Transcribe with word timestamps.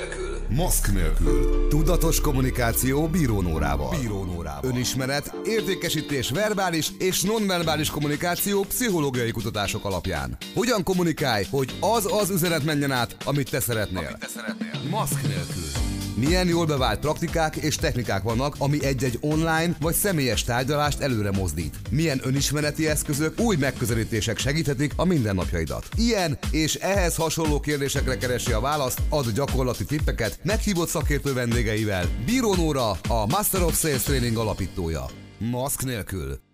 nélkül. 0.00 0.38
Maszk 0.48 0.92
nélkül. 0.92 1.68
Tudatos 1.68 2.20
kommunikáció 2.20 3.08
bírónórával. 3.08 3.98
Bírónórával. 4.00 4.70
Önismeret, 4.70 5.34
értékesítés 5.44 6.30
verbális 6.30 6.90
és 6.98 7.22
nonverbális 7.22 7.90
kommunikáció 7.90 8.62
pszichológiai 8.62 9.30
kutatások 9.30 9.84
alapján. 9.84 10.36
Hogyan 10.54 10.82
kommunikálj, 10.82 11.44
hogy 11.50 11.76
az 11.80 12.12
az 12.12 12.30
üzenet 12.30 12.64
menjen 12.64 12.90
át, 12.90 13.16
amit 13.24 13.50
te 13.50 13.60
szeretnél. 13.60 14.06
Amit 14.06 14.18
te 14.18 14.26
szeretnél. 14.26 14.90
Maszk 14.90 15.22
nélkül. 15.22 15.79
Milyen 16.20 16.48
jól 16.48 16.66
bevált 16.66 17.00
praktikák 17.00 17.56
és 17.56 17.76
technikák 17.76 18.22
vannak, 18.22 18.54
ami 18.58 18.84
egy-egy 18.84 19.18
online 19.20 19.76
vagy 19.80 19.94
személyes 19.94 20.44
tárgyalást 20.44 21.00
előre 21.00 21.30
mozdít. 21.30 21.76
Milyen 21.90 22.20
önismereti 22.22 22.88
eszközök, 22.88 23.40
új 23.40 23.56
megközelítések 23.56 24.38
segíthetik 24.38 24.92
a 24.96 25.04
mindennapjaidat. 25.04 25.88
Ilyen 25.96 26.38
és 26.50 26.74
ehhez 26.74 27.16
hasonló 27.16 27.60
kérdésekre 27.60 28.16
keresi 28.16 28.52
a 28.52 28.60
választ, 28.60 29.02
ad 29.08 29.30
gyakorlati 29.30 29.84
tippeket 29.84 30.38
meghívott 30.42 30.88
szakértő 30.88 31.32
vendégeivel. 31.32 32.08
Bíró 32.24 32.54
Nóra, 32.54 32.90
a 32.90 33.26
Master 33.28 33.62
of 33.62 33.78
Sales 33.78 34.02
Training 34.02 34.36
alapítója. 34.36 35.06
Maszk 35.38 35.84
nélkül. 35.84 36.49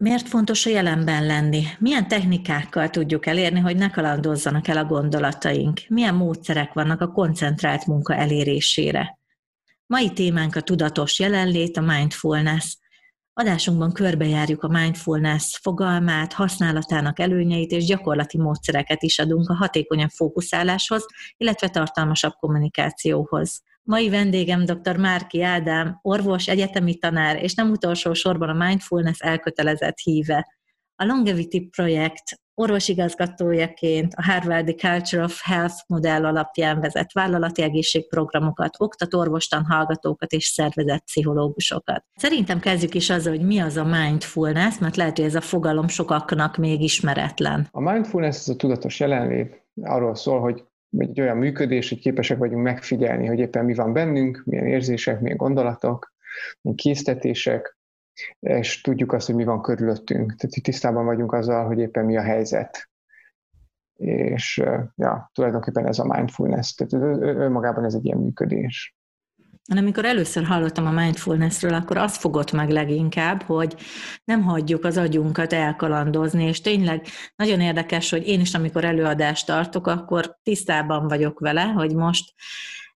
Miért 0.00 0.28
fontos 0.28 0.66
a 0.66 0.70
jelenben 0.70 1.26
lenni? 1.26 1.64
Milyen 1.78 2.08
technikákkal 2.08 2.90
tudjuk 2.90 3.26
elérni, 3.26 3.60
hogy 3.60 3.76
ne 3.76 3.90
kalandozzanak 3.90 4.68
el 4.68 4.76
a 4.76 4.84
gondolataink? 4.84 5.80
Milyen 5.88 6.14
módszerek 6.14 6.72
vannak 6.72 7.00
a 7.00 7.12
koncentrált 7.12 7.86
munka 7.86 8.14
elérésére? 8.14 9.18
Mai 9.86 10.12
témánk 10.12 10.56
a 10.56 10.60
tudatos 10.60 11.18
jelenlét, 11.18 11.76
a 11.76 11.80
mindfulness. 11.80 12.78
Adásunkban 13.32 13.92
körbejárjuk 13.92 14.62
a 14.62 14.68
mindfulness 14.68 15.58
fogalmát, 15.62 16.32
használatának 16.32 17.18
előnyeit 17.18 17.70
és 17.70 17.84
gyakorlati 17.84 18.38
módszereket 18.38 19.02
is 19.02 19.18
adunk 19.18 19.48
a 19.48 19.54
hatékonyabb 19.54 20.10
fókuszáláshoz, 20.10 21.06
illetve 21.36 21.68
tartalmasabb 21.68 22.32
kommunikációhoz. 22.32 23.62
Mai 23.90 24.08
vendégem 24.08 24.64
dr. 24.64 24.96
Márki 24.96 25.42
Ádám, 25.42 25.98
orvos, 26.02 26.48
egyetemi 26.48 26.94
tanár, 26.94 27.42
és 27.42 27.54
nem 27.54 27.70
utolsó 27.70 28.12
sorban 28.12 28.48
a 28.48 28.66
mindfulness 28.66 29.18
elkötelezett 29.20 29.98
híve. 29.98 30.46
A 30.94 31.04
Longevity 31.04 31.68
projekt 31.70 32.40
orvosigazgatójaként 32.54 34.14
a 34.14 34.22
Harvardi 34.22 34.74
Culture 34.74 35.22
of 35.22 35.40
Health 35.42 35.74
modell 35.86 36.24
alapján 36.24 36.80
vezet 36.80 37.12
vállalati 37.12 37.62
egészségprogramokat, 37.62 38.74
oktat 38.78 39.14
orvostan 39.14 39.64
hallgatókat 39.64 40.32
és 40.32 40.44
szervezett 40.44 41.04
pszichológusokat. 41.04 42.04
Szerintem 42.16 42.60
kezdjük 42.60 42.94
is 42.94 43.10
azzal, 43.10 43.32
hogy 43.32 43.46
mi 43.46 43.58
az 43.58 43.76
a 43.76 43.84
mindfulness, 43.84 44.78
mert 44.78 44.96
lehet, 44.96 45.16
hogy 45.16 45.26
ez 45.26 45.34
a 45.34 45.40
fogalom 45.40 45.88
sokaknak 45.88 46.56
még 46.56 46.82
ismeretlen. 46.82 47.68
A 47.70 47.80
mindfulness 47.80 48.36
ez 48.36 48.48
a 48.48 48.56
tudatos 48.56 49.00
jelenlét, 49.00 49.62
arról 49.82 50.14
szól, 50.14 50.40
hogy 50.40 50.64
egy 50.98 51.20
olyan 51.20 51.36
működés, 51.36 51.88
hogy 51.88 51.98
képesek 51.98 52.38
vagyunk 52.38 52.62
megfigyelni, 52.62 53.26
hogy 53.26 53.38
éppen 53.38 53.64
mi 53.64 53.74
van 53.74 53.92
bennünk, 53.92 54.42
milyen 54.44 54.66
érzések, 54.66 55.20
milyen 55.20 55.36
gondolatok, 55.36 56.12
milyen 56.60 56.76
késztetések, 56.76 57.78
és 58.40 58.80
tudjuk 58.80 59.12
azt, 59.12 59.26
hogy 59.26 59.34
mi 59.34 59.44
van 59.44 59.62
körülöttünk. 59.62 60.34
Tehát 60.34 60.62
tisztában 60.62 61.04
vagyunk 61.04 61.32
azzal, 61.32 61.66
hogy 61.66 61.78
éppen 61.78 62.04
mi 62.04 62.16
a 62.16 62.22
helyzet. 62.22 62.90
És 63.96 64.62
ja, 64.94 65.30
tulajdonképpen 65.34 65.86
ez 65.86 65.98
a 65.98 66.14
mindfulness. 66.14 66.74
Tehát 66.74 66.92
önmagában 67.22 67.84
ez 67.84 67.94
egy 67.94 68.04
ilyen 68.04 68.18
működés 68.18 68.94
amikor 69.78 70.04
először 70.04 70.44
hallottam 70.44 70.86
a 70.86 70.90
mindfulnessről, 70.90 71.74
akkor 71.74 71.96
az 71.96 72.16
fogott 72.16 72.52
meg 72.52 72.70
leginkább, 72.70 73.42
hogy 73.42 73.74
nem 74.24 74.42
hagyjuk 74.42 74.84
az 74.84 74.96
agyunkat 74.96 75.52
elkalandozni, 75.52 76.44
és 76.44 76.60
tényleg 76.60 77.06
nagyon 77.36 77.60
érdekes, 77.60 78.10
hogy 78.10 78.26
én 78.26 78.40
is, 78.40 78.54
amikor 78.54 78.84
előadást 78.84 79.46
tartok, 79.46 79.86
akkor 79.86 80.38
tisztában 80.42 81.08
vagyok 81.08 81.38
vele, 81.38 81.62
hogy 81.62 81.94
most 81.94 82.34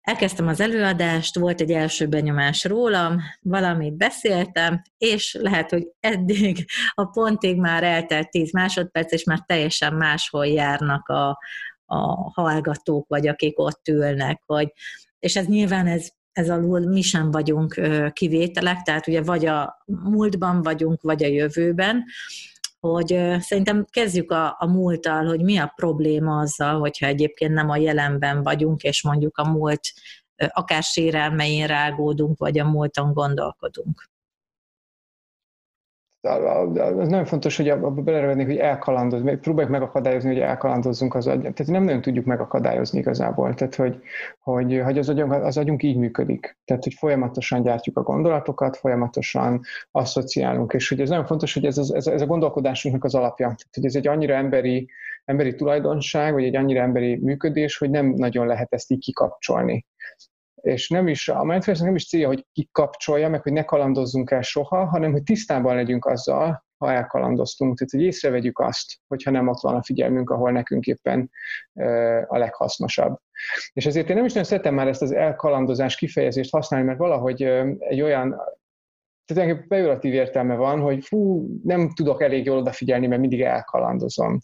elkezdtem 0.00 0.48
az 0.48 0.60
előadást, 0.60 1.38
volt 1.38 1.60
egy 1.60 1.70
első 1.70 2.06
benyomás 2.06 2.64
rólam, 2.64 3.20
valamit 3.40 3.96
beszéltem, 3.96 4.82
és 4.98 5.36
lehet, 5.40 5.70
hogy 5.70 5.88
eddig 6.00 6.64
a 6.94 7.04
pontig 7.04 7.58
már 7.58 7.82
eltelt 7.82 8.30
10 8.30 8.52
másodperc, 8.52 9.12
és 9.12 9.24
már 9.24 9.42
teljesen 9.46 9.94
máshol 9.94 10.46
járnak 10.46 11.08
a, 11.08 11.38
a 11.84 12.30
hallgatók, 12.32 13.08
vagy 13.08 13.28
akik 13.28 13.58
ott 13.58 13.88
ülnek, 13.88 14.42
vagy, 14.46 14.72
és 15.18 15.36
ez 15.36 15.46
nyilván 15.46 15.86
ez 15.86 16.08
ez 16.34 16.50
alul 16.50 16.80
mi 16.80 17.02
sem 17.02 17.30
vagyunk 17.30 17.80
kivételek, 18.12 18.82
tehát 18.82 19.06
ugye 19.06 19.22
vagy 19.22 19.46
a 19.46 19.84
múltban 19.86 20.62
vagyunk, 20.62 21.02
vagy 21.02 21.24
a 21.24 21.26
jövőben, 21.26 22.04
hogy 22.80 23.20
szerintem 23.40 23.86
kezdjük 23.90 24.30
a, 24.30 24.56
a 24.58 24.66
múlttal, 24.66 25.26
hogy 25.26 25.42
mi 25.42 25.56
a 25.56 25.72
probléma 25.76 26.38
azzal, 26.38 26.78
hogyha 26.78 27.06
egyébként 27.06 27.54
nem 27.54 27.70
a 27.70 27.76
jelenben 27.76 28.42
vagyunk, 28.42 28.82
és 28.82 29.02
mondjuk 29.02 29.38
a 29.38 29.48
múlt 29.48 29.80
akár 30.48 30.82
sérelmein 30.82 31.66
rágódunk, 31.66 32.38
vagy 32.38 32.58
a 32.58 32.64
múlton 32.64 33.12
gondolkodunk 33.12 34.12
az 36.24 37.08
nagyon 37.08 37.24
fontos, 37.24 37.56
hogy 37.56 37.68
abba 37.68 37.90
beleragadni, 37.90 38.44
hogy 38.44 38.56
elkalandozni, 38.56 39.36
próbáljuk 39.36 39.72
megakadályozni, 39.72 40.28
hogy 40.28 40.40
elkalandozzunk 40.40 41.14
az 41.14 41.26
agyat. 41.26 41.54
Tehát 41.54 41.72
nem 41.72 41.82
nagyon 41.82 42.00
tudjuk 42.00 42.24
megakadályozni 42.24 42.98
igazából. 42.98 43.54
Tehát, 43.54 43.74
hogy, 43.74 44.00
hogy, 44.40 44.80
hogy 44.84 44.98
az, 44.98 45.08
agyunk, 45.08 45.32
az 45.32 45.56
agyunk 45.56 45.82
így 45.82 45.96
működik. 45.96 46.56
Tehát, 46.64 46.82
hogy 46.82 46.94
folyamatosan 46.94 47.62
gyártjuk 47.62 47.98
a 47.98 48.02
gondolatokat, 48.02 48.76
folyamatosan 48.76 49.60
asszociálunk, 49.90 50.72
és 50.72 50.88
hogy 50.88 51.00
ez 51.00 51.08
nagyon 51.08 51.26
fontos, 51.26 51.54
hogy 51.54 51.64
ez, 51.64 51.78
ez, 51.78 52.06
ez 52.06 52.20
a 52.20 52.26
gondolkodásunknak 52.26 53.04
az 53.04 53.14
alapja. 53.14 53.46
Tehát, 53.46 53.74
hogy 53.74 53.84
ez 53.84 53.94
egy 53.94 54.06
annyira 54.06 54.34
emberi, 54.34 54.88
emberi 55.24 55.54
tulajdonság, 55.54 56.32
vagy 56.32 56.44
egy 56.44 56.56
annyira 56.56 56.80
emberi 56.80 57.16
működés, 57.16 57.78
hogy 57.78 57.90
nem 57.90 58.06
nagyon 58.06 58.46
lehet 58.46 58.72
ezt 58.72 58.90
így 58.90 59.00
kikapcsolni 59.00 59.86
és 60.64 60.88
nem 60.88 61.08
is, 61.08 61.28
a 61.28 61.44
mindfulness 61.44 61.82
nem 61.82 61.94
is 61.94 62.08
célja, 62.08 62.26
hogy 62.26 62.46
kikapcsolja, 62.52 63.28
meg 63.28 63.42
hogy 63.42 63.52
ne 63.52 63.64
kalandozzunk 63.64 64.30
el 64.30 64.42
soha, 64.42 64.84
hanem 64.84 65.12
hogy 65.12 65.22
tisztában 65.22 65.74
legyünk 65.74 66.06
azzal, 66.06 66.64
ha 66.76 66.92
elkalandoztunk, 66.92 67.78
tehát 67.78 67.92
hogy 67.92 68.02
észrevegyük 68.02 68.58
azt, 68.58 68.94
hogyha 69.06 69.30
nem 69.30 69.48
ott 69.48 69.60
van 69.60 69.74
a 69.74 69.82
figyelmünk, 69.82 70.30
ahol 70.30 70.50
nekünk 70.50 70.86
éppen 70.86 71.30
a 72.26 72.38
leghasznosabb. 72.38 73.18
És 73.72 73.86
ezért 73.86 74.08
én 74.08 74.16
nem 74.16 74.24
is 74.24 74.32
nagyon 74.32 74.48
szeretem 74.48 74.74
már 74.74 74.88
ezt 74.88 75.02
az 75.02 75.12
elkalandozás 75.12 75.96
kifejezést 75.96 76.52
használni, 76.52 76.86
mert 76.86 76.98
valahogy 76.98 77.42
egy 77.78 78.00
olyan 78.00 78.40
engem 79.26 79.66
pejoratív 79.68 80.12
értelme 80.12 80.54
van, 80.54 80.80
hogy 80.80 81.04
fú, 81.04 81.48
nem 81.62 81.90
tudok 81.94 82.22
elég 82.22 82.44
jól 82.44 82.58
odafigyelni, 82.58 83.06
mert 83.06 83.20
mindig 83.20 83.40
elkalandozom. 83.40 84.38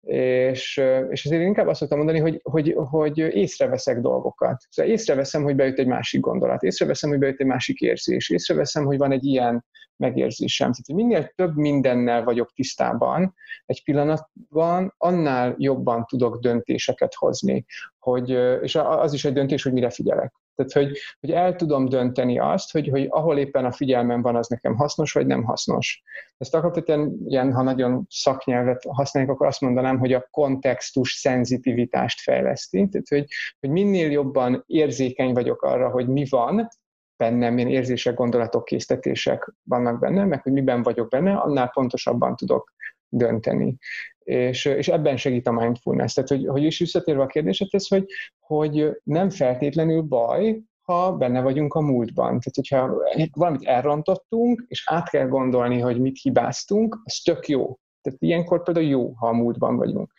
És, 0.00 0.82
és 1.10 1.24
ezért 1.24 1.42
inkább 1.42 1.66
azt 1.66 1.78
szoktam 1.80 1.98
mondani, 1.98 2.18
hogy, 2.18 2.40
hogy, 2.42 2.74
hogy 2.76 3.18
észreveszek 3.18 4.00
dolgokat. 4.00 4.62
Szóval 4.70 4.92
észreveszem, 4.92 5.42
hogy 5.42 5.56
bejött 5.56 5.78
egy 5.78 5.86
másik 5.86 6.20
gondolat, 6.20 6.62
észreveszem, 6.62 7.10
hogy 7.10 7.18
bejött 7.18 7.40
egy 7.40 7.46
másik 7.46 7.80
érzés, 7.80 8.30
észreveszem, 8.30 8.84
hogy 8.84 8.98
van 8.98 9.12
egy 9.12 9.24
ilyen 9.24 9.64
megérzésem. 9.96 10.72
Tehát, 10.72 11.02
minél 11.02 11.32
több 11.34 11.56
mindennel 11.56 12.24
vagyok 12.24 12.52
tisztában 12.52 13.34
egy 13.66 13.84
pillanatban, 13.84 14.94
annál 14.98 15.54
jobban 15.58 16.04
tudok 16.04 16.38
döntéseket 16.38 17.14
hozni. 17.14 17.64
Hogy, 17.98 18.30
és 18.62 18.74
az 18.74 19.12
is 19.12 19.24
egy 19.24 19.32
döntés, 19.32 19.62
hogy 19.62 19.72
mire 19.72 19.90
figyelek. 19.90 20.34
Tehát, 20.54 20.72
hogy, 20.72 20.98
hogy 21.20 21.30
el 21.30 21.56
tudom 21.56 21.88
dönteni 21.88 22.38
azt, 22.38 22.72
hogy, 22.72 22.88
hogy 22.88 23.06
ahol 23.10 23.38
éppen 23.38 23.64
a 23.64 23.72
figyelmem 23.72 24.22
van, 24.22 24.36
az 24.36 24.48
nekem 24.48 24.76
hasznos, 24.76 25.12
vagy 25.12 25.26
nem 25.26 25.42
hasznos. 25.42 26.02
Ezt 26.36 26.54
alapvetően, 26.54 27.16
ilyen, 27.24 27.52
ha 27.52 27.62
nagyon 27.62 28.06
szaknyelvet 28.08 28.84
használjuk, 28.88 29.32
akkor 29.32 29.46
azt 29.46 29.60
mondanám, 29.60 29.98
hogy 29.98 30.12
a 30.12 30.28
kontextus 30.30 31.12
szenzitivitást 31.12 32.20
fejleszti. 32.20 32.88
Tehát, 32.88 33.08
hogy, 33.08 33.26
hogy 33.60 33.70
minél 33.70 34.10
jobban 34.10 34.64
érzékeny 34.66 35.32
vagyok 35.32 35.62
arra, 35.62 35.90
hogy 35.90 36.08
mi 36.08 36.24
van, 36.28 36.68
bennem, 37.16 37.54
milyen 37.54 37.70
érzések, 37.70 38.14
gondolatok, 38.14 38.64
késztetések 38.64 39.52
vannak 39.62 39.98
benne, 39.98 40.24
meg 40.24 40.42
hogy 40.42 40.52
miben 40.52 40.82
vagyok 40.82 41.08
benne, 41.08 41.36
annál 41.36 41.70
pontosabban 41.70 42.36
tudok 42.36 42.72
dönteni. 43.08 43.76
És, 44.24 44.64
és 44.64 44.88
ebben 44.88 45.16
segít 45.16 45.46
a 45.46 45.52
mindfulness. 45.52 46.14
Tehát, 46.14 46.30
hogy, 46.30 46.46
hogy 46.46 46.62
is 46.62 46.78
visszatérve 46.78 47.22
a 47.22 47.26
kérdésedhez, 47.26 47.88
hogy, 47.88 48.06
hogy 48.38 48.90
nem 49.02 49.30
feltétlenül 49.30 50.02
baj, 50.02 50.62
ha 50.82 51.12
benne 51.16 51.40
vagyunk 51.40 51.74
a 51.74 51.80
múltban. 51.80 52.26
Tehát, 52.26 52.54
hogyha 52.54 53.02
valamit 53.32 53.64
elrontottunk, 53.64 54.64
és 54.68 54.82
át 54.86 55.08
kell 55.08 55.26
gondolni, 55.26 55.80
hogy 55.80 56.00
mit 56.00 56.20
hibáztunk, 56.20 57.00
az 57.04 57.20
tök 57.24 57.48
jó. 57.48 57.78
Tehát 58.00 58.22
ilyenkor 58.22 58.62
például 58.62 58.86
jó, 58.86 59.12
ha 59.12 59.28
a 59.28 59.32
múltban 59.32 59.76
vagyunk. 59.76 60.12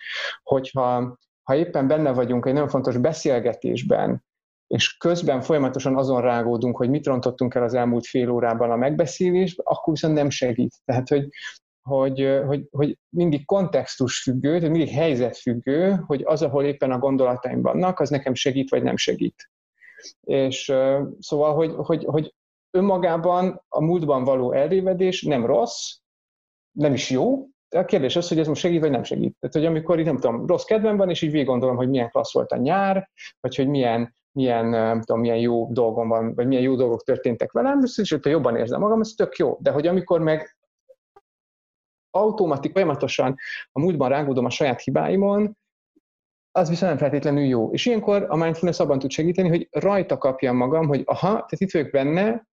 Hogyha 0.44 1.18
ha 1.44 1.56
éppen 1.56 1.88
benne 1.88 2.12
vagyunk 2.12 2.46
egy 2.46 2.54
nagyon 2.54 2.70
fontos 2.70 2.98
beszélgetésben, 2.98 4.24
és 4.68 4.98
közben 4.98 5.42
folyamatosan 5.42 5.98
azon 5.98 6.22
rágódunk, 6.22 6.78
hogy 6.78 6.90
mit 6.90 7.06
rontottunk 7.06 7.56
el 7.56 7.64
az 7.64 7.74
elmúlt 7.74 8.06
fél 8.06 8.30
órában 8.30 8.72
a 8.72 8.76
megbeszélésben, 8.76 9.66
akkor 9.70 9.94
viszont 9.94 10.14
nem 10.14 10.30
segít. 10.30 10.76
Tehát, 10.86 11.08
hogy, 11.08 11.30
hogy, 11.90 12.40
hogy, 12.46 12.68
hogy 12.72 12.98
mindig 13.10 13.46
kontextus 13.46 14.22
függő, 14.22 14.56
tehát 14.56 14.76
mindig 14.76 14.94
helyzet 14.94 15.38
függő, 15.38 16.04
hogy 16.06 16.22
az, 16.26 16.42
ahol 16.42 16.64
éppen 16.64 16.92
a 16.92 17.00
gondolataim 17.00 17.62
vannak, 17.62 18.00
az 18.00 18.10
nekem 18.10 18.34
segít, 18.34 18.70
vagy 18.70 18.84
nem 18.84 18.98
segít. 18.98 19.50
És 20.22 20.74
szóval, 21.20 21.54
hogy, 21.54 21.74
hogy, 21.76 22.06
hogy 22.06 22.34
önmagában 22.72 23.64
a 23.68 23.82
múltban 23.82 24.24
való 24.24 24.52
elrévedés 24.52 25.24
nem 25.24 25.46
rossz, 25.46 25.98
nem 26.72 26.94
is 26.94 27.10
jó, 27.10 27.46
de 27.70 27.80
a 27.80 27.86
kérdés 27.86 28.16
az, 28.16 28.28
hogy 28.28 28.40
ez 28.40 28.48
most 28.48 28.62
segít, 28.62 28.82
vagy 28.82 28.92
nem 28.92 29.04
segít. 29.04 29.36
Tehát, 29.40 29.56
hogy 29.56 29.66
amikor, 29.66 30.00
nem 30.00 30.18
tudom, 30.18 30.46
rossz 30.46 30.64
kedvem 30.64 30.98
van, 30.98 31.10
és 31.10 31.22
így 31.22 31.32
végig 31.32 31.48
gondolom, 31.48 31.76
hogy 31.76 31.90
milyen 31.90 32.10
klassz 32.10 32.34
volt 32.34 32.52
a 32.52 32.58
nyár, 32.58 33.10
vagy 33.40 33.56
hogy 33.56 33.68
milyen 33.68 34.16
milyen, 34.36 34.66
nem 34.66 35.02
tudom, 35.02 35.22
milyen 35.22 35.38
jó 35.38 35.68
dolgom 35.72 36.08
van, 36.08 36.34
vagy 36.34 36.48
milyen 36.48 36.64
jó 36.64 36.76
dolgok 36.76 37.04
történtek 37.04 37.52
velem, 37.52 37.80
és 37.96 38.12
hogyha 38.12 38.30
jobban 38.30 38.56
érzem 38.56 38.80
magam, 38.80 39.00
ez 39.00 39.10
tök 39.10 39.38
jó. 39.38 39.58
De 39.60 39.72
hogy 39.72 39.88
amikor 39.88 40.22
meg 40.22 40.58
automatik, 42.16 42.72
folyamatosan 42.72 43.36
a 43.72 43.80
múltban 43.80 44.10
rágódom 44.10 44.46
a 44.46 44.50
saját 44.50 44.82
hibáimon, 44.82 45.58
az 46.52 46.70
viszont 46.70 46.92
nem 46.92 47.00
feltétlenül 47.00 47.44
jó. 47.44 47.72
És 47.72 47.86
ilyenkor 47.86 48.26
a 48.30 48.36
mindfulness 48.36 48.80
abban 48.80 49.00
tud 49.00 49.12
segíteni, 49.12 49.50
hogy 49.50 49.68
rajta 49.72 50.18
kapjam 50.18 50.56
magam, 50.56 50.88
hogy 50.88 51.02
aha, 51.06 51.30
tehát 51.30 51.60
itt 51.60 51.72
vagyok 51.72 51.92
benne, 51.92 52.48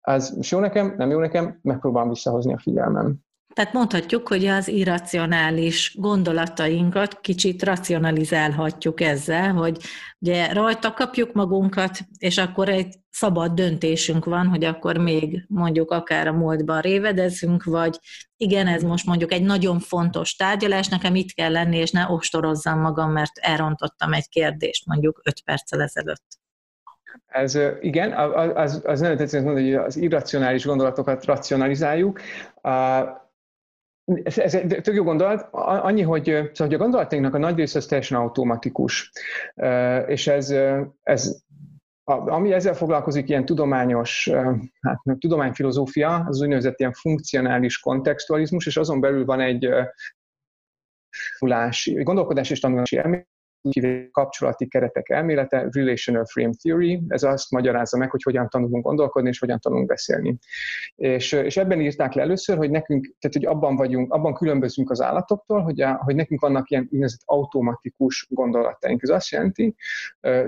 az 0.00 0.50
jó 0.50 0.58
nekem, 0.58 0.94
nem 0.96 1.10
jó 1.10 1.18
nekem, 1.18 1.58
megpróbálom 1.62 2.08
visszahozni 2.08 2.52
a 2.52 2.58
figyelmem. 2.58 3.26
Tehát 3.54 3.72
mondhatjuk, 3.72 4.28
hogy 4.28 4.46
az 4.46 4.68
irracionális 4.68 5.94
gondolatainkat 5.98 7.20
kicsit 7.20 7.62
racionalizálhatjuk 7.62 9.00
ezzel, 9.00 9.52
hogy 9.52 9.78
ugye 10.18 10.52
rajta 10.52 10.92
kapjuk 10.92 11.32
magunkat, 11.32 11.98
és 12.18 12.38
akkor 12.38 12.68
egy 12.68 12.94
szabad 13.10 13.52
döntésünk 13.52 14.24
van, 14.24 14.46
hogy 14.46 14.64
akkor 14.64 14.96
még 14.96 15.44
mondjuk 15.48 15.90
akár 15.90 16.26
a 16.26 16.32
múltban 16.32 16.80
révedezünk, 16.80 17.64
vagy 17.64 17.98
igen, 18.36 18.66
ez 18.66 18.82
most 18.82 19.06
mondjuk 19.06 19.32
egy 19.32 19.42
nagyon 19.42 19.78
fontos 19.78 20.34
tárgyalás, 20.34 20.88
nekem 20.88 21.14
itt 21.14 21.32
kell 21.32 21.52
lenni, 21.52 21.76
és 21.76 21.90
ne 21.90 22.06
ostorozzam 22.08 22.80
magam, 22.80 23.12
mert 23.12 23.38
elrontottam 23.38 24.12
egy 24.12 24.28
kérdést 24.28 24.86
mondjuk 24.86 25.20
öt 25.24 25.42
perccel 25.44 25.82
ezelőtt. 25.82 26.24
Ez 27.26 27.58
igen, 27.80 28.12
az, 28.56 28.82
az 28.84 29.00
nagyon 29.00 29.16
tetszett 29.16 29.44
mondani, 29.44 29.72
hogy 29.72 29.84
az 29.86 29.96
irracionális 29.96 30.64
gondolatokat 30.64 31.24
racionalizáljuk 31.24 32.20
ez, 34.22 34.38
ez 34.38 34.54
egy 34.54 34.80
tök 34.82 34.94
jó 34.94 35.04
gondolat, 35.04 35.48
annyi, 35.52 36.02
hogy, 36.02 36.24
szóval, 36.24 36.50
hogy 36.56 36.74
a 36.74 36.78
gondolatainknak 36.78 37.34
a 37.34 37.38
nagy 37.38 37.56
része 37.56 37.78
az 37.78 37.86
teljesen 37.86 38.18
automatikus, 38.18 39.12
és 40.06 40.26
ez, 40.26 40.54
ez 41.02 41.42
ami 42.04 42.52
ezzel 42.52 42.74
foglalkozik, 42.74 43.28
ilyen 43.28 43.44
tudományos, 43.44 44.30
hát 44.80 45.00
tudományfilozófia, 45.18 46.24
az 46.28 46.40
úgynevezett 46.40 46.78
ilyen 46.78 46.92
funkcionális 46.92 47.78
kontextualizmus, 47.78 48.66
és 48.66 48.76
azon 48.76 49.00
belül 49.00 49.24
van 49.24 49.40
egy 49.40 49.68
gondolkodás 52.02 52.50
és 52.50 52.60
tanulási 52.60 52.96
elmélet, 52.96 53.28
kapcsolati 54.10 54.68
keretek 54.68 55.08
elmélete, 55.08 55.68
Relational 55.70 56.24
Frame 56.24 56.52
Theory, 56.62 57.02
ez 57.08 57.22
azt 57.22 57.50
magyarázza 57.50 57.98
meg, 57.98 58.10
hogy 58.10 58.22
hogyan 58.22 58.48
tanulunk 58.48 58.84
gondolkodni, 58.84 59.28
és 59.28 59.38
hogyan 59.38 59.58
tanulunk 59.58 59.88
beszélni. 59.88 60.38
És, 60.94 61.32
és 61.32 61.56
ebben 61.56 61.80
írták 61.80 62.12
le 62.12 62.22
először, 62.22 62.56
hogy 62.56 62.70
nekünk, 62.70 63.14
tehát 63.18 63.36
hogy 63.36 63.46
abban 63.46 63.76
vagyunk, 63.76 64.12
abban 64.12 64.34
különbözünk 64.34 64.90
az 64.90 65.00
állatoktól, 65.00 65.60
hogy, 65.60 65.80
a, 65.80 65.94
hogy 65.94 66.14
nekünk 66.14 66.40
vannak 66.40 66.70
ilyen 66.70 66.88
úgynevezett 66.90 67.22
automatikus 67.24 68.26
gondolataink. 68.30 69.02
Ez 69.02 69.08
azt 69.08 69.30
jelenti, 69.30 69.74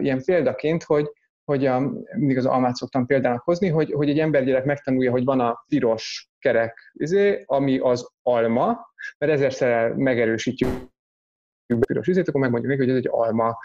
ilyen 0.00 0.22
példaként, 0.24 0.82
hogy 0.82 1.10
hogy 1.44 1.66
a, 1.66 1.80
mindig 2.16 2.36
az 2.36 2.46
almát 2.46 2.74
szoktam 2.74 3.06
példának 3.06 3.42
hozni, 3.42 3.68
hogy, 3.68 3.92
hogy 3.92 4.08
egy 4.08 4.18
embergyerek 4.18 4.64
megtanulja, 4.64 5.10
hogy 5.10 5.24
van 5.24 5.40
a 5.40 5.64
piros 5.68 6.30
kerek, 6.38 6.92
izé, 6.92 7.42
ami 7.46 7.78
az 7.78 8.10
alma, 8.22 8.78
mert 9.18 9.32
ezerszer 9.32 9.92
megerősítjük 9.94 10.70
piros 11.78 12.06
izét, 12.06 12.28
akkor 12.28 12.40
megmondjuk 12.40 12.72
neki, 12.72 12.84
hogy 12.84 12.98
ez 12.98 13.04
egy 13.04 13.10
alma. 13.10 13.58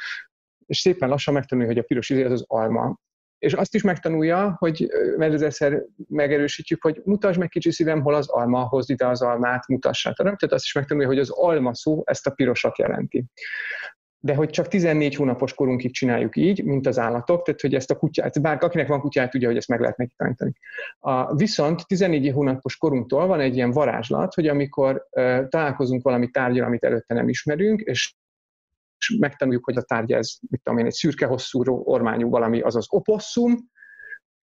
És 0.65 0.77
szépen 0.77 1.09
lassan 1.09 1.33
megtanulja, 1.33 1.69
hogy 1.69 1.79
a 1.79 1.83
piros 1.83 2.09
izé 2.09 2.23
az 2.23 2.31
az 2.31 2.43
alma. 2.47 2.99
És 3.37 3.53
azt 3.53 3.75
is 3.75 3.81
megtanulja, 3.81 4.55
hogy 4.57 4.91
mert 5.17 5.33
ezerszer 5.33 5.83
megerősítjük, 6.07 6.81
hogy 6.83 7.01
mutasd 7.03 7.39
meg 7.39 7.49
kicsi 7.49 7.71
szívem, 7.71 8.01
hol 8.01 8.13
az 8.13 8.29
alma, 8.29 8.67
hozd 8.67 8.89
ide 8.89 9.07
az 9.07 9.21
almát, 9.21 9.67
mutassát. 9.67 10.15
Tehát 10.15 10.51
azt 10.51 10.63
is 10.63 10.73
megtanulja, 10.73 11.09
hogy 11.09 11.19
az 11.19 11.29
alma 11.29 11.73
szó 11.73 12.01
ezt 12.05 12.27
a 12.27 12.31
pirosat 12.31 12.77
jelenti 12.77 13.25
de 14.25 14.35
hogy 14.35 14.49
csak 14.49 14.67
14 14.67 15.15
hónapos 15.15 15.53
korunkig 15.53 15.93
csináljuk 15.93 16.35
így, 16.35 16.63
mint 16.63 16.87
az 16.87 16.99
állatok, 16.99 17.43
tehát 17.43 17.61
hogy 17.61 17.75
ezt 17.75 17.91
a 17.91 17.95
kutyát, 17.95 18.41
bár 18.41 18.63
akinek 18.63 18.87
van 18.87 18.99
kutyát, 18.99 19.31
tudja, 19.31 19.47
hogy 19.47 19.57
ezt 19.57 19.67
meg 19.67 19.79
lehet 19.79 19.97
neki 19.97 20.13
tanítani. 20.17 20.53
A, 20.99 21.35
viszont 21.35 21.87
14 21.87 22.31
hónapos 22.31 22.77
korunktól 22.77 23.27
van 23.27 23.39
egy 23.39 23.55
ilyen 23.55 23.71
varázslat, 23.71 24.33
hogy 24.33 24.47
amikor 24.47 25.07
uh, 25.11 25.47
találkozunk 25.47 26.03
valami 26.03 26.29
tárgyal, 26.29 26.65
amit 26.65 26.83
előtte 26.83 27.13
nem 27.13 27.29
ismerünk, 27.29 27.81
és 27.81 28.13
és 28.97 29.15
megtanuljuk, 29.19 29.65
hogy 29.65 29.77
a 29.77 29.81
tárgy 29.81 30.11
ez, 30.11 30.37
mit 30.49 30.61
tudom 30.63 30.79
én, 30.79 30.85
egy 30.85 30.93
szürke 30.93 31.25
hosszú 31.25 31.61
ormányú 31.65 32.29
valami, 32.29 32.61
az 32.61 32.75
az 32.75 32.85
oposszum, 32.89 33.69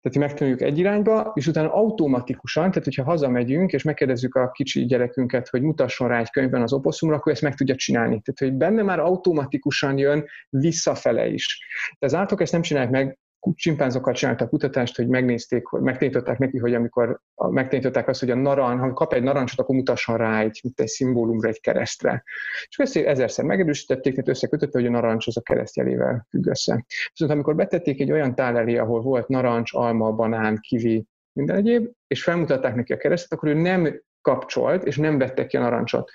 tehát 0.01 0.17
hogy 0.17 0.27
megtanuljuk 0.27 0.61
egy 0.61 0.77
irányba, 0.77 1.31
és 1.35 1.47
utána 1.47 1.73
automatikusan, 1.73 2.69
tehát 2.69 2.83
hogyha 2.83 3.03
hazamegyünk, 3.03 3.71
és 3.71 3.83
megkérdezzük 3.83 4.35
a 4.35 4.51
kicsi 4.51 4.85
gyerekünket, 4.85 5.47
hogy 5.47 5.61
mutasson 5.61 6.07
rá 6.07 6.19
egy 6.19 6.29
könyvben 6.29 6.61
az 6.61 6.73
oposzumra, 6.73 7.15
akkor 7.15 7.31
ezt 7.31 7.41
meg 7.41 7.55
tudja 7.55 7.75
csinálni. 7.75 8.21
Tehát, 8.21 8.39
hogy 8.39 8.53
benne 8.53 8.81
már 8.81 8.99
automatikusan 8.99 9.97
jön 9.97 10.25
visszafele 10.49 11.27
is. 11.27 11.59
De 11.99 12.05
az 12.05 12.13
állatok 12.13 12.41
ezt 12.41 12.51
nem 12.51 12.61
csinálják 12.61 12.91
meg, 12.91 13.19
csimpánzokkal 13.55 14.13
csináltak 14.13 14.49
kutatást, 14.49 14.95
hogy 14.95 15.07
megnézték, 15.07 15.65
hogy 15.65 15.81
megtanították 15.81 16.37
neki, 16.37 16.57
hogy 16.57 16.73
amikor 16.73 17.19
megtanították 17.35 18.07
azt, 18.07 18.19
hogy 18.19 18.29
a 18.29 18.35
narancs, 18.35 18.79
ha 18.79 18.93
kap 18.93 19.13
egy 19.13 19.23
narancsot, 19.23 19.59
akkor 19.59 19.75
mutasson 19.75 20.17
rá 20.17 20.41
egy, 20.41 20.61
egy 20.75 20.87
szimbólumra, 20.87 21.47
egy 21.47 21.59
keresztre. 21.59 22.23
És 22.67 22.77
ezt 22.77 22.95
ezerszer 22.95 23.45
megerősítették, 23.45 24.13
tehát 24.13 24.29
összekötötte, 24.29 24.79
hogy 24.79 24.87
a 24.87 24.91
narancs 24.91 25.27
az 25.27 25.37
a 25.37 25.41
keresztjelével 25.41 26.27
függ 26.29 26.47
össze. 26.47 26.85
Viszont 27.11 27.31
amikor 27.31 27.55
betették 27.55 27.99
egy 27.99 28.11
olyan 28.11 28.35
tál 28.35 28.57
elé, 28.57 28.77
ahol 28.77 29.01
volt 29.01 29.27
narancs, 29.27 29.73
alma, 29.73 30.11
banán, 30.11 30.57
kivi, 30.61 31.05
minden 31.33 31.55
egyéb, 31.55 31.89
és 32.07 32.23
felmutatták 32.23 32.75
neki 32.75 32.93
a 32.93 32.97
keresztet, 32.97 33.31
akkor 33.31 33.49
ő 33.49 33.53
nem 33.53 34.01
kapcsolt, 34.21 34.83
és 34.83 34.97
nem 34.97 35.17
vettek 35.17 35.47
ki 35.47 35.57
a 35.57 35.61
narancsot. 35.61 36.11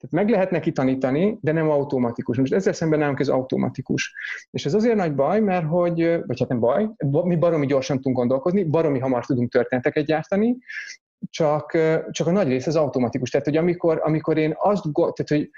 Tehát 0.00 0.24
meg 0.24 0.28
lehet 0.34 0.50
neki 0.50 0.72
tanítani, 0.72 1.38
de 1.40 1.52
nem 1.52 1.70
automatikus. 1.70 2.38
Most 2.38 2.52
ezzel 2.52 2.72
szemben 2.72 2.98
nálunk 2.98 3.20
ez 3.20 3.28
automatikus. 3.28 4.14
És 4.50 4.66
ez 4.66 4.74
azért 4.74 4.96
nagy 4.96 5.14
baj, 5.14 5.40
mert 5.40 5.66
hogy, 5.66 6.20
vagy 6.26 6.38
hát 6.38 6.48
nem 6.48 6.60
baj, 6.60 6.88
mi 7.24 7.36
baromi 7.36 7.66
gyorsan 7.66 7.96
tudunk 7.96 8.16
gondolkozni, 8.16 8.64
baromi 8.64 8.98
hamar 8.98 9.26
tudunk 9.26 9.50
történeteket 9.50 10.04
gyártani, 10.04 10.56
csak, 11.30 11.78
csak 12.10 12.26
a 12.26 12.30
nagy 12.30 12.48
rész 12.48 12.66
az 12.66 12.76
automatikus. 12.76 13.30
Tehát, 13.30 13.46
hogy 13.46 13.56
amikor, 13.56 14.00
amikor 14.02 14.38
én 14.38 14.54
azt, 14.58 14.82
tehát, 14.92 15.28
hogy 15.28 15.50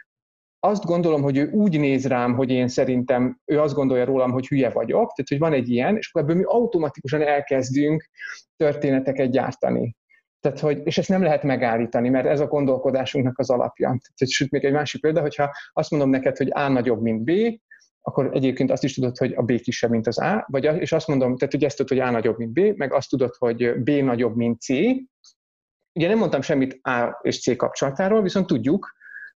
azt 0.61 0.85
gondolom, 0.85 1.23
hogy 1.23 1.37
ő 1.37 1.51
úgy 1.51 1.79
néz 1.81 2.07
rám, 2.07 2.35
hogy 2.35 2.51
én 2.51 2.69
szerintem, 2.69 3.41
ő 3.45 3.61
azt 3.61 3.75
gondolja 3.75 4.05
rólam, 4.05 4.31
hogy 4.31 4.47
hülye 4.47 4.71
vagyok, 4.71 5.13
tehát 5.13 5.29
hogy 5.29 5.39
van 5.39 5.53
egy 5.53 5.69
ilyen, 5.69 5.97
és 5.97 6.09
akkor 6.09 6.23
ebből 6.23 6.37
mi 6.37 6.43
automatikusan 6.47 7.23
elkezdünk 7.23 8.09
történeteket 8.57 9.31
gyártani. 9.31 9.97
Tehát, 10.43 10.61
hogy, 10.61 10.81
és 10.85 10.99
ezt 10.99 11.09
nem 11.09 11.23
lehet 11.23 11.43
megállítani, 11.43 12.09
mert 12.09 12.27
ez 12.27 12.41
a 12.41 12.47
gondolkodásunknak 12.47 13.39
az 13.39 13.51
alapja. 13.51 13.87
Tehát, 13.89 14.33
sőt, 14.33 14.51
még 14.51 14.65
egy 14.65 14.73
másik 14.73 15.01
példa, 15.01 15.21
hogyha 15.21 15.51
azt 15.73 15.91
mondom 15.91 16.11
neked, 16.11 16.37
hogy 16.37 16.49
A 16.53 16.69
nagyobb, 16.69 17.03
mint 17.03 17.25
B, 17.25 17.31
akkor 18.01 18.31
egyébként 18.33 18.71
azt 18.71 18.85
is 18.85 18.95
tudod, 18.95 19.17
hogy 19.17 19.33
a 19.37 19.43
B 19.43 19.61
kisebb, 19.61 19.91
mint 19.91 20.07
az 20.07 20.19
A, 20.19 20.45
vagy, 20.49 20.65
és 20.65 20.93
azt 20.93 21.09
mondom, 21.09 21.37
tehát 21.37 21.55
hogy 21.55 21.65
ezt 21.65 21.77
tudod, 21.77 21.99
hogy 21.99 22.09
A 22.09 22.11
nagyobb, 22.11 22.39
mint 22.39 22.53
B, 22.53 22.77
meg 22.77 22.93
azt 22.93 23.11
tudod, 23.11 23.35
hogy 23.39 23.83
B 23.83 23.91
nagyobb, 23.91 24.37
mint 24.37 24.61
C. 24.61 24.69
Ugye 25.93 26.09
nem 26.09 26.19
mondtam 26.19 26.41
semmit 26.41 26.79
A 26.83 27.19
és 27.23 27.41
C 27.41 27.57
kapcsolatáról, 27.57 28.23
viszont 28.23 28.47
tudjuk, 28.47 28.93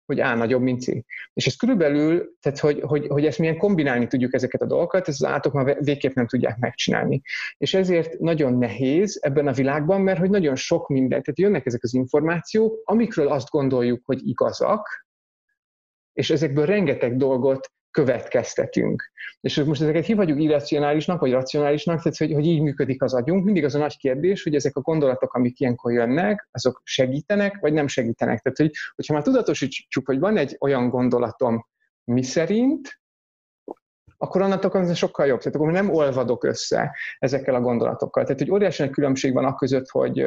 hogy 0.07 0.21
A 0.21 0.35
nagyobb, 0.35 0.63
mint 0.63 0.81
C. 0.83 0.87
És 1.33 1.47
ez 1.47 1.57
körülbelül, 1.57 2.37
tehát 2.41 2.59
hogy, 2.59 2.81
hogy, 2.81 3.07
hogy 3.07 3.27
ezt 3.27 3.39
milyen 3.39 3.59
kombinálni 3.59 4.07
tudjuk 4.07 4.35
ezeket 4.35 4.61
a 4.63 4.67
dolgokat, 4.67 5.09
ezt 5.09 5.23
az 5.23 5.29
állatok 5.29 5.53
már 5.53 5.77
végképp 5.81 6.15
nem 6.15 6.27
tudják 6.27 6.59
megcsinálni. 6.59 7.23
És 7.57 7.75
ezért 7.75 8.19
nagyon 8.19 8.59
nehéz 8.59 9.19
ebben 9.23 9.47
a 9.47 9.53
világban, 9.53 10.01
mert 10.01 10.19
hogy 10.19 10.31
nagyon 10.31 10.57
sok 10.57 10.89
minden, 10.89 11.23
tehát 11.23 11.39
jönnek 11.39 11.67
ezek 11.67 11.83
az 11.83 11.95
információk, 11.95 12.81
amikről 12.85 13.29
azt 13.29 13.51
gondoljuk, 13.51 14.03
hogy 14.05 14.29
igazak, 14.29 15.07
és 16.13 16.31
ezekből 16.31 16.67
rengeteg 16.67 17.17
dolgot 17.17 17.71
következtetünk. 17.97 19.11
És 19.41 19.63
most 19.63 19.83
ezeket 19.83 20.05
hívhatjuk 20.05 20.41
irracionálisnak, 20.41 21.21
vagy 21.21 21.33
racionálisnak, 21.33 22.03
tehát 22.03 22.19
hogy, 22.19 22.33
hogy 22.33 22.47
így 22.47 22.61
működik 22.61 23.03
az 23.03 23.15
agyunk. 23.15 23.45
Mindig 23.45 23.65
az 23.65 23.75
a 23.75 23.79
nagy 23.79 23.97
kérdés, 23.97 24.43
hogy 24.43 24.55
ezek 24.55 24.77
a 24.77 24.81
gondolatok, 24.81 25.35
amik 25.35 25.61
ilyenkor 25.61 25.93
jönnek, 25.93 26.49
azok 26.51 26.81
segítenek, 26.85 27.59
vagy 27.61 27.73
nem 27.73 27.87
segítenek. 27.87 28.41
Tehát, 28.41 28.59
hogy, 28.59 28.71
hogyha 28.95 29.15
már 29.15 29.23
tudatosítjuk, 29.23 30.07
hogy 30.07 30.19
van 30.19 30.37
egy 30.37 30.57
olyan 30.61 30.89
gondolatom, 30.89 31.67
mi 32.05 32.23
szerint, 32.23 33.01
akkor 34.17 34.43
annak 34.43 34.75
az 34.75 34.97
sokkal 34.97 35.27
jobb. 35.27 35.39
Tehát 35.39 35.55
akkor 35.55 35.73
nem 35.73 35.91
olvadok 35.91 36.45
össze 36.45 36.97
ezekkel 37.19 37.55
a 37.55 37.61
gondolatokkal. 37.61 38.25
Tehát, 38.25 38.39
hogy 38.39 38.51
óriási 38.51 38.83
nagy 38.83 38.93
különbség 38.93 39.33
van 39.33 39.45
a 39.45 39.55
között, 39.55 39.89
hogy, 39.89 40.27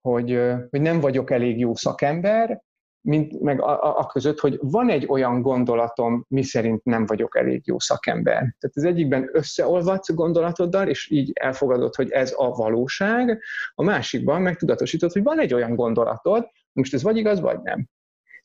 hogy, 0.00 0.40
hogy 0.70 0.80
nem 0.80 1.00
vagyok 1.00 1.30
elég 1.30 1.58
jó 1.58 1.74
szakember, 1.74 2.62
mint 3.08 3.40
meg 3.40 3.60
a, 3.60 3.82
a, 3.82 3.98
a 3.98 4.06
között, 4.06 4.38
hogy 4.38 4.58
van 4.60 4.90
egy 4.90 5.06
olyan 5.08 5.42
gondolatom, 5.42 6.24
mi 6.28 6.42
szerint 6.42 6.84
nem 6.84 7.06
vagyok 7.06 7.36
elég 7.36 7.62
jó 7.64 7.78
szakember. 7.78 8.36
Tehát 8.36 8.76
az 8.76 8.84
egyikben 8.84 9.30
összeolvadsz 9.32 10.14
gondolatoddal, 10.14 10.88
és 10.88 11.10
így 11.10 11.30
elfogadod, 11.34 11.94
hogy 11.94 12.10
ez 12.10 12.34
a 12.36 12.50
valóság, 12.50 13.42
a 13.74 13.82
másikban 13.82 14.42
meg 14.42 14.56
tudatosítod, 14.56 15.12
hogy 15.12 15.22
van 15.22 15.40
egy 15.40 15.54
olyan 15.54 15.74
gondolatod, 15.74 16.50
most 16.72 16.94
ez 16.94 17.02
vagy 17.02 17.16
igaz, 17.16 17.40
vagy 17.40 17.60
nem. 17.62 17.88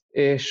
És 0.10 0.50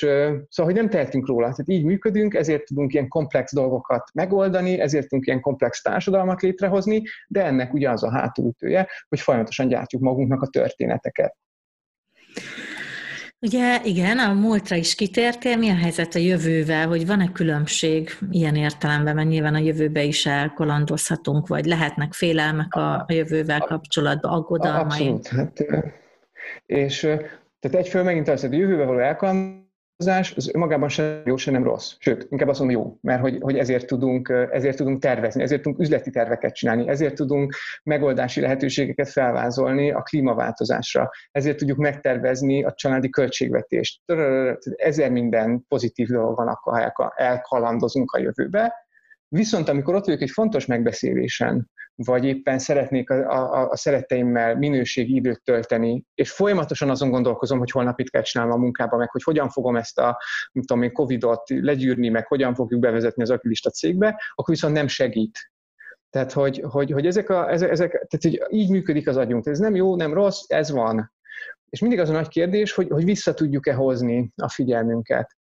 szóval, 0.49 0.73
hogy 0.73 0.75
nem 0.75 0.88
tehetünk 0.88 1.26
róla, 1.26 1.42
tehát 1.42 1.69
így 1.69 1.85
működünk, 1.85 2.35
ezért 2.35 2.64
tudunk 2.64 2.92
ilyen 2.92 3.09
komplex 3.09 3.54
dolgokat 3.54 4.11
megoldani, 4.14 4.81
ezért 4.81 5.09
tudunk 5.09 5.26
ilyen 5.26 5.40
komplex 5.40 5.83
társadalmat 5.83 6.42
létrehozni, 6.42 7.02
de 7.28 7.45
ennek 7.45 7.73
ugye 7.73 7.90
az 7.90 8.02
a 8.02 8.11
hátulütője, 8.11 8.88
hogy 9.09 9.21
folyamatosan 9.21 9.69
gyártjuk 9.69 10.02
magunknak 10.02 10.42
a 10.42 10.47
történeteket. 10.47 11.37
Ugye 13.45 13.81
igen, 13.85 14.19
a 14.19 14.33
múltra 14.33 14.77
is 14.77 14.95
kitértél, 14.95 15.57
mi 15.57 15.69
a 15.69 15.77
helyzet 15.77 16.15
a 16.15 16.19
jövővel, 16.19 16.89
hogy 16.89 17.07
van-e 17.07 17.33
különbség 17.33 18.11
ilyen 18.31 18.57
értelemben, 18.57 19.15
mert 19.15 19.29
nyilván 19.29 19.55
a 19.55 19.59
jövőbe 19.59 20.03
is 20.03 20.27
elkalandozhatunk, 20.27 21.47
vagy 21.47 21.65
lehetnek 21.65 22.13
félelmek 22.13 22.75
a, 22.75 22.95
a 22.95 23.07
jövővel 23.09 23.61
kapcsolatban, 23.61 24.33
aggodalmaink? 24.33 25.17
Abszolút. 25.17 25.29
Hát, 25.29 25.87
és 26.67 27.01
tehát 27.61 27.79
egyfőle 27.79 28.05
megint 28.05 28.29
az, 28.29 28.41
hogy 28.41 28.55
a 28.55 28.59
jövőbe 28.59 28.85
való 28.85 28.99
elkalandozás, 28.99 29.71
változás 29.97 30.37
az 30.37 30.55
önmagában 30.55 30.89
sem 30.89 31.23
jó, 31.25 31.37
sem 31.37 31.53
nem 31.53 31.65
rossz. 31.65 31.95
Sőt, 31.99 32.27
inkább 32.31 32.49
azt 32.49 32.59
mondom 32.61 32.81
jó, 32.81 32.99
mert 33.01 33.21
hogy, 33.21 33.39
hogy 33.41 33.59
ezért, 33.59 33.87
tudunk, 33.87 34.49
ezért 34.51 34.77
tudunk 34.77 35.01
tervezni, 35.01 35.43
ezért 35.43 35.63
tudunk 35.63 35.81
üzleti 35.81 36.11
terveket 36.11 36.55
csinálni, 36.55 36.89
ezért 36.89 37.15
tudunk 37.15 37.55
megoldási 37.83 38.41
lehetőségeket 38.41 39.09
felvázolni 39.09 39.91
a 39.91 40.03
klímaváltozásra, 40.03 41.11
ezért 41.31 41.57
tudjuk 41.57 41.79
megtervezni 41.79 42.65
a 42.65 42.73
családi 42.73 43.11
költségvetést. 43.11 44.01
Ezer 44.77 45.11
minden 45.11 45.65
pozitív 45.69 46.09
dolog 46.09 46.37
van, 46.37 46.49
akkor 46.49 46.91
ha 46.93 47.13
elkalandozunk 47.17 48.13
a 48.13 48.21
jövőbe. 48.21 48.75
Viszont 49.35 49.69
amikor 49.69 49.95
ott 49.95 50.05
vagyok 50.05 50.21
egy 50.21 50.31
fontos 50.31 50.67
megbeszélésen, 50.67 51.71
vagy 51.95 52.25
éppen 52.25 52.59
szeretnék 52.59 53.11
a, 53.11 53.31
a, 53.31 53.71
a 53.71 53.77
szeretteimmel 53.77 54.57
minőségi 54.57 55.15
időt 55.15 55.43
tölteni, 55.45 56.05
és 56.15 56.31
folyamatosan 56.31 56.91
azon 56.91 57.11
gondolkozom, 57.11 57.59
hogy 57.59 57.71
holnap 57.71 58.01
itt 58.01 58.11
kell 58.11 58.23
csinálnom 58.23 58.57
a 58.57 58.61
munkába, 58.62 58.97
meg 58.97 59.11
hogy 59.11 59.23
hogyan 59.23 59.49
fogom 59.49 59.77
ezt 59.77 59.99
a, 59.99 60.19
nem 60.53 60.65
tudom 60.65 60.83
én, 60.83 60.93
Covid-ot 60.93 61.43
legyűrni, 61.47 62.09
meg 62.09 62.27
hogyan 62.27 62.55
fogjuk 62.55 62.81
bevezetni 62.81 63.23
az 63.23 63.31
aktivista 63.31 63.71
cégbe, 63.71 64.23
akkor 64.35 64.55
viszont 64.55 64.75
nem 64.75 64.87
segít. 64.87 65.39
Tehát, 66.11 66.33
hogy, 66.33 66.62
hogy, 66.69 66.91
hogy 66.91 67.07
ezek, 67.07 67.29
a, 67.29 67.51
ezek, 67.51 67.91
tehát, 67.91 68.21
hogy 68.21 68.43
így 68.49 68.71
működik 68.71 69.09
az 69.09 69.17
agyunk. 69.17 69.47
Ez 69.47 69.59
nem 69.59 69.75
jó, 69.75 69.97
nem 69.97 70.15
rossz, 70.15 70.43
ez 70.47 70.71
van. 70.71 71.12
És 71.69 71.81
mindig 71.81 71.99
az 71.99 72.09
a 72.09 72.12
nagy 72.12 72.29
kérdés, 72.29 72.73
hogy, 72.73 72.89
hogy 72.89 73.05
vissza 73.05 73.35
tudjuk-e 73.35 73.75
hozni 73.75 74.33
a 74.37 74.49
figyelmünket. 74.49 75.37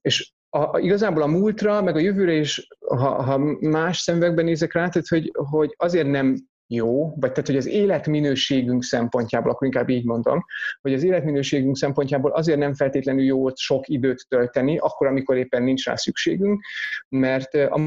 És 0.00 0.34
a, 0.50 0.78
igazából 0.78 1.22
a 1.22 1.26
múltra, 1.26 1.82
meg 1.82 1.96
a 1.96 1.98
jövőre 1.98 2.32
is, 2.32 2.68
ha, 2.86 3.22
ha 3.22 3.38
más 3.60 3.98
szemüvegben 3.98 4.44
nézek 4.44 4.72
rá, 4.72 4.88
tehát 4.88 5.08
hogy, 5.08 5.32
hogy 5.34 5.74
azért 5.76 6.06
nem 6.06 6.36
jó, 6.68 7.08
vagy 7.08 7.30
tehát, 7.30 7.46
hogy 7.46 7.56
az 7.56 7.66
életminőségünk 7.66 8.82
szempontjából, 8.82 9.50
akkor 9.50 9.66
inkább 9.66 9.88
így 9.88 10.04
mondom, 10.04 10.44
hogy 10.80 10.94
az 10.94 11.02
életminőségünk 11.02 11.76
szempontjából 11.76 12.30
azért 12.30 12.58
nem 12.58 12.74
feltétlenül 12.74 13.22
jó 13.22 13.44
ott 13.44 13.58
sok 13.58 13.88
időt 13.88 14.26
tölteni, 14.28 14.78
akkor, 14.78 15.06
amikor 15.06 15.36
éppen 15.36 15.62
nincs 15.62 15.84
rá 15.84 15.94
szükségünk, 15.94 16.64
mert 17.08 17.54
a 17.54 17.78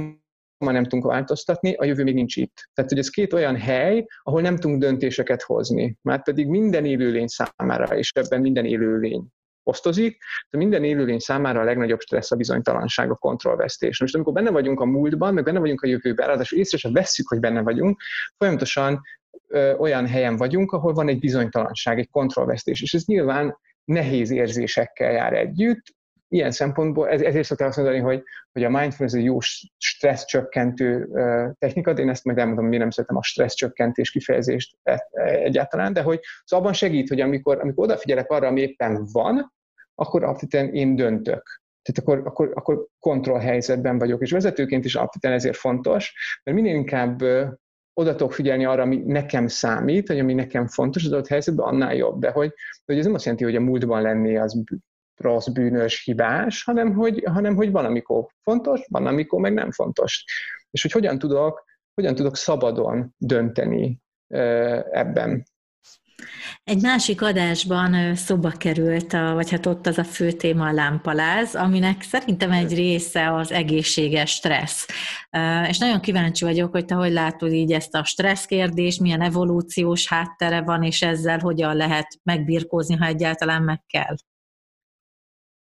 ma 0.65 0.71
nem 0.71 0.83
tudunk 0.83 1.03
változtatni, 1.03 1.73
a 1.73 1.85
jövő 1.85 2.03
még 2.03 2.13
nincs 2.13 2.35
itt. 2.35 2.69
Tehát, 2.73 2.89
hogy 2.89 2.99
ez 2.99 3.09
két 3.09 3.33
olyan 3.33 3.57
hely, 3.57 4.05
ahol 4.23 4.41
nem 4.41 4.55
tudunk 4.55 4.81
döntéseket 4.81 5.41
hozni. 5.41 5.97
Már 6.01 6.23
pedig 6.23 6.47
minden 6.47 6.85
élőlény 6.85 7.27
számára, 7.27 7.97
és 7.97 8.11
ebben 8.11 8.41
minden 8.41 8.65
élőlény 8.65 9.27
osztozik, 9.69 10.17
de 10.49 10.57
minden 10.57 10.83
élőlény 10.83 11.19
számára 11.19 11.59
a 11.59 11.63
legnagyobb 11.63 11.99
stressz 11.99 12.31
a 12.31 12.35
bizonytalanság, 12.35 13.11
a 13.11 13.15
kontrollvesztés. 13.15 13.99
Most 13.99 14.15
amikor 14.15 14.33
benne 14.33 14.49
vagyunk 14.49 14.79
a 14.79 14.85
múltban, 14.85 15.33
meg 15.33 15.43
benne 15.43 15.59
vagyunk 15.59 15.81
a 15.81 15.87
jövőben, 15.87 16.27
ráadásul 16.27 16.59
észre 16.59 16.77
sem 16.77 16.93
vesszük, 16.93 17.27
hogy 17.27 17.39
benne 17.39 17.61
vagyunk, 17.61 18.01
folyamatosan 18.37 19.01
ö, 19.47 19.75
olyan 19.75 20.07
helyen 20.07 20.37
vagyunk, 20.37 20.71
ahol 20.71 20.93
van 20.93 21.07
egy 21.07 21.19
bizonytalanság, 21.19 21.99
egy 21.99 22.09
kontrollvesztés, 22.09 22.81
és 22.81 22.93
ez 22.93 23.05
nyilván 23.05 23.57
nehéz 23.85 24.31
érzésekkel 24.31 25.11
jár 25.11 25.33
együtt, 25.33 25.83
ilyen 26.29 26.51
szempontból, 26.51 27.09
ez, 27.09 27.21
ezért 27.21 27.45
szoktam 27.45 27.67
azt 27.67 27.77
mondani, 27.77 27.99
hogy, 27.99 28.23
hogy 28.51 28.63
a 28.63 28.69
mindfulness 28.69 29.15
egy 29.15 29.23
jó 29.23 29.37
stressz 29.77 30.25
csökkentő 30.25 31.09
technika, 31.59 31.93
de 31.93 32.01
én 32.01 32.09
ezt 32.09 32.25
meg 32.25 32.35
nem 32.35 32.47
mondom, 32.47 32.65
miért 32.65 32.81
nem 32.81 32.89
szeretem 32.89 33.17
a 33.17 33.23
stressz 33.23 33.53
csökkentés 33.53 34.11
kifejezést 34.11 34.77
e, 34.83 35.07
e, 35.11 35.23
egyáltalán, 35.23 35.93
de 35.93 36.01
hogy 36.01 36.19
szóval 36.43 36.65
abban 36.65 36.77
segít, 36.77 37.09
hogy 37.09 37.21
amikor, 37.21 37.59
amikor 37.59 37.83
odafigyelek 37.83 38.29
arra, 38.29 38.47
ami 38.47 38.61
éppen 38.61 39.07
van, 39.11 39.53
akkor 39.99 40.23
alapvetően 40.23 40.73
én 40.73 40.95
döntök. 40.95 41.61
Tehát 41.81 42.01
akkor, 42.01 42.21
akkor, 42.27 42.51
akkor 42.53 42.85
kontrollhelyzetben 42.99 43.97
vagyok, 43.97 44.21
és 44.21 44.31
vezetőként 44.31 44.85
is 44.85 44.95
alapvetően 44.95 45.33
ezért 45.33 45.55
fontos, 45.55 46.13
mert 46.43 46.57
minél 46.57 46.75
inkább 46.75 47.21
oda 47.93 48.15
tudok 48.15 48.33
figyelni 48.33 48.65
arra, 48.65 48.81
ami 48.81 48.97
nekem 49.05 49.47
számít, 49.47 50.07
vagy 50.07 50.19
ami 50.19 50.33
nekem 50.33 50.67
fontos 50.67 51.05
az 51.05 51.11
adott 51.11 51.27
helyzetben, 51.27 51.65
annál 51.65 51.95
jobb. 51.95 52.19
De 52.19 52.31
hogy, 52.31 52.53
hogy 52.85 52.97
ez 52.97 53.05
nem 53.05 53.13
azt 53.13 53.23
jelenti, 53.23 53.45
hogy 53.45 53.55
a 53.55 53.59
múltban 53.59 54.01
lenni 54.01 54.37
az 54.37 54.63
rossz, 55.15 55.47
bűnös, 55.47 56.03
hibás, 56.03 56.63
hanem 56.63 56.93
hogy, 56.93 57.23
hanem 57.25 57.55
hogy 57.55 57.71
van, 57.71 57.85
amikor 57.85 58.27
fontos, 58.43 58.81
van, 58.87 59.07
amikor 59.07 59.39
meg 59.39 59.53
nem 59.53 59.71
fontos. 59.71 60.25
És 60.71 60.81
hogy 60.81 60.91
hogyan 60.91 61.19
tudok, 61.19 61.63
hogyan 61.93 62.15
tudok 62.15 62.35
szabadon 62.35 63.13
dönteni 63.17 64.01
ebben. 64.91 65.43
Egy 66.63 66.81
másik 66.81 67.21
adásban 67.21 68.15
szoba 68.15 68.49
került, 68.49 69.13
a, 69.13 69.33
vagy 69.33 69.49
hát 69.51 69.65
ott 69.65 69.87
az 69.87 69.97
a 69.97 70.03
fő 70.03 70.31
téma 70.31 70.67
a 70.67 70.71
lámpaláz, 70.71 71.55
aminek 71.55 72.01
szerintem 72.01 72.51
egy 72.51 72.73
része 72.73 73.33
az 73.33 73.51
egészséges 73.51 74.31
stressz. 74.31 74.87
És 75.67 75.77
nagyon 75.77 76.01
kíváncsi 76.01 76.45
vagyok, 76.45 76.71
hogy 76.71 76.85
te 76.85 76.95
hogy 76.95 77.11
látod 77.11 77.51
így 77.51 77.71
ezt 77.71 77.95
a 77.95 78.03
stressz 78.03 78.45
kérdést, 78.45 78.99
milyen 78.99 79.21
evolúciós 79.21 80.07
háttere 80.07 80.61
van, 80.61 80.83
és 80.83 81.01
ezzel 81.01 81.39
hogyan 81.39 81.75
lehet 81.75 82.19
megbirkózni, 82.23 82.95
ha 82.95 83.05
egyáltalán 83.05 83.63
meg 83.63 83.81
kell. 83.87 84.15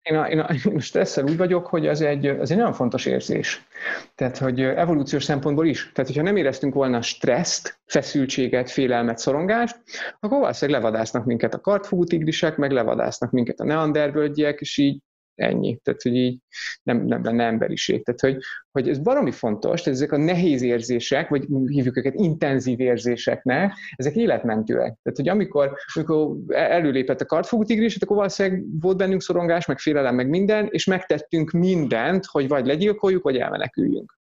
Én 0.04 0.18
a, 0.18 0.28
én, 0.30 0.40
a, 0.40 0.54
én 0.70 0.76
a 0.76 0.80
stresszel 0.80 1.24
úgy 1.24 1.38
vagyok, 1.38 1.68
hogy 1.68 1.88
az 1.88 2.02
egy, 2.02 2.26
az 2.26 2.52
egy 2.52 2.58
nagyon 2.58 2.74
fontos 2.74 3.06
érzés. 3.06 3.68
Tehát, 4.16 4.38
hogy 4.38 4.62
evolúciós 4.62 5.24
szempontból 5.24 5.68
is. 5.68 5.92
Tehát, 5.94 6.10
hogyha 6.10 6.26
nem 6.26 6.36
éreztünk 6.36 6.74
volna 6.74 7.02
stresszt, 7.02 7.80
feszültséget, 7.86 8.72
félelmet, 8.72 9.18
szorongást, 9.18 9.82
akkor 10.20 10.40
valószínűleg 10.40 10.82
levadásznak 10.82 11.26
minket 11.26 11.54
a 11.54 11.60
kartfogú 11.60 12.04
tigrisek, 12.04 12.58
meg 12.58 12.72
levadásznak 12.72 13.32
minket 13.32 13.60
a 13.60 13.64
neandervölgyek, 13.64 14.60
és 14.60 14.78
így 14.78 15.02
ennyi. 15.36 15.80
Tehát, 15.84 16.02
hogy 16.02 16.16
így 16.16 16.38
nem, 16.84 17.06
nem 17.06 17.24
lenne 17.24 17.44
emberiség. 17.44 18.04
Tehát, 18.04 18.20
hogy, 18.20 18.44
hogy 18.72 18.90
ez 18.90 18.98
baromi 18.98 19.32
fontos, 19.32 19.82
tehát 19.82 20.00
ezek 20.00 20.12
a 20.12 20.18
nehéz 20.18 20.62
érzések, 20.62 21.30
vagy 21.30 21.46
hívjuk 21.66 21.98
őket 21.98 22.14
intenzív 22.16 22.80
érzéseknek, 22.80 23.74
ezek 23.96 24.16
életmentőek. 24.16 24.98
Tehát, 25.02 25.18
hogy 25.18 25.30
amikor, 25.30 25.78
amikor 25.94 26.38
előlépett 26.48 27.22
a 27.22 27.26
kartfogú 27.26 27.64
tigris, 27.64 27.96
akkor 27.96 28.16
valószínűleg 28.16 28.64
volt 28.80 28.98
bennünk 28.98 29.22
szorongás, 29.22 29.66
meg 29.66 29.80
félelem, 29.80 30.16
meg 30.16 30.30
minden, 30.30 30.68
és 30.72 30.86
megtettünk 30.86 31.52
mindent, 31.52 32.26
hogy 32.26 32.48
vagy 32.48 32.66
legyilkoljuk, 32.66 33.24
vagy 33.24 33.38
elmeneküljünk. 33.38 34.18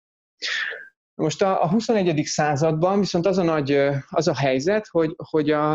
Most 1.14 1.42
a, 1.42 1.62
a 1.62 1.68
21. 1.68 2.24
században 2.24 2.98
viszont 2.98 3.26
az 3.26 3.38
a 3.38 3.42
nagy, 3.42 3.80
az 4.08 4.28
a 4.28 4.36
helyzet, 4.36 4.86
hogy, 4.90 5.14
hogy 5.16 5.50
a, 5.50 5.72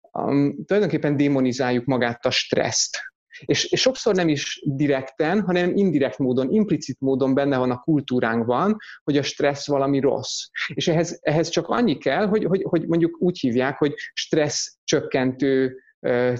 a, 0.00 0.28
tulajdonképpen 0.66 1.16
démonizáljuk 1.16 1.84
magát 1.84 2.26
a 2.26 2.30
stresszt. 2.30 3.13
És, 3.40 3.64
és 3.64 3.80
sokszor 3.80 4.14
nem 4.14 4.28
is 4.28 4.62
direkten, 4.64 5.40
hanem 5.40 5.76
indirekt 5.76 6.18
módon, 6.18 6.50
implicit 6.50 7.00
módon 7.00 7.34
benne 7.34 7.58
van 7.58 7.70
a 7.70 7.80
kultúránkban, 7.80 8.76
hogy 9.04 9.16
a 9.16 9.22
stressz 9.22 9.66
valami 9.66 10.00
rossz. 10.00 10.46
És 10.74 10.88
ehhez, 10.88 11.18
ehhez 11.22 11.48
csak 11.48 11.68
annyi 11.68 11.98
kell, 11.98 12.26
hogy, 12.26 12.44
hogy, 12.44 12.62
hogy 12.68 12.86
mondjuk 12.86 13.16
úgy 13.18 13.38
hívják, 13.38 13.78
hogy 13.78 13.94
stressz 14.12 14.76
csökkentő 14.84 15.78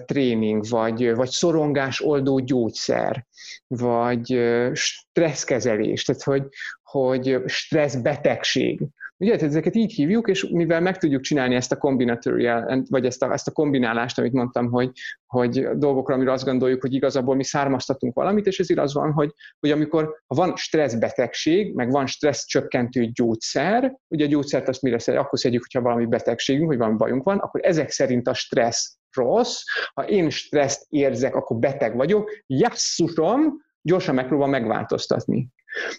tréning, 0.04 0.68
vagy, 0.68 1.14
vagy 1.14 1.28
szorongás 1.28 2.00
oldó 2.00 2.38
gyógyszer, 2.38 3.26
vagy 3.66 4.40
stresszkezelés, 4.72 6.04
tehát 6.04 6.22
hogy, 6.22 6.42
hogy 6.82 7.42
stresszbetegség. 7.46 8.80
Ugye, 9.16 9.38
ezeket 9.38 9.74
így 9.74 9.92
hívjuk, 9.92 10.28
és 10.28 10.48
mivel 10.48 10.80
meg 10.80 10.98
tudjuk 10.98 11.22
csinálni 11.22 11.54
ezt 11.54 11.72
a 11.72 11.76
kombinatorial, 11.76 12.84
vagy 12.88 13.06
ezt 13.06 13.22
a, 13.22 13.32
ezt 13.32 13.48
a 13.48 13.52
kombinálást, 13.52 14.18
amit 14.18 14.32
mondtam, 14.32 14.70
hogy, 14.70 14.90
hogy 15.26 15.68
dolgokra, 15.68 16.14
amire 16.14 16.32
azt 16.32 16.44
gondoljuk, 16.44 16.80
hogy 16.80 16.94
igazából 16.94 17.34
mi 17.34 17.44
származtatunk 17.44 18.14
valamit, 18.14 18.46
és 18.46 18.60
ez 18.60 18.70
igaz 18.70 18.94
van, 18.94 19.12
hogy, 19.12 19.32
hogy 19.60 19.70
amikor 19.70 20.04
ha 20.26 20.34
van 20.34 20.56
stresszbetegség, 20.56 21.74
meg 21.74 21.90
van 21.90 22.06
stressz 22.06 22.46
csökkentő 22.46 23.04
gyógyszer, 23.04 23.98
ugye 24.08 24.24
a 24.24 24.28
gyógyszert 24.28 24.68
azt 24.68 24.82
mire 24.82 24.98
szedjük, 24.98 25.24
akkor 25.24 25.38
szedjük, 25.38 25.62
hogyha 25.62 25.88
valami 25.88 26.06
betegségünk, 26.06 26.68
vagy 26.68 26.78
valami 26.78 26.96
bajunk 26.96 27.24
van, 27.24 27.38
akkor 27.38 27.60
ezek 27.64 27.90
szerint 27.90 28.28
a 28.28 28.34
stressz 28.34 28.96
rossz, 29.12 29.62
ha 29.94 30.08
én 30.08 30.30
stresszt 30.30 30.86
érzek, 30.88 31.34
akkor 31.34 31.56
beteg 31.56 31.96
vagyok, 31.96 32.30
jasszusom, 32.46 33.62
gyorsan 33.82 34.14
megpróbál 34.14 34.48
megváltoztatni. 34.48 35.48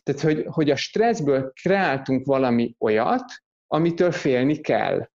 Tehát, 0.03 0.21
hogy, 0.21 0.45
hogy 0.47 0.69
a 0.69 0.75
stresszből 0.75 1.51
kreáltunk 1.61 2.25
valami 2.25 2.75
olyat, 2.79 3.23
amitől 3.67 4.11
félni 4.11 4.59
kell. 4.59 5.09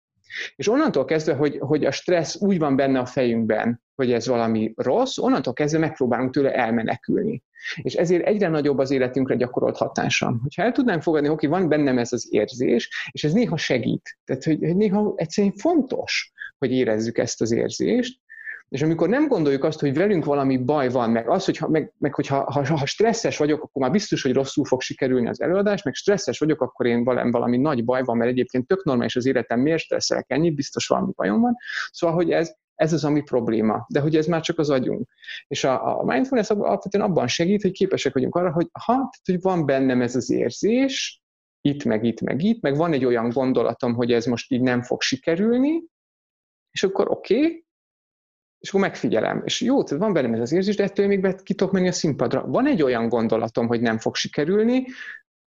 És 0.57 0.69
onnantól 0.69 1.05
kezdve, 1.05 1.35
hogy, 1.35 1.57
hogy 1.59 1.85
a 1.85 1.91
stressz 1.91 2.41
úgy 2.41 2.59
van 2.59 2.77
benne 2.77 2.99
a 2.99 3.07
fejünkben, 3.07 3.83
hogy 3.95 4.13
ez 4.13 4.27
valami 4.27 4.73
rossz, 4.77 5.19
onnantól 5.19 5.53
kezdve 5.53 5.79
megpróbálunk 5.79 6.33
tőle 6.33 6.55
elmenekülni. 6.55 7.43
És 7.77 7.95
ezért 7.95 8.27
egyre 8.27 8.49
nagyobb 8.49 8.79
az 8.79 8.91
életünkre 8.91 9.35
gyakorolt 9.35 9.77
hatása. 9.77 10.39
Hogyha 10.43 10.63
el 10.63 10.73
tudnánk 10.73 11.03
fogadni, 11.03 11.29
hogy 11.29 11.49
van 11.49 11.69
bennem 11.69 11.99
ez 11.99 12.13
az 12.13 12.27
érzés, 12.31 13.09
és 13.11 13.25
ez 13.25 13.33
néha 13.33 13.57
segít. 13.57 14.19
Tehát, 14.25 14.45
hogy, 14.45 14.59
hogy 14.59 14.77
néha 14.77 15.13
egyszerűen 15.17 15.53
fontos, 15.53 16.33
hogy 16.59 16.73
érezzük 16.73 17.19
ezt 17.19 17.41
az 17.41 17.53
érzést, 17.53 18.21
és 18.71 18.83
amikor 18.83 19.09
nem 19.09 19.29
gondoljuk 19.29 19.65
azt, 19.65 19.81
hogy 19.81 19.95
velünk 19.95 20.25
valami 20.25 20.57
baj 20.57 20.89
van, 20.89 21.11
meg 21.11 21.29
az, 21.29 21.45
hogyha, 21.45 21.69
meg, 21.69 21.93
meg 21.99 22.15
hogyha 22.15 22.53
ha, 22.53 22.77
ha 22.77 22.87
stresszes 22.87 23.39
vagyok, 23.39 23.63
akkor 23.63 23.83
már 23.83 23.91
biztos, 23.91 24.23
hogy 24.23 24.33
rosszul 24.33 24.65
fog 24.65 24.81
sikerülni 24.81 25.29
az 25.29 25.41
előadás, 25.41 25.83
meg 25.83 25.95
stresszes 25.95 26.39
vagyok, 26.39 26.61
akkor 26.61 26.87
én 26.87 27.05
valami, 27.05 27.31
valami 27.31 27.57
nagy 27.57 27.85
baj 27.85 28.03
van, 28.03 28.17
mert 28.17 28.31
egyébként 28.31 28.67
tök 28.67 28.85
normális 28.85 29.17
az 29.17 29.27
életem, 29.27 29.61
miért 29.61 29.81
stresszelek 29.81 30.31
ennyit, 30.31 30.55
biztos 30.55 30.87
valami 30.87 31.13
bajom 31.17 31.41
van. 31.41 31.57
Szóval, 31.91 32.17
hogy 32.17 32.31
ez, 32.31 32.53
ez 32.75 32.93
az, 32.93 33.05
ami 33.05 33.23
probléma, 33.23 33.87
de 33.89 34.01
hogy 34.01 34.17
ez 34.17 34.27
már 34.27 34.41
csak 34.41 34.59
az 34.59 34.71
agyunk. 34.71 35.09
És 35.47 35.65
a, 35.65 35.99
a 35.99 36.05
mindfulness 36.05 36.51
alapvetően 36.51 37.05
abban 37.05 37.27
segít, 37.27 37.63
hogy 37.63 37.73
képesek 37.73 38.13
vagyunk 38.13 38.35
arra, 38.35 38.53
hogy 38.53 38.69
ha, 38.73 38.93
tehát, 38.93 39.21
hogy 39.25 39.41
van 39.41 39.67
bennem 39.67 40.03
ez 40.03 40.17
az 40.17 40.31
érzés, 40.31 41.23
itt, 41.61 41.85
meg 41.85 42.05
itt, 42.05 42.21
meg 42.21 42.43
itt, 42.43 42.61
meg 42.61 42.77
van 42.77 42.93
egy 42.93 43.05
olyan 43.05 43.29
gondolatom, 43.29 43.95
hogy 43.95 44.13
ez 44.13 44.25
most 44.25 44.53
így 44.53 44.61
nem 44.61 44.83
fog 44.83 45.01
sikerülni, 45.01 45.83
és 46.71 46.83
akkor 46.83 47.11
oké, 47.11 47.37
okay, 47.37 47.65
és 48.61 48.69
akkor 48.69 48.81
megfigyelem. 48.81 49.43
És 49.45 49.61
jó, 49.61 49.83
van 49.83 50.13
bennem 50.13 50.35
ez 50.35 50.41
az 50.41 50.53
érzés, 50.53 50.77
de 50.77 50.83
ettől 50.83 51.07
még 51.07 51.21
be 51.21 51.35
ki 51.43 51.55
tudok 51.55 51.73
menni 51.73 51.89
a 51.89 51.93
színpadra. 51.93 52.47
Van 52.47 52.67
egy 52.67 52.83
olyan 52.83 53.09
gondolatom, 53.09 53.67
hogy 53.67 53.81
nem 53.81 53.99
fog 53.99 54.15
sikerülni, 54.15 54.85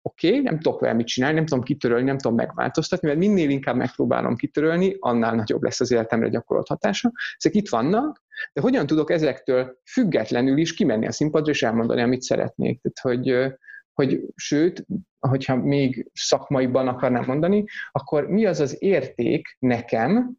oké, 0.01 0.27
okay, 0.27 0.41
nem 0.41 0.59
tudok 0.59 0.79
vele 0.79 0.93
mit 0.93 1.07
csinálni, 1.07 1.35
nem 1.35 1.45
tudom 1.45 1.63
kitörölni, 1.63 2.05
nem 2.05 2.17
tudom 2.17 2.37
megváltoztatni, 2.37 3.07
mert 3.07 3.19
minél 3.19 3.49
inkább 3.49 3.75
megpróbálom 3.75 4.35
kitörölni, 4.35 4.95
annál 4.99 5.35
nagyobb 5.35 5.63
lesz 5.63 5.79
az 5.79 5.91
életemre 5.91 6.29
gyakorolt 6.29 6.67
hatása. 6.67 7.11
Ezek 7.37 7.55
itt 7.55 7.69
vannak, 7.69 8.23
de 8.53 8.61
hogyan 8.61 8.85
tudok 8.85 9.11
ezektől 9.11 9.79
függetlenül 9.85 10.57
is 10.57 10.73
kimenni 10.73 11.07
a 11.07 11.11
színpadra 11.11 11.51
és 11.51 11.63
elmondani, 11.63 12.01
amit 12.01 12.21
szeretnék. 12.21 12.81
Tehát, 12.81 13.17
hogy, 13.17 13.53
hogy 13.93 14.21
sőt, 14.35 14.85
hogyha 15.19 15.55
még 15.55 16.09
szakmaiban 16.13 16.87
akarnám 16.87 17.25
mondani, 17.25 17.63
akkor 17.91 18.27
mi 18.27 18.45
az 18.45 18.59
az 18.59 18.81
érték 18.81 19.55
nekem, 19.59 20.37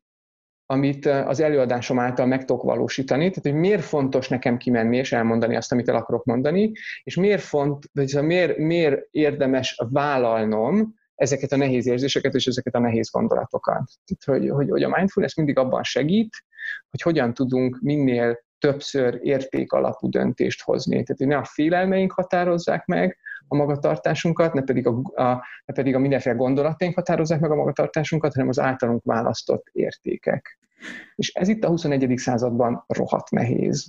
amit 0.70 1.06
az 1.06 1.40
előadásom 1.40 1.98
által 1.98 2.26
meg 2.26 2.44
tudok 2.44 2.62
valósítani, 2.62 3.28
tehát 3.28 3.42
hogy 3.42 3.54
miért 3.54 3.84
fontos 3.84 4.28
nekem 4.28 4.56
kimenni 4.56 4.96
és 4.96 5.12
elmondani 5.12 5.56
azt, 5.56 5.72
amit 5.72 5.88
el 5.88 5.96
akarok 5.96 6.24
mondani, 6.24 6.72
és 7.02 7.16
miért, 7.16 7.42
font, 7.42 7.84
vagy 7.92 8.18
miért, 8.22 8.56
miért 8.56 9.00
érdemes 9.10 9.80
vállalnom 9.90 10.94
ezeket 11.14 11.52
a 11.52 11.56
nehéz 11.56 11.86
érzéseket 11.86 12.34
és 12.34 12.46
ezeket 12.46 12.74
a 12.74 12.78
nehéz 12.78 13.10
gondolatokat. 13.10 13.90
Tehát, 14.04 14.40
hogy, 14.40 14.50
hogy, 14.50 14.70
hogy 14.70 14.82
a 14.82 14.96
mindfulness 14.96 15.34
mindig 15.34 15.58
abban 15.58 15.82
segít, 15.82 16.36
hogy 16.90 17.02
hogyan 17.02 17.34
tudunk 17.34 17.78
minél 17.80 18.38
többször 18.58 19.18
érték 19.22 19.72
alapú 19.72 20.08
döntést 20.08 20.62
hozni. 20.62 21.02
Tehát, 21.02 21.18
hogy 21.18 21.26
ne 21.26 21.36
a 21.36 21.44
félelmeink 21.44 22.12
határozzák 22.12 22.86
meg 22.86 23.18
a 23.48 23.56
magatartásunkat, 23.56 24.52
ne 24.52 24.62
pedig 24.62 24.86
a, 24.86 24.90
a, 25.22 25.46
ne 25.64 25.74
pedig 25.74 25.94
a 25.94 25.98
mindenféle 25.98 26.34
gondolataink 26.34 26.94
határozzák 26.94 27.40
meg 27.40 27.50
a 27.50 27.54
magatartásunkat, 27.54 28.34
hanem 28.34 28.48
az 28.48 28.58
általunk 28.58 29.04
választott 29.04 29.66
értékek. 29.72 30.59
És 31.14 31.32
ez 31.32 31.48
itt 31.48 31.64
a 31.64 31.68
21. 31.68 32.18
században 32.18 32.84
rohadt 32.86 33.30
nehéz. 33.30 33.86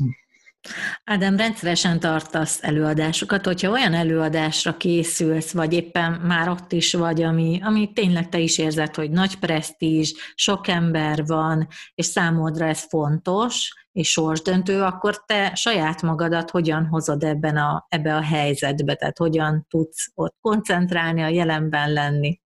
Ádám, 1.04 1.38
rendszeresen 1.38 2.00
tartasz 2.00 2.64
előadásokat, 2.64 3.46
hogyha 3.46 3.72
olyan 3.72 3.94
előadásra 3.94 4.78
készülsz, 4.78 5.52
vagy 5.52 5.74
éppen 5.74 6.12
már 6.12 6.50
ott 6.50 6.72
is 6.72 6.94
vagy, 6.94 7.22
ami, 7.22 7.60
ami 7.64 7.94
tényleg 7.94 8.30
te 8.30 8.40
is 8.40 8.58
érzed, 8.58 8.96
hogy 8.96 9.12
nagy 9.12 9.40
presztízs, 9.40 10.14
sok 10.36 10.68
ember 10.68 11.26
van, 11.26 11.68
és 11.96 12.06
számodra 12.06 12.66
ez 12.66 12.88
fontos, 12.88 13.74
és 13.92 14.12
sorsdöntő, 14.12 14.82
akkor 14.82 15.26
te 15.26 15.56
saját 15.56 16.02
magadat 16.02 16.50
hogyan 16.50 16.86
hozod 16.86 17.24
ebben 17.24 17.58
a, 17.58 17.86
ebbe 17.90 18.16
a 18.16 18.22
helyzetbe, 18.22 18.96
tehát 18.96 19.18
hogyan 19.18 19.66
tudsz 19.70 20.12
ott 20.16 20.36
koncentrálni, 20.42 21.22
a 21.22 21.28
jelenben 21.28 21.94
lenni? 21.94 22.40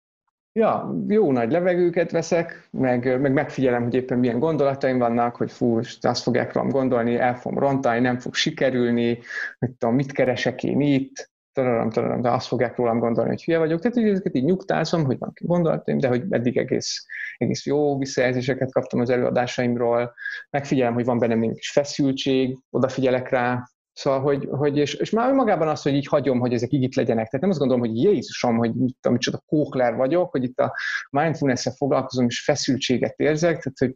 Ja, 0.56 0.96
jó 1.08 1.32
nagy 1.32 1.52
levegőket 1.52 2.12
veszek, 2.12 2.68
meg, 2.72 3.22
meg 3.22 3.34
megfigyelem, 3.34 3.84
hogy 3.84 3.94
éppen 3.94 4.20
milyen 4.20 4.40
gondolataim 4.40 4.98
vannak, 4.98 5.36
hogy 5.36 5.52
fú, 5.52 5.80
azt 6.02 6.24
fogják 6.24 6.54
rólam 6.54 6.70
gondolni, 6.70 7.16
el 7.16 7.36
fogom 7.36 7.60
rontani, 7.60 8.00
nem 8.00 8.20
fog 8.20 8.34
sikerülni, 8.34 9.20
hogy 9.60 9.72
tudom, 9.72 9.96
mit 9.96 10.12
keresek 10.12 10.64
én 10.64 10.82
itt, 10.82 11.32
tararam, 11.54 11.90
tararam, 11.90 12.22
de 12.22 12.30
azt 12.30 12.48
fogják 12.48 12.76
rólam 12.76 13.00
gondolni, 13.00 13.30
hogy 13.30 13.44
hülye 13.44 13.58
vagyok. 13.58 13.80
Tehát, 13.80 13.98
hogy 13.98 14.10
ezeket 14.10 14.36
így 14.36 14.44
nyugtázom, 14.44 15.06
hogy 15.06 15.18
van 15.18 15.34
gondolataim, 15.42 15.98
de 15.98 16.08
hogy 16.08 16.24
eddig 16.30 16.58
egész, 16.58 17.06
egész 17.38 17.66
jó 17.66 17.98
visszajelzéseket 17.98 18.72
kaptam 18.72 19.00
az 19.00 19.10
előadásaimról, 19.10 20.14
megfigyelem, 20.50 20.94
hogy 20.94 21.06
van 21.06 21.20
bennem 21.20 21.42
egy 21.42 21.54
kis 21.54 21.72
feszültség, 21.72 22.58
odafigyelek 22.70 23.30
rá, 23.30 23.64
Szóval, 23.94 24.22
hogy, 24.22 24.48
hogy 24.52 24.78
és, 24.78 24.94
és 24.94 25.10
már 25.10 25.30
önmagában 25.30 25.68
az, 25.68 25.82
hogy 25.82 25.94
így 25.94 26.08
hagyom, 26.08 26.40
hogy 26.40 26.54
ezek 26.54 26.72
így 26.72 26.84
itt 26.84 26.96
legyenek. 26.96 27.26
Tehát 27.26 27.42
nem 27.42 27.50
azt 27.50 27.60
gondolom, 27.60 27.84
hogy 27.84 27.98
Jézusom, 28.04 28.58
hogy 28.58 28.74
mit 28.74 28.96
tudom, 29.02 29.18
micsoda 29.18 29.44
kókler 29.46 29.96
vagyok, 29.96 30.32
hogy 30.32 30.44
itt 30.44 30.60
a 30.60 30.76
mindfulness-el 31.10 31.74
foglalkozom, 31.74 32.26
és 32.26 32.44
feszültséget 32.44 33.20
érzek, 33.20 33.62
tehát 33.62 33.78
hogy 33.78 33.94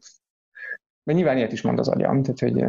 mert 1.08 1.20
nyilván 1.20 1.38
ilyet 1.38 1.52
is 1.52 1.62
mond 1.62 1.80
az 1.80 1.88
agyam, 1.88 2.24
tehát 2.24 2.40
hogy, 2.40 2.64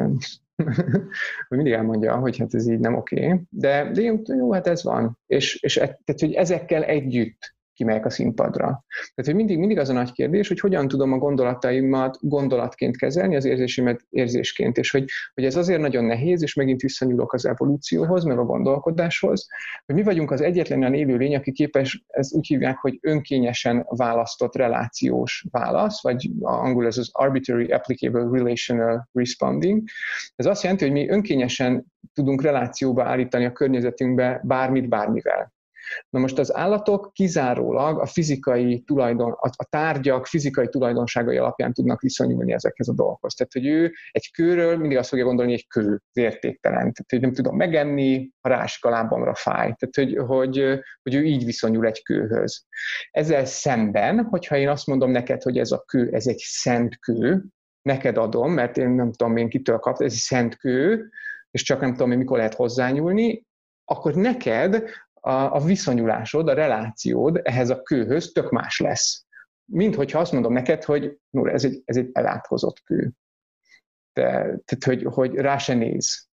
hogy 1.49 1.59
mindig 1.59 1.73
elmondja, 1.73 2.17
hogy 2.17 2.39
hát 2.39 2.55
ez 2.55 2.69
így 2.69 2.79
nem 2.79 2.95
oké, 2.95 3.25
okay. 3.25 3.41
de, 3.51 3.91
de 3.91 4.01
jó, 4.01 4.17
jó, 4.25 4.53
hát 4.53 4.67
ez 4.67 4.85
van. 4.85 5.19
És, 5.27 5.63
és 5.63 5.77
e, 5.77 5.81
tehát, 5.87 6.21
hogy 6.21 6.33
ezekkel 6.33 6.85
együtt 6.85 7.57
kimegyek 7.79 8.05
a 8.07 8.11
színpadra. 8.11 8.65
Tehát, 8.65 9.25
hogy 9.25 9.35
mindig, 9.35 9.59
mindig 9.59 9.79
az 9.79 9.89
a 9.89 9.93
nagy 9.93 10.13
kérdés, 10.13 10.49
hogy 10.49 10.61
hogyan 10.61 10.89
tudom 10.89 11.13
a 11.13 11.19
gondolataimat 11.19 12.19
gondolatként 12.21 12.97
kezelni, 12.97 13.37
az 13.37 13.45
érzésimet 13.45 14.07
érzésként, 14.11 14.79
és 14.79 14.91
hogy, 14.91 15.05
hogy 15.35 15.45
ez 15.45 15.57
azért 15.57 15.81
nagyon 15.81 16.05
nehéz, 16.05 16.43
és 16.43 16.55
megint 16.55 16.81
visszanyúlok 16.81 17.33
az 17.33 17.47
evolúcióhoz, 17.47 18.25
meg 18.25 18.39
a 18.39 18.45
gondolkodáshoz, 18.45 19.47
hogy 19.87 19.95
mi 19.95 20.03
vagyunk 20.03 20.31
az 20.31 20.41
egyetlen 20.41 20.79
olyan 20.79 20.95
élőlény, 20.95 21.37
aki 21.37 21.53
képes, 21.53 22.05
ezt 22.07 22.35
úgy 22.35 22.47
hívják, 22.47 22.77
hogy 22.77 22.99
önkényesen 23.01 23.87
választott 23.89 24.57
relációs 24.57 25.47
válasz, 25.51 26.03
vagy 26.03 26.31
angol 26.41 26.87
ez 26.87 26.99
az 26.99 27.09
arbitrary 27.13 27.73
applicable 27.73 28.29
relational 28.31 29.09
responding. 29.13 29.83
Ez 30.37 30.47
azt 30.47 30.63
jelenti, 30.63 30.85
hogy 30.85 30.93
mi 30.93 31.09
önkényesen 31.09 31.85
tudunk 32.15 32.43
relációba 32.43 33.05
állítani 33.05 33.45
a 33.45 33.53
környezetünkbe 33.53 34.41
bármit 34.45 34.89
bármivel. 34.89 35.57
Na 36.11 36.19
most 36.19 36.39
az 36.39 36.55
állatok 36.55 37.11
kizárólag 37.13 38.01
a 38.01 38.07
fizikai 38.07 38.81
tulajdon, 38.81 39.33
a 39.41 39.65
tárgyak 39.71 40.27
fizikai 40.27 40.69
tulajdonságai 40.69 41.37
alapján 41.37 41.73
tudnak 41.73 42.01
viszonyulni 42.01 42.53
ezekhez 42.53 42.89
a 42.89 42.93
dolgokhoz. 42.93 43.35
Tehát, 43.35 43.53
hogy 43.53 43.67
ő 43.67 43.93
egy 44.11 44.31
kőről 44.31 44.77
mindig 44.77 44.99
azt 44.99 45.09
fogja 45.09 45.25
gondolni, 45.25 45.51
hogy 45.51 45.61
egy 45.61 45.69
kő, 45.69 46.01
értéktelen. 46.13 46.79
Tehát, 46.79 47.07
hogy 47.09 47.21
nem 47.21 47.33
tudom 47.33 47.57
megenni, 47.57 48.31
ha 48.41 48.49
rásik 48.49 48.85
a 48.85 48.91
lábamra 48.91 49.35
fáj. 49.35 49.75
Tehát, 49.75 49.95
hogy, 49.95 50.17
hogy, 50.27 50.81
hogy 51.03 51.15
ő 51.15 51.25
így 51.25 51.45
viszonyul 51.45 51.87
egy 51.87 52.03
kőhöz. 52.03 52.67
Ezzel 53.11 53.45
szemben, 53.45 54.25
hogyha 54.25 54.57
én 54.57 54.69
azt 54.69 54.87
mondom 54.87 55.11
neked, 55.11 55.43
hogy 55.43 55.59
ez 55.59 55.73
a 55.73 55.83
kő, 55.87 56.11
ez 56.13 56.27
egy 56.27 56.39
szent 56.39 56.99
kő, 56.99 57.45
neked 57.83 58.17
adom, 58.17 58.53
mert 58.53 58.77
én 58.77 58.89
nem 58.89 59.13
tudom 59.13 59.37
én 59.37 59.49
kitől 59.49 59.79
kaptam, 59.79 60.07
ez 60.07 60.13
egy 60.13 60.19
szent 60.19 60.57
kő, 60.57 61.09
és 61.51 61.63
csak 61.63 61.81
nem 61.81 61.93
tudom, 61.93 62.09
hogy 62.09 62.19
mikor 62.19 62.37
lehet 62.37 62.55
hozzányúlni, 62.55 63.47
akkor 63.85 64.15
neked 64.15 64.85
a, 65.21 65.55
a 65.55 65.61
viszonyulásod, 65.61 66.49
a 66.49 66.55
relációd 66.55 67.41
ehhez 67.43 67.71
a 67.71 67.83
kőhöz 67.83 68.33
tök 68.33 68.51
más 68.51 68.79
lesz. 68.81 69.27
Mint 69.65 69.95
hogyha 69.95 70.19
azt 70.19 70.33
mondom 70.33 70.53
neked, 70.53 70.85
hogy 70.85 71.19
no, 71.31 71.47
ez 71.47 71.65
egy, 71.65 71.83
ez 71.85 71.97
egy 71.97 72.11
elátkozott 72.13 72.83
kő. 72.83 73.13
De, 74.13 74.31
tehát, 74.41 74.85
hogy, 74.85 75.05
hogy 75.05 75.35
rá 75.35 75.59
se 75.59 75.75
néz. 75.75 76.29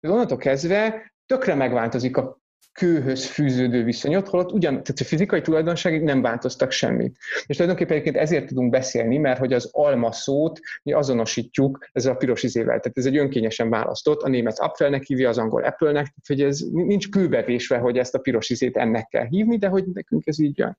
Onnantól 0.00 0.38
kezdve 0.38 1.12
tökre 1.26 1.54
megváltozik 1.54 2.16
a 2.16 2.40
kőhöz 2.76 3.26
fűződő 3.26 3.84
viszonyot, 3.84 4.28
holott 4.28 4.52
ugyan, 4.52 4.72
tehát 4.72 5.00
a 5.00 5.04
fizikai 5.04 5.40
tulajdonságig 5.40 6.02
nem 6.02 6.22
változtak 6.22 6.70
semmit. 6.70 7.16
És 7.46 7.56
tulajdonképpen 7.56 7.96
egyébként 7.96 8.24
ezért 8.24 8.46
tudunk 8.46 8.70
beszélni, 8.70 9.18
mert 9.18 9.38
hogy 9.38 9.52
az 9.52 9.68
alma 9.72 10.12
szót 10.12 10.60
mi 10.82 10.92
azonosítjuk 10.92 11.88
ezzel 11.92 12.12
a 12.12 12.16
piros 12.16 12.42
izével. 12.42 12.80
Tehát 12.80 12.98
ez 12.98 13.06
egy 13.06 13.16
önkényesen 13.16 13.70
választott, 13.70 14.22
a 14.22 14.28
német 14.28 14.58
Apfelnek 14.58 15.02
hívja, 15.02 15.28
az 15.28 15.38
angol 15.38 15.62
Apple-nek, 15.62 16.04
tehát 16.04 16.26
hogy 16.26 16.42
ez 16.42 16.60
nincs 16.72 17.08
kőbevésve, 17.08 17.78
hogy 17.78 17.98
ezt 17.98 18.14
a 18.14 18.18
piros 18.18 18.50
izét 18.50 18.76
ennek 18.76 19.08
kell 19.08 19.26
hívni, 19.26 19.58
de 19.58 19.68
hogy 19.68 19.84
nekünk 19.92 20.26
ez 20.26 20.38
így 20.38 20.58
jön. 20.58 20.76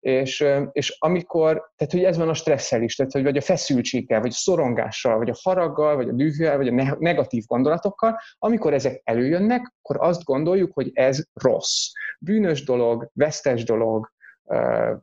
És, 0.00 0.44
és 0.72 0.96
amikor, 0.98 1.72
tehát 1.76 1.92
hogy 1.92 2.04
ez 2.04 2.16
van 2.16 2.28
a 2.28 2.34
stresszel 2.34 2.82
is, 2.82 2.96
tehát 2.96 3.12
hogy 3.12 3.22
vagy 3.22 3.36
a 3.36 3.40
feszültséggel, 3.40 4.20
vagy 4.20 4.30
a 4.30 4.34
szorongással, 4.34 5.16
vagy 5.16 5.30
a 5.30 5.38
haraggal, 5.42 5.96
vagy 5.96 6.08
a 6.08 6.12
dühvel, 6.12 6.56
vagy 6.56 6.68
a 6.68 6.96
negatív 6.98 7.44
gondolatokkal, 7.46 8.18
amikor 8.38 8.74
ezek 8.74 9.00
előjönnek, 9.04 9.72
akkor 9.82 10.08
azt 10.08 10.24
gondoljuk, 10.24 10.72
hogy 10.72 10.90
ez 10.92 11.17
rossz. 11.32 11.86
Bűnös 12.20 12.64
dolog, 12.64 13.10
vesztes 13.12 13.64
dolog, 13.64 14.12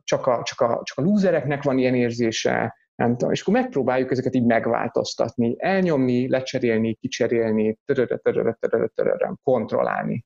csak 0.04 0.26
a, 0.26 0.42
csak 0.42 0.60
a, 0.60 0.80
csak 0.82 0.98
a 0.98 1.02
lúzereknek 1.02 1.62
van 1.62 1.78
ilyen 1.78 1.94
érzése, 1.94 2.74
nem 2.94 3.10
tudom, 3.10 3.32
és 3.32 3.40
akkor 3.40 3.54
megpróbáljuk 3.54 4.10
ezeket 4.10 4.34
így 4.34 4.44
megváltoztatni, 4.44 5.54
elnyomni, 5.58 6.28
lecserélni, 6.28 6.94
kicserélni, 6.94 7.78
kontrollálni. 9.42 10.24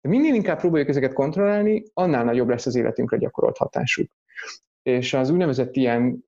De 0.00 0.08
minél 0.08 0.34
inkább 0.34 0.58
próbáljuk 0.58 0.88
ezeket 0.88 1.12
kontrollálni, 1.12 1.82
annál 1.94 2.24
nagyobb 2.24 2.48
lesz 2.48 2.66
az 2.66 2.74
életünkre 2.74 3.16
gyakorolt 3.16 3.56
hatásuk. 3.56 4.10
És 4.82 5.14
az 5.14 5.30
úgynevezett 5.30 5.76
ilyen 5.76 6.24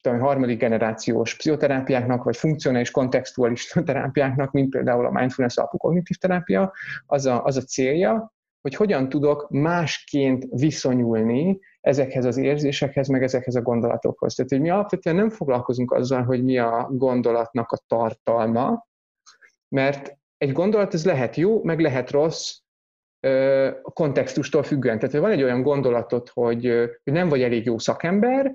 tudom, 0.00 0.20
harmadik 0.20 0.58
generációs 0.58 1.36
pszichoterápiáknak, 1.36 2.24
vagy 2.24 2.36
funkcionális 2.36 2.90
kontextuális 2.90 3.66
terápiáknak, 3.84 4.52
mint 4.52 4.70
például 4.70 5.06
a 5.06 5.10
mindfulness 5.10 5.56
alapú 5.56 5.76
kognitív 5.76 6.16
terápia, 6.16 6.72
az 7.06 7.26
a, 7.26 7.44
az 7.44 7.56
a 7.56 7.62
célja, 7.62 8.34
hogy 8.66 8.74
hogyan 8.74 9.08
tudok 9.08 9.50
másként 9.50 10.46
viszonyulni 10.50 11.60
ezekhez 11.80 12.24
az 12.24 12.36
érzésekhez, 12.36 13.08
meg 13.08 13.22
ezekhez 13.22 13.54
a 13.54 13.62
gondolatokhoz. 13.62 14.34
Tehát, 14.34 14.50
hogy 14.50 14.60
mi 14.60 14.70
alapvetően 14.70 15.16
nem 15.16 15.30
foglalkozunk 15.30 15.92
azzal, 15.92 16.22
hogy 16.22 16.44
mi 16.44 16.58
a 16.58 16.88
gondolatnak 16.90 17.72
a 17.72 17.78
tartalma, 17.86 18.86
mert 19.68 20.18
egy 20.36 20.52
gondolat 20.52 20.94
ez 20.94 21.04
lehet 21.04 21.36
jó, 21.36 21.64
meg 21.64 21.80
lehet 21.80 22.10
rossz, 22.10 22.58
a 23.82 23.90
kontextustól 23.92 24.62
függően. 24.62 24.96
Tehát, 24.96 25.14
hogy 25.14 25.20
van 25.20 25.30
egy 25.30 25.42
olyan 25.42 25.62
gondolatot, 25.62 26.28
hogy, 26.28 26.66
hogy 27.04 27.12
nem 27.12 27.28
vagy 27.28 27.42
elég 27.42 27.64
jó 27.64 27.78
szakember, 27.78 28.52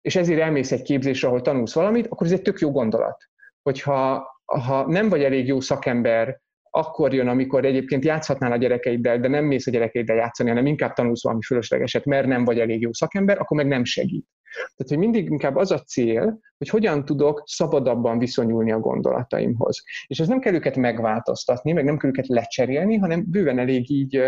és 0.00 0.16
ezért 0.16 0.40
elmész 0.40 0.72
egy 0.72 0.82
képzésre, 0.82 1.28
ahol 1.28 1.40
tanulsz 1.40 1.74
valamit, 1.74 2.06
akkor 2.06 2.26
ez 2.26 2.32
egy 2.32 2.42
tök 2.42 2.58
jó 2.58 2.70
gondolat. 2.70 3.28
hogyha 3.62 4.26
ha 4.44 4.86
nem 4.86 5.08
vagy 5.08 5.24
elég 5.24 5.46
jó 5.46 5.60
szakember, 5.60 6.40
akkor 6.78 7.14
jön, 7.14 7.28
amikor 7.28 7.64
egyébként 7.64 8.04
játszhatnál 8.04 8.52
a 8.52 8.56
gyerekeiddel, 8.56 9.18
de 9.20 9.28
nem 9.28 9.44
mész 9.44 9.66
a 9.66 9.70
gyerekeiddel 9.70 10.16
játszani, 10.16 10.48
hanem 10.48 10.66
inkább 10.66 10.92
tanulsz 10.92 11.22
valami 11.22 11.42
fölöslegeset, 11.42 12.04
mert 12.04 12.26
nem 12.26 12.44
vagy 12.44 12.58
elég 12.58 12.80
jó 12.80 12.92
szakember, 12.92 13.38
akkor 13.38 13.56
meg 13.56 13.66
nem 13.66 13.84
segít. 13.84 14.26
Tehát, 14.52 14.88
hogy 14.88 14.98
mindig 14.98 15.30
inkább 15.30 15.56
az 15.56 15.70
a 15.70 15.78
cél, 15.78 16.40
hogy 16.58 16.68
hogyan 16.68 17.04
tudok 17.04 17.42
szabadabban 17.46 18.18
viszonyulni 18.18 18.72
a 18.72 18.78
gondolataimhoz. 18.78 19.82
És 20.06 20.18
ez 20.20 20.28
nem 20.28 20.40
kell 20.40 20.54
őket 20.54 20.76
megváltoztatni, 20.76 21.72
meg 21.72 21.84
nem 21.84 21.98
kell 21.98 22.10
őket 22.10 22.26
lecserélni, 22.26 22.96
hanem 22.96 23.24
bőven 23.26 23.58
elég 23.58 23.90
így, 23.90 24.18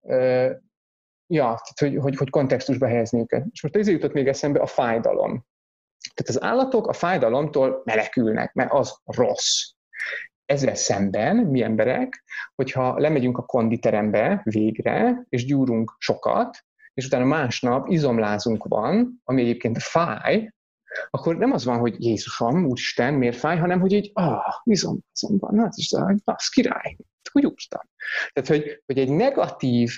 uh, 0.00 0.50
ja, 1.26 1.44
tehát, 1.44 1.78
hogy, 1.78 1.96
hogy, 1.96 2.16
hogy 2.16 2.30
kontextusba 2.30 2.86
helyezni 2.86 3.20
őket. 3.20 3.46
És 3.50 3.62
most 3.62 3.76
ezért 3.76 3.96
jutott 3.96 4.14
még 4.14 4.28
eszembe 4.28 4.60
a 4.60 4.66
fájdalom. 4.66 5.46
Tehát 6.14 6.42
az 6.42 6.42
állatok 6.42 6.86
a 6.86 6.92
fájdalomtól 6.92 7.82
melekülnek, 7.84 8.52
mert 8.52 8.72
az 8.72 8.98
rossz. 9.04 9.73
Ezzel 10.46 10.74
szemben 10.74 11.36
mi 11.36 11.62
emberek, 11.62 12.24
hogyha 12.54 12.98
lemegyünk 12.98 13.38
a 13.38 13.42
konditerembe 13.42 14.40
végre, 14.44 15.24
és 15.28 15.44
gyúrunk 15.44 15.94
sokat, 15.98 16.64
és 16.94 17.06
utána 17.06 17.24
másnap 17.24 17.88
izomlázunk 17.88 18.64
van, 18.64 19.20
ami 19.24 19.42
egyébként 19.42 19.78
fáj, 19.78 20.52
akkor 21.10 21.36
nem 21.36 21.52
az 21.52 21.64
van, 21.64 21.78
hogy 21.78 22.04
Jézusom, 22.04 22.64
Úristen, 22.64 23.14
miért 23.14 23.36
fáj, 23.36 23.58
hanem 23.58 23.80
hogy 23.80 23.92
így, 23.92 24.10
ah, 24.12 24.54
izomlázom 24.64 25.38
van, 25.38 25.54
na, 25.54 25.66
ez, 25.66 25.86
az 26.24 26.48
király, 26.48 26.96
úgy 27.32 27.46
úrtam. 27.46 27.82
Tehát, 28.32 28.48
hogy, 28.48 28.82
hogy 28.86 28.98
egy 28.98 29.10
negatív 29.10 29.90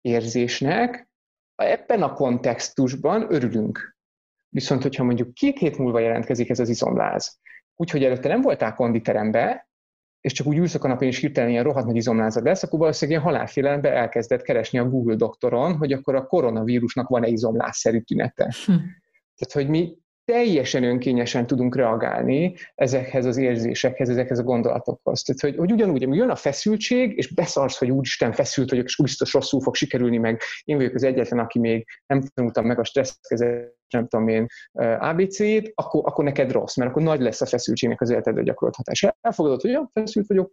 érzésnek 0.00 1.08
ebben 1.54 2.02
a 2.02 2.12
kontextusban 2.12 3.32
örülünk. 3.32 3.96
Viszont, 4.48 4.82
hogyha 4.82 5.04
mondjuk 5.04 5.34
két 5.34 5.58
hét 5.58 5.78
múlva 5.78 5.98
jelentkezik 5.98 6.50
ez 6.50 6.58
az 6.58 6.68
izomláz, 6.68 7.38
úgyhogy 7.74 8.04
előtte 8.04 8.28
nem 8.28 8.40
voltál 8.40 8.74
konditerembe, 8.74 9.67
és 10.20 10.32
csak 10.32 10.46
úgy 10.46 10.56
ülsz 10.56 10.74
a 10.74 10.78
kanapén, 10.78 11.08
és 11.08 11.18
hirtelen 11.18 11.50
ilyen 11.50 11.64
rohadt 11.64 11.86
nagy 11.86 11.96
izomlázad 11.96 12.44
lesz, 12.44 12.62
akkor 12.62 12.78
valószínűleg 12.78 13.20
ilyen 13.20 13.32
halálfélelembe 13.32 13.92
elkezdett 13.92 14.42
keresni 14.42 14.78
a 14.78 14.88
Google 14.88 15.14
doktoron, 15.14 15.76
hogy 15.76 15.92
akkor 15.92 16.14
a 16.14 16.26
koronavírusnak 16.26 17.08
van-e 17.08 17.28
izomlázszerű 17.28 18.00
tünete. 18.00 18.54
Hm. 18.66 18.72
Tehát, 19.36 19.52
hogy 19.52 19.68
mi 19.68 19.96
teljesen 20.32 20.84
önkényesen 20.84 21.46
tudunk 21.46 21.76
reagálni 21.76 22.54
ezekhez 22.74 23.24
az 23.24 23.36
érzésekhez, 23.36 24.08
ezekhez 24.08 24.38
a 24.38 24.42
gondolatokhoz. 24.42 25.22
Tehát, 25.22 25.40
hogy, 25.40 25.56
hogy 25.56 25.72
ugyanúgy, 25.72 26.02
ami 26.02 26.16
jön 26.16 26.30
a 26.30 26.36
feszültség, 26.36 27.16
és 27.16 27.34
beszarsz, 27.34 27.78
hogy 27.78 27.90
úristen 27.90 28.32
feszült 28.32 28.70
vagyok, 28.70 28.84
és 28.84 28.96
biztos 29.02 29.32
rosszul 29.32 29.60
fog 29.60 29.74
sikerülni, 29.74 30.18
meg 30.18 30.40
én 30.64 30.76
vagyok 30.76 30.94
az 30.94 31.02
egyetlen, 31.02 31.38
aki 31.38 31.58
még 31.58 31.86
nem 32.06 32.22
tanultam 32.34 32.66
meg 32.66 32.78
a 32.78 32.84
stresszkezést, 32.84 33.76
nem 33.88 34.08
tudom 34.08 34.28
én, 34.28 34.46
ABC-t, 34.98 35.72
akkor, 35.74 36.02
akkor 36.04 36.24
neked 36.24 36.52
rossz, 36.52 36.76
mert 36.76 36.90
akkor 36.90 37.02
nagy 37.02 37.20
lesz 37.20 37.40
a 37.40 37.46
feszültségnek 37.46 38.00
az 38.00 38.10
életedre 38.10 38.42
gyakorolt 38.42 38.76
hatás. 38.76 39.06
Elfogadod, 39.20 39.60
hogy 39.60 39.70
ja, 39.70 39.90
feszült 39.92 40.26
vagyok, 40.26 40.52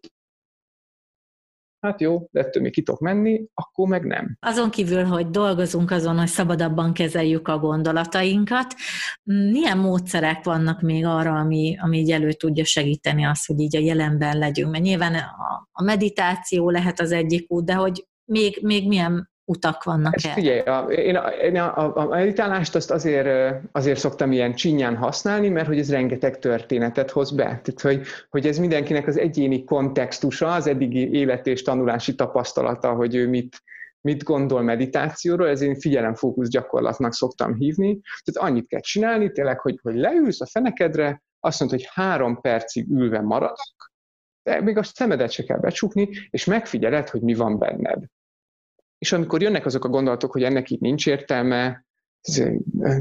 hát 1.86 2.02
jó, 2.02 2.28
de 2.32 2.40
ettől 2.40 2.64
még 2.64 2.72
ki 2.72 2.84
tudok 2.84 3.02
menni, 3.02 3.46
akkor 3.54 3.88
meg 3.88 4.04
nem. 4.04 4.38
Azon 4.40 4.70
kívül, 4.70 5.04
hogy 5.04 5.30
dolgozunk 5.30 5.92
azon, 5.92 6.18
hogy 6.18 6.28
szabadabban 6.28 6.94
kezeljük 6.94 7.48
a 7.48 7.60
gondolatainkat, 7.60 8.76
milyen 9.24 9.78
módszerek 9.78 10.44
vannak 10.44 10.82
még 10.82 11.06
arra, 11.06 11.32
ami, 11.32 11.78
ami 11.82 11.98
így 11.98 12.12
elő 12.12 12.32
tudja 12.32 12.66
segíteni 12.66 13.26
azt, 13.26 13.46
hogy 13.48 13.60
így 13.60 13.76
a 13.76 13.80
jelenben 13.80 14.38
legyünk? 14.38 14.72
Mert 14.72 14.84
nyilván 14.84 15.14
a, 15.14 15.68
a 15.72 15.84
meditáció 15.84 16.70
lehet 16.70 17.00
az 17.00 17.12
egyik 17.12 17.52
út, 17.52 17.66
de 17.66 17.74
hogy 17.74 18.08
még, 18.26 18.60
még 18.62 18.88
milyen 18.88 19.34
utak 19.46 19.84
vannak 19.84 20.24
el? 20.24 20.34
Figyelj, 20.34 20.60
a, 20.60 20.80
én, 20.80 21.16
a, 21.16 21.28
én 21.28 21.58
a, 21.58 21.98
a 21.98 22.08
meditálást 22.08 22.76
azt 22.76 22.92
azért, 22.92 23.56
azért 23.72 24.00
szoktam 24.00 24.32
ilyen 24.32 24.54
csinyán 24.54 24.96
használni, 24.96 25.50
mert 25.50 25.68
hogy 25.68 25.80
ez 25.80 25.92
rengeteg 25.92 26.40
történetet 26.40 27.12
hoz 27.12 27.32
be. 27.32 27.44
Tehát, 27.44 27.82
hogy, 27.82 28.02
hogy 28.30 28.48
ez 28.48 28.58
mindenkinek 28.58 29.08
az 29.08 29.18
egyéni 29.18 29.64
kontextusa, 29.64 30.54
az 30.54 30.68
eddigi 30.68 31.12
élet 31.12 31.48
és 31.48 31.62
tanulási 31.62 32.16
tapasztalata, 32.16 32.94
hogy 32.94 33.16
ő 33.16 33.28
mit, 33.28 33.62
mit 34.02 34.24
gondol 34.24 34.62
meditációról, 34.62 35.48
ez 35.48 35.62
én 35.62 35.76
figyelemfókusz 35.76 36.50
gyakorlatnak 36.50 37.14
szoktam 37.14 37.54
hívni. 37.54 38.00
Tehát 38.24 38.50
annyit 38.50 38.68
kell 38.68 38.80
csinálni, 38.80 39.32
tényleg, 39.32 39.60
hogy, 39.60 39.80
hogy 39.82 39.96
leülsz 39.96 40.42
a 40.42 40.46
fenekedre, 40.46 41.24
azt 41.40 41.60
mondod, 41.60 41.80
hogy 41.80 41.90
három 41.94 42.42
percig 42.42 42.92
ülve 42.92 43.22
maradok, 43.22 43.92
de 44.44 44.62
még 44.62 44.78
a 44.78 44.84
szemedet 44.84 45.32
se 45.32 45.44
kell 45.44 45.60
becsukni, 45.60 46.10
és 46.30 46.46
megfigyeled, 46.46 47.10
hogy 47.10 47.22
mi 47.22 47.34
van 47.34 47.58
benned. 47.58 48.04
És 48.98 49.12
amikor 49.12 49.42
jönnek 49.42 49.66
azok 49.66 49.86
a 49.86 49.90
gondolatok, 49.90 50.32
hogy 50.32 50.44
ennek 50.44 50.70
így 50.70 50.80
nincs 50.80 51.08
értelme, 51.08 51.86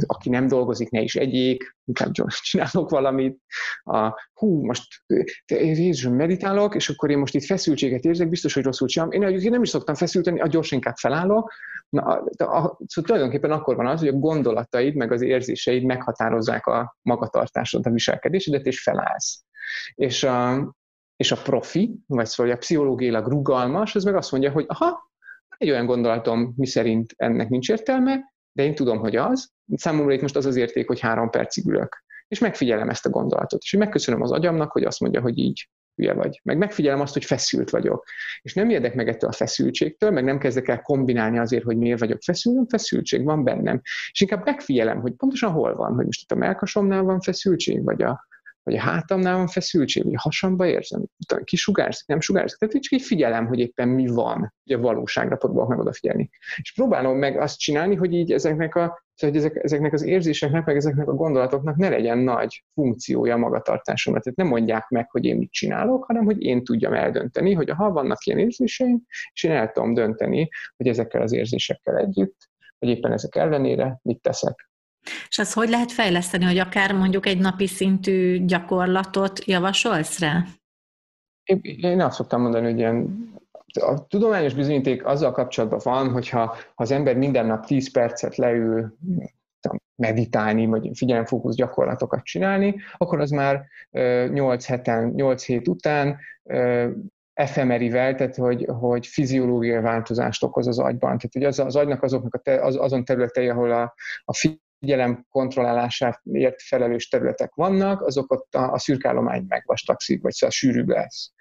aki 0.07 0.29
nem 0.29 0.47
dolgozik, 0.47 0.91
ne 0.91 1.01
is 1.01 1.17
egyék, 1.17 1.77
inkább 1.85 2.13
csinálok 2.43 2.91
valamit. 2.91 3.39
A, 3.83 4.21
hú, 4.33 4.65
most 4.65 4.85
Jézus, 5.47 6.09
meditálok, 6.09 6.75
és 6.75 6.89
akkor 6.89 7.11
én 7.11 7.19
most 7.19 7.35
itt 7.35 7.45
feszültséget 7.45 8.05
érzek, 8.05 8.29
biztos, 8.29 8.55
hogy 8.55 8.65
rosszul 8.65 8.89
csinálom. 8.89 9.13
Én, 9.13 9.39
én 9.39 9.51
nem 9.51 9.63
is 9.63 9.69
szoktam 9.69 9.95
feszülteni, 9.95 10.41
a 10.41 10.47
gyorsan 10.47 10.79
inkább 10.79 10.97
felállok. 10.97 11.53
Na, 11.89 12.03
a, 12.03 12.23
a, 12.37 12.79
szóval 12.87 13.05
tulajdonképpen 13.05 13.51
akkor 13.51 13.77
van 13.77 13.87
az, 13.87 13.99
hogy 13.99 14.09
a 14.09 14.19
gondolataid, 14.19 14.95
meg 14.95 15.13
az 15.13 15.23
érzéseid 15.23 15.85
meghatározzák 15.85 16.67
a 16.67 16.97
magatartásodat, 17.03 17.87
a 17.87 17.91
viselkedésedet, 17.91 18.67
és 18.67 18.83
felállsz. 18.83 19.45
És 19.95 20.23
a, 20.23 20.73
és 21.17 21.33
a 21.33 21.37
profi, 21.37 21.95
vagy 22.07 22.27
szóval 22.27 22.53
a 22.53 22.57
pszichológiailag 22.57 23.29
rugalmas, 23.29 23.95
az 23.95 24.05
meg 24.05 24.17
azt 24.17 24.33
mondja, 24.33 24.51
hogy 24.51 24.65
aha, 24.69 25.13
egy 25.59 25.71
olyan 25.71 25.87
gondolatom, 25.87 26.53
mi 26.57 26.67
szerint 26.67 27.15
ennek 27.17 27.49
nincs 27.49 27.69
értelme, 27.69 28.33
de 28.53 28.63
én 28.63 28.75
tudom, 28.75 28.99
hogy 28.99 29.17
az. 29.17 29.51
Számomra 29.75 30.13
itt 30.13 30.21
most 30.21 30.37
az 30.37 30.47
az 30.47 30.57
érték, 30.57 30.87
hogy 30.87 31.01
három 31.01 31.31
percig 31.31 31.67
ülök. 31.67 32.03
És 32.29 32.39
megfigyelem 32.39 32.89
ezt 32.89 33.07
a 33.07 33.11
gondolatot. 33.11 33.63
És 33.63 33.73
megköszönöm 33.73 34.23
az 34.23 34.33
agyamnak, 34.33 34.73
hogy 34.73 34.85
azt 34.85 35.01
mondja, 35.01 35.21
hogy 35.21 35.39
így 35.39 35.69
hülye 35.95 36.13
vagy. 36.13 36.41
Meg 36.43 36.59
megfigyelem 36.59 37.01
azt, 37.01 37.13
hogy 37.13 37.25
feszült 37.25 37.71
vagyok. 37.71 38.05
És 38.43 38.55
nem 38.55 38.71
érdek 38.71 38.95
meg 38.95 39.09
ettől 39.09 39.31
a 39.31 39.33
feszültségtől, 39.33 40.11
meg 40.11 40.25
nem 40.25 40.39
kezdek 40.39 40.69
el 40.69 40.83
kombinálni 40.83 41.39
azért, 41.39 41.65
hogy 41.65 41.77
miért 41.77 42.01
vagyok 42.01 42.23
feszült, 42.23 42.71
feszültség 42.71 43.25
van 43.25 43.45
bennem. 43.45 43.81
És 44.11 44.21
inkább 44.21 44.45
megfigyelem, 44.45 45.01
hogy 45.01 45.13
pontosan 45.13 45.53
hol 45.53 45.75
van, 45.75 45.95
hogy 45.95 46.05
most 46.05 46.23
itt 46.23 46.33
a 46.33 46.35
melkasomnál 46.39 47.03
van 47.03 47.21
feszültség, 47.21 47.85
vagy 47.85 48.03
a, 48.03 48.27
vagy 48.65 48.75
a 48.75 48.81
hátamnál 48.81 49.37
van 49.37 49.47
feszültség, 49.47 50.05
vagy 50.05 50.15
a 50.15 50.21
hasamba 50.21 50.67
érzem, 50.67 51.03
kisugárzik, 51.45 52.07
nem 52.07 52.21
sugárzik. 52.21 52.59
Tehát 52.59 52.75
csak 52.75 52.93
így 52.93 53.07
figyelem, 53.07 53.47
hogy 53.47 53.59
éppen 53.59 53.89
mi 53.89 54.07
van, 54.07 54.55
hogy 54.65 54.73
a 54.77 54.81
valóságra 54.81 55.37
próbálok 55.37 55.69
meg 55.69 55.79
odafigyelni. 55.79 56.31
És 56.57 56.73
próbálom 56.75 57.19
meg 57.19 57.41
azt 57.41 57.59
csinálni, 57.59 57.95
hogy 57.95 58.13
így 58.13 58.33
ezeknek, 58.33 58.75
a, 58.75 59.03
hogy 59.21 59.37
ezek, 59.37 59.57
ezeknek 59.63 59.93
az 59.93 60.03
érzéseknek, 60.03 60.65
meg 60.65 60.77
ezeknek 60.77 61.09
a 61.09 61.15
gondolatoknak 61.15 61.77
ne 61.77 61.89
legyen 61.89 62.19
nagy 62.19 62.65
funkciója 62.75 63.35
a 63.35 63.39
magatartásomra. 63.39 64.21
Tehát 64.21 64.39
nem 64.39 64.49
mondják 64.49 64.89
meg, 64.89 65.11
hogy 65.11 65.25
én 65.25 65.37
mit 65.37 65.53
csinálok, 65.53 66.05
hanem 66.05 66.25
hogy 66.25 66.43
én 66.43 66.65
tudjam 66.65 66.93
eldönteni, 66.93 67.53
hogy 67.53 67.71
ha 67.71 67.91
vannak 67.91 68.25
ilyen 68.25 68.39
érzéseim, 68.39 69.03
és 69.33 69.43
én 69.43 69.51
el 69.51 69.71
tudom 69.71 69.95
dönteni, 69.95 70.49
hogy 70.77 70.87
ezekkel 70.87 71.23
az 71.23 71.33
érzésekkel 71.33 71.97
együtt, 71.97 72.49
vagy 72.79 72.89
éppen 72.89 73.13
ezek 73.13 73.37
ellenére 73.37 73.99
mit 74.03 74.21
teszek. 74.21 74.69
És 75.29 75.39
azt 75.39 75.53
hogy 75.53 75.69
lehet 75.69 75.93
fejleszteni, 75.93 76.45
hogy 76.45 76.59
akár 76.59 76.93
mondjuk 76.93 77.27
egy 77.27 77.39
napi 77.39 77.67
szintű 77.67 78.45
gyakorlatot 78.45 79.45
javasolsz 79.45 80.19
rá? 80.19 80.45
Én 81.63 82.01
azt 82.01 82.17
szoktam 82.17 82.41
mondani, 82.41 82.65
hogy 82.65 82.79
ilyen 82.79 83.29
a 83.81 84.07
tudományos 84.07 84.55
bizonyíték 84.55 85.07
azzal 85.07 85.33
kapcsolatban 85.33 85.81
van, 85.83 86.11
hogyha 86.11 86.47
ha 86.47 86.57
az 86.75 86.91
ember 86.91 87.17
minden 87.17 87.47
nap 87.47 87.67
10 87.67 87.91
percet 87.91 88.37
leül 88.37 88.97
meditálni, 89.97 90.67
vagy 90.67 90.91
figyelemfókusz 90.95 91.55
gyakorlatokat 91.55 92.25
csinálni, 92.25 92.77
akkor 92.97 93.21
az 93.21 93.31
már 93.31 93.67
8 94.31 94.67
heten, 94.67 95.09
8 95.09 95.45
hét 95.45 95.69
után 95.69 96.19
efemerivel, 97.33 98.15
tehát 98.15 98.37
hogy, 98.37 98.67
hogy 98.81 99.07
fiziológiai 99.07 99.81
változást 99.81 100.43
okoz 100.43 100.67
az 100.67 100.79
agyban. 100.79 101.19
Tehát 101.19 101.33
hogy 101.33 101.45
az, 101.45 101.59
az 101.59 101.77
agynak 101.77 102.03
azoknak 102.03 102.35
a 102.35 102.39
te, 102.39 102.65
az, 102.65 102.77
azon 102.77 103.05
területei, 103.05 103.49
ahol 103.49 103.73
a, 103.73 103.95
a 104.25 104.35
figyelem 104.85 105.27
kontrollálásáért 105.31 106.63
felelős 106.63 107.09
területek 107.09 107.55
vannak, 107.55 108.03
azok 108.03 108.33
ott 108.33 108.55
a, 108.55 108.73
a 108.73 108.79
szürkállomány 108.79 109.45
megvastagszik, 109.49 110.23
vagy 110.23 110.33
szóval 110.33 110.51
sűrűbb 110.51 110.89
lesz. 110.89 111.33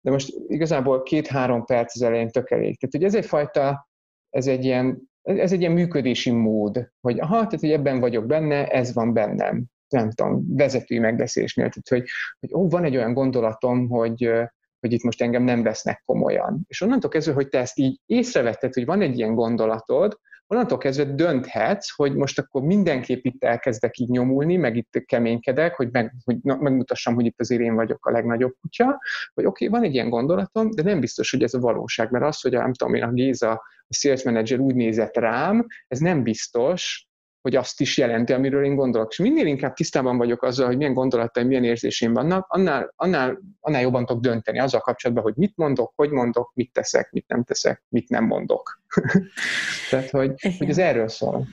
De 0.00 0.10
most 0.10 0.34
igazából 0.46 1.02
két-három 1.02 1.64
perc 1.64 1.94
az 1.94 2.02
elején 2.02 2.28
tök 2.28 2.50
elég. 2.50 2.78
Tehát, 2.78 2.94
hogy 2.94 3.04
ez 3.04 3.14
egyfajta, 3.14 3.88
ez 4.30 4.46
egy 4.46 4.64
ilyen, 4.64 5.10
ez 5.22 5.52
egy 5.52 5.60
ilyen 5.60 5.72
működési 5.72 6.30
mód, 6.30 6.90
hogy 7.00 7.20
aha, 7.20 7.34
tehát, 7.34 7.60
hogy 7.60 7.72
ebben 7.72 8.00
vagyok 8.00 8.26
benne, 8.26 8.66
ez 8.66 8.94
van 8.94 9.12
bennem. 9.12 9.64
Nem 9.88 10.10
tudom, 10.10 10.56
vezetői 10.56 10.98
megbeszélésnél, 10.98 11.68
tehát, 11.68 11.88
hogy, 11.88 12.10
hogy 12.40 12.54
ó, 12.54 12.68
van 12.68 12.84
egy 12.84 12.96
olyan 12.96 13.14
gondolatom, 13.14 13.88
hogy, 13.88 14.32
hogy 14.80 14.92
itt 14.92 15.02
most 15.02 15.22
engem 15.22 15.42
nem 15.42 15.62
vesznek 15.62 16.02
komolyan. 16.04 16.64
És 16.66 16.80
onnantól 16.80 17.10
kezdve, 17.10 17.32
hogy 17.32 17.48
te 17.48 17.58
ezt 17.58 17.78
így 17.78 18.00
észrevetted, 18.06 18.74
hogy 18.74 18.84
van 18.84 19.00
egy 19.00 19.18
ilyen 19.18 19.34
gondolatod, 19.34 20.18
onnantól 20.48 20.78
kezdve 20.78 21.04
dönthetsz, 21.04 21.90
hogy 21.94 22.14
most 22.14 22.38
akkor 22.38 22.62
mindenképp 22.62 23.24
itt 23.24 23.44
elkezdek 23.44 23.98
így 23.98 24.08
nyomulni, 24.08 24.56
meg 24.56 24.76
itt 24.76 25.02
keménykedek, 25.06 25.74
hogy, 25.74 25.88
meg, 25.90 26.14
hogy 26.24 26.36
na, 26.42 26.56
megmutassam, 26.56 27.14
hogy 27.14 27.24
itt 27.24 27.40
azért 27.40 27.60
én 27.60 27.74
vagyok 27.74 28.06
a 28.06 28.10
legnagyobb 28.10 28.54
kutya, 28.60 29.00
vagy 29.34 29.44
oké, 29.44 29.66
okay, 29.66 29.78
van 29.78 29.88
egy 29.88 29.94
ilyen 29.94 30.10
gondolatom, 30.10 30.70
de 30.70 30.82
nem 30.82 31.00
biztos, 31.00 31.30
hogy 31.30 31.42
ez 31.42 31.54
a 31.54 31.58
valóság, 31.60 32.10
mert 32.10 32.24
az, 32.24 32.40
hogy 32.40 32.54
a, 32.54 32.60
nem 32.60 32.72
tudom 32.72 32.94
én, 32.94 33.02
a 33.02 33.12
Géza, 33.12 33.50
a 33.88 33.94
sales 33.94 34.24
manager 34.24 34.58
úgy 34.58 34.74
nézett 34.74 35.16
rám, 35.16 35.66
ez 35.86 35.98
nem 35.98 36.22
biztos, 36.22 37.07
hogy 37.40 37.56
azt 37.56 37.80
is 37.80 37.98
jelenti, 37.98 38.32
amiről 38.32 38.64
én 38.64 38.74
gondolok. 38.74 39.10
És 39.10 39.18
minél 39.18 39.46
inkább 39.46 39.74
tisztában 39.74 40.16
vagyok 40.16 40.42
azzal, 40.42 40.66
hogy 40.66 40.76
milyen 40.76 40.94
gondolataim, 40.94 41.46
milyen 41.46 41.64
érzéseim 41.64 42.12
vannak, 42.12 42.46
annál, 42.48 42.92
annál, 42.96 43.38
annál 43.60 43.80
jobban 43.80 44.06
tudok 44.06 44.22
dönteni 44.22 44.58
azzal 44.58 44.80
kapcsolatban, 44.80 45.24
hogy 45.24 45.34
mit 45.36 45.52
mondok, 45.56 45.92
hogy 45.96 46.10
mondok, 46.10 46.50
mit 46.54 46.72
teszek, 46.72 47.10
mit 47.10 47.28
nem 47.28 47.44
teszek, 47.44 47.82
mit 47.88 48.08
nem 48.08 48.24
mondok. 48.24 48.80
Tehát, 49.90 50.10
hogy, 50.10 50.32
hogy 50.58 50.68
ez 50.68 50.78
erről 50.78 51.08
szól. 51.08 51.46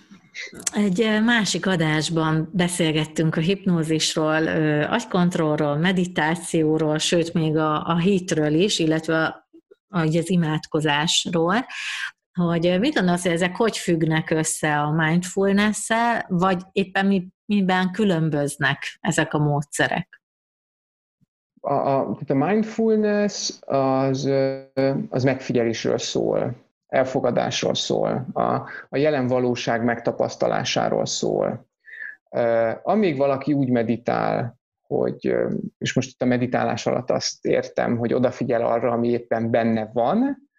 Egy 0.74 1.22
másik 1.24 1.68
adásban 1.68 2.50
beszélgettünk 2.54 3.36
a 3.36 3.40
hipnózisról, 3.40 4.48
agykontrollról, 4.84 5.78
meditációról, 5.78 6.98
sőt 6.98 7.34
még 7.34 7.58
a, 7.58 7.88
a 7.88 7.98
hitről 7.98 8.54
is, 8.54 8.80
illetve 8.80 9.48
az 9.88 10.30
imádkozásról, 10.30 11.66
hogy 12.36 12.80
mit 12.80 12.94
gondolsz, 12.94 13.24
hogy 13.24 13.32
ezek 13.32 13.56
hogy 13.56 13.78
függnek 13.78 14.30
össze 14.30 14.80
a 14.80 14.92
mindfulness-szel, 14.92 16.26
vagy 16.30 16.62
éppen 16.72 17.06
mi, 17.06 17.28
miben 17.46 17.92
különböznek 17.92 18.98
ezek 19.02 19.34
a 19.34 19.38
módszerek? 19.38 20.22
A, 21.62 21.74
a, 21.74 22.18
a 22.28 22.34
mindfulness 22.34 23.52
az, 23.66 24.30
az 25.10 25.24
megfigyelésről 25.24 25.98
szól, 25.98 26.56
elfogadásról 26.88 27.76
szól, 27.76 28.26
a, 28.34 28.44
a 28.90 28.98
jelen 28.98 29.28
valóság 29.28 29.84
megtapasztalásáról 29.84 31.06
szól. 31.06 31.68
Amíg 32.84 33.18
valaki 33.18 33.54
úgy 33.54 33.70
meditál, 33.70 34.60
hogy, 34.88 35.36
és 35.78 35.94
most 35.94 36.10
itt 36.10 36.22
a 36.22 36.26
meditálás 36.26 36.86
alatt 36.86 37.10
azt 37.10 37.46
értem, 37.46 37.98
hogy 37.98 38.14
odafigyel 38.14 38.66
arra, 38.66 38.92
ami 38.92 39.08
éppen 39.08 39.52
benne 39.52 39.90
van, 39.94 40.50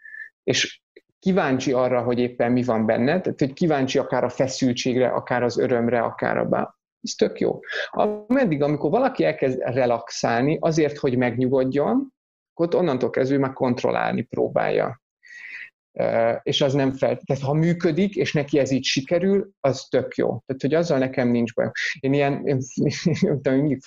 és 0.43 0.81
kíváncsi 1.27 1.73
arra, 1.73 2.03
hogy 2.03 2.19
éppen 2.19 2.53
mi 2.53 2.63
van 2.63 2.87
benne, 2.87 3.21
tehát 3.21 3.39
hogy 3.39 3.53
kíváncsi 3.53 3.99
akár 3.99 4.25
a 4.25 4.29
feszültségre, 4.29 5.09
akár 5.09 5.43
az 5.43 5.59
örömre, 5.59 6.01
akár 6.01 6.39
a 6.39 6.45
bá. 6.45 6.75
Ez 7.03 7.13
tök 7.13 7.41
jó. 7.41 7.61
Ameddig, 7.91 8.63
amikor 8.63 8.91
valaki 8.91 9.25
elkezd 9.25 9.59
relaxálni 9.61 10.59
azért, 10.61 10.99
hogy 10.99 11.17
megnyugodjon, 11.17 12.13
akkor 12.55 12.75
onnantól 12.75 13.11
kezdve 13.11 13.39
már 13.39 13.53
kontrollálni 13.53 14.23
próbálja 14.23 15.01
és 16.43 16.61
az 16.61 16.75
nem 16.75 16.93
fel, 16.93 17.21
tehát 17.25 17.43
ha 17.43 17.53
működik, 17.53 18.17
és 18.17 18.33
neki 18.33 18.59
ez 18.59 18.71
így 18.71 18.85
sikerül, 18.85 19.51
az 19.61 19.87
tök 19.91 20.15
jó. 20.15 20.27
Tehát, 20.27 20.63
hogy 20.63 20.75
azzal 20.75 20.99
nekem 20.99 21.29
nincs 21.29 21.55
baj. 21.55 21.71
Én 22.01 22.13
ilyen, 22.13 22.47
én, 22.47 22.59
mindig, 23.43 23.81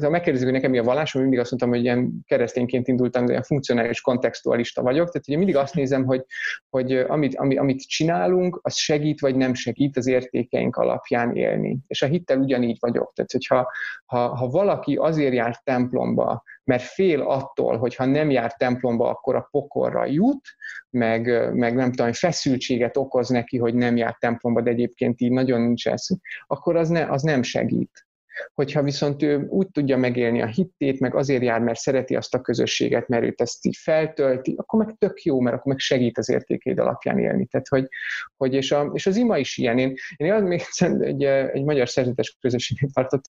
ha 0.00 0.10
megkérdezik, 0.10 0.46
hogy 0.46 0.56
nekem 0.56 0.70
mi 0.70 0.78
a 0.78 0.82
vallásom, 0.82 1.22
mindig 1.22 1.38
azt 1.38 1.50
mondtam, 1.50 1.70
hogy 1.70 1.82
ilyen 1.82 2.12
keresztényként 2.26 2.88
indultam, 2.88 3.24
de 3.24 3.30
ilyen 3.30 3.42
funkcionális 3.42 4.00
kontextualista 4.00 4.82
vagyok, 4.82 5.10
tehát 5.10 5.28
ugye 5.28 5.36
mindig 5.36 5.56
azt 5.56 5.74
nézem, 5.74 6.04
hogy, 6.04 6.24
hogy 6.68 6.92
amit, 6.92 7.36
amit, 7.36 7.58
amit 7.58 7.88
csinálunk, 7.88 8.58
az 8.62 8.76
segít 8.76 9.20
vagy 9.20 9.36
nem 9.36 9.54
segít 9.54 9.96
az 9.96 10.06
értékeink 10.06 10.76
alapján 10.76 11.36
élni. 11.36 11.78
És 11.86 12.02
a 12.02 12.06
hittel 12.06 12.38
ugyanígy 12.38 12.76
vagyok. 12.80 13.12
Tehát, 13.14 13.32
hogyha 13.32 13.72
ha, 14.04 14.34
ha 14.34 14.48
valaki 14.48 14.96
azért 14.96 15.34
jár 15.34 15.60
templomba, 15.64 16.42
mert 16.70 16.82
fél 16.82 17.20
attól, 17.20 17.76
hogy 17.76 17.94
ha 17.94 18.04
nem 18.04 18.30
jár 18.30 18.54
templomba, 18.54 19.08
akkor 19.08 19.34
a 19.34 19.48
pokorra 19.50 20.04
jut, 20.04 20.40
meg, 20.90 21.54
meg 21.54 21.74
nem 21.74 21.92
tudom, 21.92 22.12
feszültséget 22.12 22.96
okoz 22.96 23.28
neki, 23.28 23.58
hogy 23.58 23.74
nem 23.74 23.96
jár 23.96 24.16
templomba, 24.18 24.60
de 24.60 24.70
egyébként 24.70 25.20
így 25.20 25.30
nagyon 25.30 25.60
nincs 25.60 25.88
ez, 25.88 26.06
akkor 26.46 26.76
az, 26.76 26.88
ne, 26.88 27.10
az 27.10 27.22
nem 27.22 27.42
segít. 27.42 28.06
Hogyha 28.54 28.82
viszont 28.82 29.22
ő 29.22 29.46
úgy 29.48 29.68
tudja 29.70 29.96
megélni 29.96 30.42
a 30.42 30.46
hittét, 30.46 31.00
meg 31.00 31.14
azért 31.14 31.42
jár, 31.42 31.60
mert 31.60 31.78
szereti 31.78 32.16
azt 32.16 32.34
a 32.34 32.40
közösséget, 32.40 33.08
mert 33.08 33.24
őt 33.24 33.40
ezt 33.40 33.66
így 33.66 33.76
feltölti, 33.76 34.54
akkor 34.56 34.84
meg 34.84 34.94
tök 34.98 35.22
jó, 35.22 35.40
mert 35.40 35.56
akkor 35.56 35.72
meg 35.72 35.78
segít 35.78 36.18
az 36.18 36.28
értékeid 36.28 36.78
alapján 36.78 37.18
élni. 37.18 37.46
Tehát, 37.46 37.68
hogy, 37.68 37.88
hogy 38.36 38.54
és, 38.54 38.72
a, 38.72 38.90
és 38.92 39.06
az 39.06 39.16
ima 39.16 39.38
is 39.38 39.56
ilyen. 39.56 39.78
Én, 39.78 39.94
én 40.16 40.34
még 40.34 40.62
egy, 40.78 41.24
egy 41.24 41.64
magyar 41.64 41.88
szerzetes 41.88 42.36
közösséget 42.40 42.90
tartott, 42.92 43.24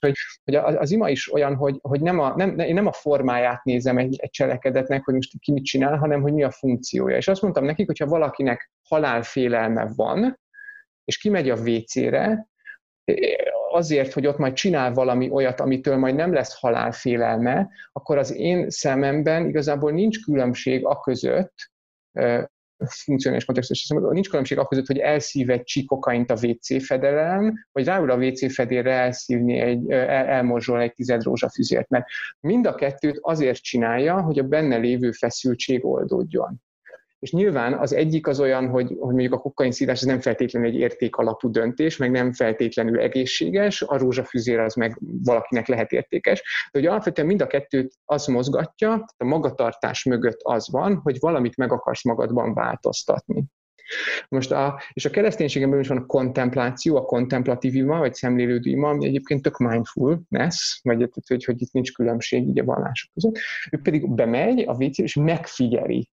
hogy, 0.00 0.14
hogy 0.44 0.54
az 0.54 0.90
ima 0.90 1.10
is 1.10 1.32
olyan, 1.32 1.54
hogy, 1.54 1.78
hogy 1.80 2.00
nem, 2.00 2.18
a, 2.18 2.36
nem, 2.36 2.58
én 2.58 2.74
nem 2.74 2.86
a 2.86 2.92
formáját 2.92 3.64
nézem 3.64 3.98
egy, 3.98 4.16
egy 4.20 4.30
cselekedetnek, 4.30 5.04
hogy 5.04 5.14
most 5.14 5.32
ki 5.38 5.52
mit 5.52 5.64
csinál, 5.64 5.96
hanem 5.96 6.22
hogy 6.22 6.32
mi 6.32 6.42
a 6.42 6.50
funkciója. 6.50 7.16
És 7.16 7.28
azt 7.28 7.42
mondtam 7.42 7.64
nekik, 7.64 7.86
hogyha 7.86 8.06
valakinek 8.06 8.70
halálfélelme 8.88 9.92
van, 9.96 10.40
és 11.04 11.18
kimegy 11.18 11.50
a 11.50 11.56
WC-re, 11.56 12.46
azért, 13.70 14.12
hogy 14.12 14.26
ott 14.26 14.38
majd 14.38 14.52
csinál 14.52 14.92
valami 14.92 15.30
olyat, 15.30 15.60
amitől 15.60 15.96
majd 15.96 16.14
nem 16.14 16.32
lesz 16.32 16.58
halálfélelme, 16.60 17.68
akkor 17.92 18.18
az 18.18 18.34
én 18.34 18.70
szememben 18.70 19.48
igazából 19.48 19.92
nincs 19.92 20.24
különbség 20.24 20.86
a 20.86 21.00
között, 21.00 21.54
funkcionális 22.86 23.44
kontextus, 23.44 23.88
nincs 23.88 24.28
különbség 24.28 24.58
a 24.58 24.66
között, 24.66 24.86
hogy 24.86 24.98
elszív 24.98 25.50
egy 25.50 25.62
csikokaint 25.62 26.30
a 26.30 26.36
WC 26.42 26.84
fedelem, 26.84 27.66
vagy 27.72 27.84
ráül 27.84 28.10
a 28.10 28.16
WC 28.16 28.54
fedélre 28.54 28.92
elszívni 28.92 29.58
egy, 29.58 29.90
el, 29.90 30.26
elmorzsol 30.26 30.80
egy 30.80 30.94
tized 30.94 31.22
rózsafüzért, 31.22 31.88
mert 31.88 32.06
mind 32.40 32.66
a 32.66 32.74
kettőt 32.74 33.18
azért 33.20 33.62
csinálja, 33.62 34.22
hogy 34.22 34.38
a 34.38 34.42
benne 34.42 34.76
lévő 34.76 35.10
feszültség 35.10 35.84
oldódjon. 35.84 36.62
És 37.22 37.32
nyilván 37.32 37.78
az 37.78 37.92
egyik 37.92 38.26
az 38.26 38.40
olyan, 38.40 38.68
hogy, 38.68 38.86
hogy 38.86 39.14
mondjuk 39.14 39.32
a 39.32 39.38
kokain 39.38 39.72
szívás 39.72 40.00
ez 40.00 40.06
nem 40.06 40.20
feltétlenül 40.20 40.68
egy 40.68 40.74
érték 40.74 41.16
alapú 41.16 41.50
döntés, 41.50 41.96
meg 41.96 42.10
nem 42.10 42.32
feltétlenül 42.32 43.00
egészséges, 43.00 43.82
a 43.82 43.98
rózsafüzér 43.98 44.58
az 44.58 44.74
meg 44.74 44.98
valakinek 45.00 45.66
lehet 45.66 45.92
értékes, 45.92 46.42
de 46.72 46.78
hogy 46.78 46.88
alapvetően 46.88 47.26
mind 47.26 47.42
a 47.42 47.46
kettőt 47.46 47.94
az 48.04 48.26
mozgatja, 48.26 49.04
a 49.16 49.24
magatartás 49.24 50.04
mögött 50.04 50.38
az 50.42 50.70
van, 50.70 50.96
hogy 50.96 51.16
valamit 51.20 51.56
meg 51.56 51.72
akarsz 51.72 52.04
magadban 52.04 52.54
változtatni. 52.54 53.44
Most 54.28 54.52
a, 54.52 54.82
és 54.92 55.04
a 55.04 55.10
kereszténységemben 55.10 55.80
is 55.80 55.88
van 55.88 55.98
a 55.98 56.06
kontempláció, 56.06 56.96
a 56.96 57.04
kontemplatív 57.04 57.74
ima, 57.74 57.98
vagy 57.98 58.14
szemlélődő 58.14 58.70
ima, 58.70 58.88
ami 58.88 59.06
egyébként 59.06 59.42
tök 59.42 59.58
mindfulness, 59.58 60.80
vagy 60.82 61.10
hogy, 61.26 61.44
hogy 61.44 61.62
itt 61.62 61.72
nincs 61.72 61.92
különbség 61.92 62.48
így 62.48 62.58
a 62.58 62.64
vallások 62.64 63.12
között. 63.12 63.38
Ő 63.70 63.80
pedig 63.82 64.14
bemegy 64.14 64.60
a 64.60 64.74
wc 64.74 64.98
és 64.98 65.14
megfigyeli 65.14 66.08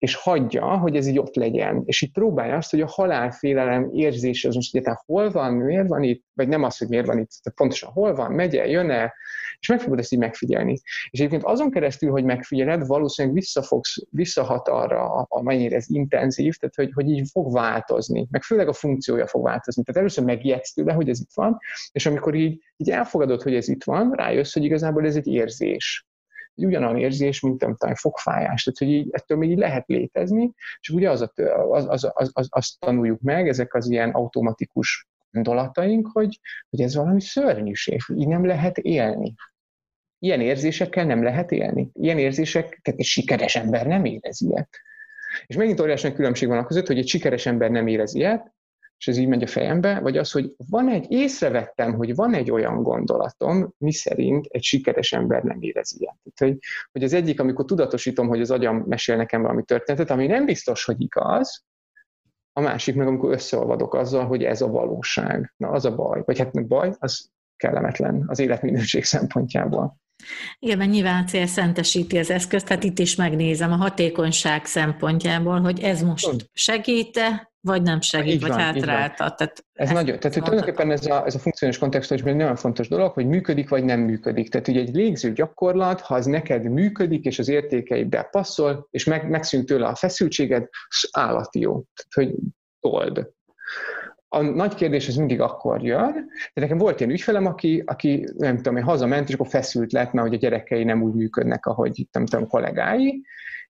és 0.00 0.14
hagyja, 0.14 0.78
hogy 0.78 0.96
ez 0.96 1.06
így 1.06 1.18
ott 1.18 1.34
legyen. 1.34 1.82
És 1.84 2.02
így 2.02 2.12
próbálja 2.12 2.56
azt, 2.56 2.70
hogy 2.70 2.80
a 2.80 2.86
halálfélelem 2.86 3.90
érzése 3.92 4.48
az 4.48 4.54
most 4.54 4.74
egyáltalán 4.74 5.02
hol 5.06 5.30
van, 5.30 5.52
miért 5.52 5.88
van 5.88 6.02
itt, 6.02 6.24
vagy 6.34 6.48
nem 6.48 6.62
az, 6.62 6.78
hogy 6.78 6.88
miért 6.88 7.06
van 7.06 7.18
itt, 7.18 7.30
de 7.42 7.50
pontosan 7.50 7.90
hol 7.90 8.14
van, 8.14 8.32
megy-e, 8.32 8.66
jön-e, 8.66 9.14
és 9.58 9.68
meg 9.68 9.80
fogod 9.80 9.98
ezt 9.98 10.12
így 10.12 10.18
megfigyelni. 10.18 10.72
És 11.10 11.18
egyébként 11.18 11.44
azon 11.44 11.70
keresztül, 11.70 12.10
hogy 12.10 12.24
megfigyeled, 12.24 12.86
valószínűleg 12.86 13.36
visszafogsz, 13.36 13.96
visszahat 14.10 14.68
arra, 14.68 15.06
amennyire 15.28 15.76
ez 15.76 15.88
intenzív, 15.88 16.54
tehát 16.56 16.74
hogy, 16.74 16.90
hogy 16.94 17.08
így 17.08 17.28
fog 17.30 17.52
változni, 17.52 18.26
meg 18.30 18.42
főleg 18.42 18.68
a 18.68 18.72
funkciója 18.72 19.26
fog 19.26 19.44
változni. 19.44 19.82
Tehát 19.82 20.00
először 20.00 20.24
megijedsz 20.24 20.72
tőle, 20.72 20.92
hogy 20.92 21.08
ez 21.08 21.20
itt 21.20 21.32
van, 21.34 21.58
és 21.92 22.06
amikor 22.06 22.34
így, 22.34 22.62
így 22.76 22.90
elfogadod, 22.90 23.42
hogy 23.42 23.54
ez 23.54 23.68
itt 23.68 23.84
van, 23.84 24.12
rájössz, 24.12 24.52
hogy 24.52 24.64
igazából 24.64 25.06
ez 25.06 25.16
egy 25.16 25.26
érzés 25.26 26.09
egy 26.54 26.64
ugyanolyan 26.64 26.98
érzés, 26.98 27.40
mint 27.40 27.60
nem 27.60 27.76
tudom, 27.76 27.94
fogfájás. 27.94 28.62
Tehát, 28.62 28.78
hogy 28.78 28.88
így, 28.88 29.08
ettől 29.10 29.38
még 29.38 29.50
így 29.50 29.58
lehet 29.58 29.86
létezni, 29.86 30.52
és 30.80 30.88
ugye 30.88 31.10
az, 31.10 31.20
az, 31.70 31.86
az, 31.88 32.10
az, 32.14 32.30
az, 32.32 32.46
azt 32.50 32.78
tanuljuk 32.78 33.20
meg, 33.20 33.48
ezek 33.48 33.74
az 33.74 33.90
ilyen 33.90 34.10
automatikus 34.10 35.08
gondolataink, 35.30 36.08
hogy, 36.12 36.40
hogy 36.70 36.80
ez 36.80 36.94
valami 36.94 37.20
szörnyűség, 37.20 38.00
így 38.14 38.28
nem 38.28 38.46
lehet 38.46 38.78
élni. 38.78 39.34
Ilyen 40.18 40.40
érzésekkel 40.40 41.04
nem 41.04 41.22
lehet 41.22 41.50
élni. 41.50 41.90
Ilyen 41.92 42.18
érzések, 42.18 42.80
tehát 42.82 43.00
egy 43.00 43.06
sikeres 43.06 43.56
ember 43.56 43.86
nem 43.86 44.04
érez 44.04 44.40
ilyet. 44.40 44.68
És 45.46 45.56
megint 45.56 45.80
óriási 45.80 46.12
különbség 46.12 46.48
van 46.48 46.58
a 46.58 46.64
között, 46.64 46.86
hogy 46.86 46.98
egy 46.98 47.08
sikeres 47.08 47.46
ember 47.46 47.70
nem 47.70 47.86
érez 47.86 48.14
ilyet, 48.14 48.52
és 49.00 49.08
ez 49.08 49.16
így 49.16 49.28
megy 49.28 49.42
a 49.42 49.46
fejembe, 49.46 50.00
vagy 50.00 50.16
az, 50.16 50.30
hogy 50.30 50.54
van 50.68 50.88
egy, 50.88 51.06
észrevettem, 51.08 51.94
hogy 51.94 52.14
van 52.14 52.34
egy 52.34 52.50
olyan 52.50 52.82
gondolatom, 52.82 53.74
mi 53.78 53.92
szerint 53.92 54.46
egy 54.46 54.62
sikeres 54.62 55.12
ember 55.12 55.42
nem 55.42 55.56
érez 55.60 55.96
ilyet. 55.98 56.16
Tehát, 56.34 56.54
hogy, 56.54 56.62
hogy 56.92 57.02
az 57.02 57.12
egyik, 57.12 57.40
amikor 57.40 57.64
tudatosítom, 57.64 58.28
hogy 58.28 58.40
az 58.40 58.50
agyam 58.50 58.76
mesél 58.76 59.16
nekem 59.16 59.42
valami 59.42 59.62
történetet, 59.62 60.10
ami 60.10 60.26
nem 60.26 60.44
biztos, 60.44 60.84
hogy 60.84 61.00
igaz, 61.00 61.64
a 62.52 62.60
másik 62.60 62.94
meg, 62.94 63.06
amikor 63.06 63.32
összeolvadok 63.32 63.94
azzal, 63.94 64.26
hogy 64.26 64.44
ez 64.44 64.62
a 64.62 64.68
valóság. 64.68 65.54
Na, 65.56 65.68
az 65.68 65.84
a 65.84 65.94
baj. 65.94 66.22
Vagy 66.24 66.38
hát 66.38 66.66
baj, 66.66 66.92
az 66.98 67.30
kellemetlen 67.60 68.24
az 68.26 68.38
életminőség 68.38 69.04
szempontjából. 69.04 69.98
Igen, 70.58 70.78
mert 70.78 70.90
nyilván 70.90 71.22
a 71.22 71.26
cél 71.26 71.46
szentesíti 71.46 72.18
az 72.18 72.30
eszközt, 72.30 72.66
tehát 72.66 72.84
itt 72.84 72.98
is 72.98 73.14
megnézem 73.16 73.72
a 73.72 73.76
hatékonyság 73.76 74.64
szempontjából, 74.64 75.60
hogy 75.60 75.80
ez 75.80 76.02
most 76.02 76.50
segít-e, 76.52 77.52
vagy 77.60 77.82
nem 77.82 78.00
segít, 78.00 78.32
így 78.32 78.40
vagy 78.40 78.50
hátráltat. 78.50 79.36
Tehát 79.36 79.64
ez 79.72 79.90
nagyon, 79.90 80.18
tehát 80.18 80.34
hogy 80.34 80.42
tulajdonképpen 80.42 80.90
ez 80.90 81.06
a, 81.06 81.24
ez 81.26 81.34
a 81.34 81.38
funkciós 81.38 81.78
kontextus 81.78 82.20
egy 82.20 82.36
nagyon 82.36 82.56
fontos 82.56 82.88
dolog, 82.88 83.12
hogy 83.12 83.26
működik 83.26 83.68
vagy 83.68 83.84
nem 83.84 84.00
működik. 84.00 84.50
Tehát 84.50 84.68
ugye 84.68 84.80
egy 84.80 84.94
légző 84.94 85.32
gyakorlat, 85.32 86.00
ha 86.00 86.14
az 86.14 86.26
neked 86.26 86.62
működik, 86.62 87.24
és 87.24 87.38
az 87.38 87.48
értékeiddel 87.48 88.24
passzol, 88.24 88.86
és 88.90 89.04
meg, 89.04 89.28
megszűnt 89.28 89.66
tőle 89.66 89.86
a 89.86 89.94
feszültséged, 89.94 90.68
állati 91.10 91.60
jó. 91.60 91.70
Tehát, 91.72 92.30
hogy 92.30 92.38
old. 92.80 93.28
A 94.32 94.42
nagy 94.42 94.74
kérdés 94.74 95.08
ez 95.08 95.14
mindig 95.14 95.40
akkor 95.40 95.82
jön, 95.82 96.12
de 96.54 96.60
nekem 96.60 96.78
volt 96.78 97.00
ilyen 97.00 97.12
ügyfelem, 97.12 97.46
aki, 97.46 97.82
aki 97.86 98.28
nem 98.36 98.56
tudom, 98.56 98.74
hogy 98.74 98.82
hazament, 98.82 99.28
és 99.28 99.34
akkor 99.34 99.46
feszült 99.46 99.92
lett, 99.92 100.12
mert 100.12 100.26
hogy 100.26 100.36
a 100.36 100.40
gyerekei 100.40 100.84
nem 100.84 101.02
úgy 101.02 101.14
működnek, 101.14 101.66
ahogy 101.66 102.06
nem 102.12 102.26
tudom, 102.26 102.46
kollégái, 102.46 103.22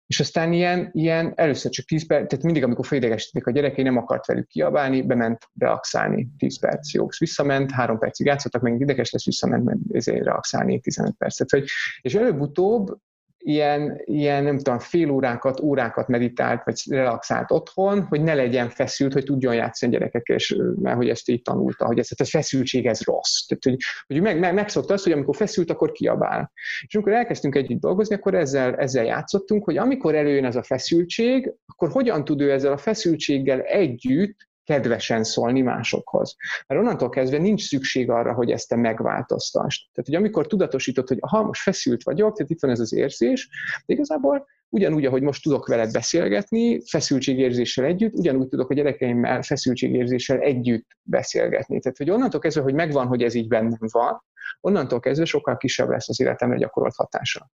És 0.06 0.20
aztán 0.20 0.52
ilyen, 0.52 0.90
ilyen 0.92 1.32
először 1.36 1.70
csak 1.70 1.84
10 1.84 2.06
perc, 2.06 2.28
tehát 2.28 2.44
mindig, 2.44 2.62
amikor 2.62 2.86
félidegesítették 2.86 3.46
a 3.46 3.50
gyerekei, 3.50 3.84
nem 3.84 3.96
akart 3.96 4.26
velük 4.26 4.46
kiabálni, 4.46 5.02
bement 5.02 5.38
relaxálni 5.58 6.28
10 6.38 6.58
perc, 6.60 6.92
jó, 6.92 7.06
visszament, 7.18 7.70
három 7.70 7.98
percig 7.98 8.26
játszottak, 8.26 8.62
megint 8.62 8.80
ideges 8.80 9.10
lesz, 9.10 9.24
visszament, 9.24 9.64
mert 9.64 9.78
ezért 9.92 10.24
relaxálni 10.24 10.80
15 10.80 11.14
percet. 11.18 11.50
Hogy, 11.50 11.64
és 12.00 12.14
előbb-utóbb 12.14 12.98
ilyen, 13.42 14.00
ilyen, 14.04 14.44
nem 14.44 14.56
tudom, 14.56 14.78
fél 14.78 15.10
órákat, 15.10 15.60
órákat 15.60 16.08
meditált, 16.08 16.64
vagy 16.64 16.82
relaxált 16.88 17.50
otthon, 17.50 18.02
hogy 18.02 18.22
ne 18.22 18.34
legyen 18.34 18.68
feszült, 18.68 19.12
hogy 19.12 19.24
tudjon 19.24 19.54
játszani 19.54 19.94
a 19.94 19.98
gyerekekkel, 19.98 20.36
és 20.36 20.56
mert 20.80 20.96
hogy 20.96 21.08
ezt 21.08 21.28
így 21.28 21.42
tanulta, 21.42 21.86
hogy 21.86 21.98
ez, 21.98 22.08
ez 22.16 22.30
feszültség, 22.30 22.86
ez 22.86 23.00
rossz. 23.00 23.46
Tehát, 23.46 23.64
hogy, 23.64 23.76
hogy 24.06 24.20
meg, 24.20 24.38
meg, 24.38 24.54
megszokta 24.54 24.94
azt, 24.94 25.04
hogy 25.04 25.12
amikor 25.12 25.36
feszült, 25.36 25.70
akkor 25.70 25.92
kiabál. 25.92 26.52
És 26.86 26.94
amikor 26.94 27.12
elkezdtünk 27.12 27.54
együtt 27.54 27.80
dolgozni, 27.80 28.14
akkor 28.14 28.34
ezzel, 28.34 28.74
ezzel 28.74 29.04
játszottunk, 29.04 29.64
hogy 29.64 29.76
amikor 29.76 30.14
előjön 30.14 30.44
ez 30.44 30.56
a 30.56 30.62
feszültség, 30.62 31.52
akkor 31.66 31.90
hogyan 31.90 32.24
tud 32.24 32.40
ő 32.40 32.52
ezzel 32.52 32.72
a 32.72 32.78
feszültséggel 32.78 33.60
együtt 33.60 34.49
kedvesen 34.64 35.24
szólni 35.24 35.60
másokhoz. 35.60 36.36
Mert 36.66 36.80
onnantól 36.80 37.08
kezdve 37.08 37.38
nincs 37.38 37.66
szükség 37.66 38.10
arra, 38.10 38.32
hogy 38.32 38.50
ezt 38.50 38.68
te 38.68 38.76
megváltoztasd. 38.76 39.80
Tehát, 39.92 40.08
hogy 40.08 40.14
amikor 40.14 40.46
tudatosítod, 40.46 41.08
hogy 41.08 41.18
ha 41.20 41.42
most 41.42 41.62
feszült 41.62 42.02
vagyok, 42.02 42.36
tehát 42.36 42.50
itt 42.50 42.60
van 42.60 42.70
ez 42.70 42.80
az 42.80 42.92
érzés, 42.92 43.48
de 43.86 43.94
igazából 43.94 44.46
ugyanúgy, 44.68 45.04
ahogy 45.04 45.22
most 45.22 45.42
tudok 45.42 45.66
veled 45.66 45.92
beszélgetni, 45.92 46.80
feszültségérzéssel 46.86 47.84
együtt, 47.84 48.14
ugyanúgy 48.14 48.48
tudok 48.48 48.70
a 48.70 48.74
gyerekeimmel 48.74 49.42
feszültségérzéssel 49.42 50.38
együtt 50.38 50.86
beszélgetni. 51.02 51.80
Tehát, 51.80 51.98
hogy 51.98 52.10
onnantól 52.10 52.40
kezdve, 52.40 52.62
hogy 52.62 52.74
megvan, 52.74 53.06
hogy 53.06 53.22
ez 53.22 53.34
így 53.34 53.48
bennem 53.48 53.78
van, 53.78 54.24
onnantól 54.60 55.00
kezdve 55.00 55.24
sokkal 55.24 55.56
kisebb 55.56 55.88
lesz 55.88 56.08
az 56.08 56.20
életemre 56.20 56.56
gyakorolt 56.56 56.94
hatása. 56.96 57.50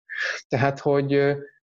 Tehát, 0.47 0.79
hogy 0.79 1.35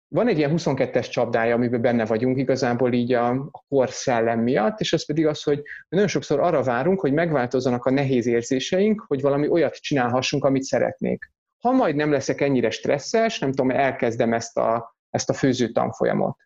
van 0.09 0.29
egy 0.29 0.39
ilyen 0.39 0.53
22-es 0.57 1.11
csapdája, 1.11 1.55
amiben 1.55 1.81
benne 1.81 2.05
vagyunk 2.05 2.39
igazából 2.39 2.93
így 2.93 3.13
a, 3.13 3.31
a 3.31 3.65
kor 3.69 3.91
szellem 3.91 4.41
miatt, 4.41 4.81
és 4.81 4.93
ez 4.93 5.07
pedig 5.07 5.27
az, 5.27 5.43
hogy 5.43 5.63
nagyon 5.89 6.07
sokszor 6.07 6.41
arra 6.41 6.63
várunk, 6.63 7.01
hogy 7.01 7.13
megváltozzanak 7.13 7.85
a 7.85 7.91
nehéz 7.91 8.27
érzéseink, 8.27 9.05
hogy 9.07 9.21
valami 9.21 9.49
olyat 9.49 9.75
csinálhassunk, 9.75 10.45
amit 10.45 10.63
szeretnék. 10.63 11.33
Ha 11.63 11.73
majd 11.73 11.97
nem 11.97 12.11
leszek 12.11 12.41
ennyire 12.41 12.71
stresszes, 12.71 13.39
nem 13.39 13.51
tudom, 13.51 13.71
elkezdem 13.71 14.33
ezt 14.33 14.57
a, 14.57 14.97
ezt 15.11 15.31
a 15.31 15.35
főző 15.35 15.69
tanfolyamot 15.69 16.46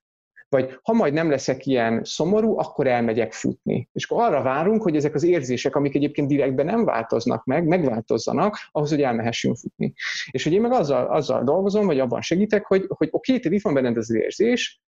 vagy 0.50 0.78
ha 0.82 0.92
majd 0.92 1.12
nem 1.12 1.30
leszek 1.30 1.66
ilyen 1.66 2.04
szomorú, 2.04 2.58
akkor 2.58 2.86
elmegyek 2.86 3.32
futni. 3.32 3.88
És 3.92 4.04
akkor 4.04 4.22
arra 4.22 4.42
várunk, 4.42 4.82
hogy 4.82 4.96
ezek 4.96 5.14
az 5.14 5.22
érzések, 5.22 5.76
amik 5.76 5.94
egyébként 5.94 6.28
direktben 6.28 6.66
nem 6.66 6.84
változnak 6.84 7.44
meg, 7.44 7.66
megváltozzanak, 7.66 8.56
ahhoz, 8.70 8.90
hogy 8.90 9.02
elmehessünk 9.02 9.56
futni. 9.56 9.92
És 10.30 10.44
hogy 10.44 10.52
én 10.52 10.60
meg 10.60 10.72
azzal, 10.72 11.06
azzal 11.06 11.44
dolgozom, 11.44 11.86
vagy 11.86 12.00
abban 12.00 12.20
segítek, 12.20 12.66
hogy, 12.66 12.84
hogy 12.88 13.08
oké, 13.10 13.34
okay, 13.34 13.52
itt 13.52 13.62
van 13.62 13.74
benned 13.74 13.96
az 13.96 14.14
érzés, 14.14 14.80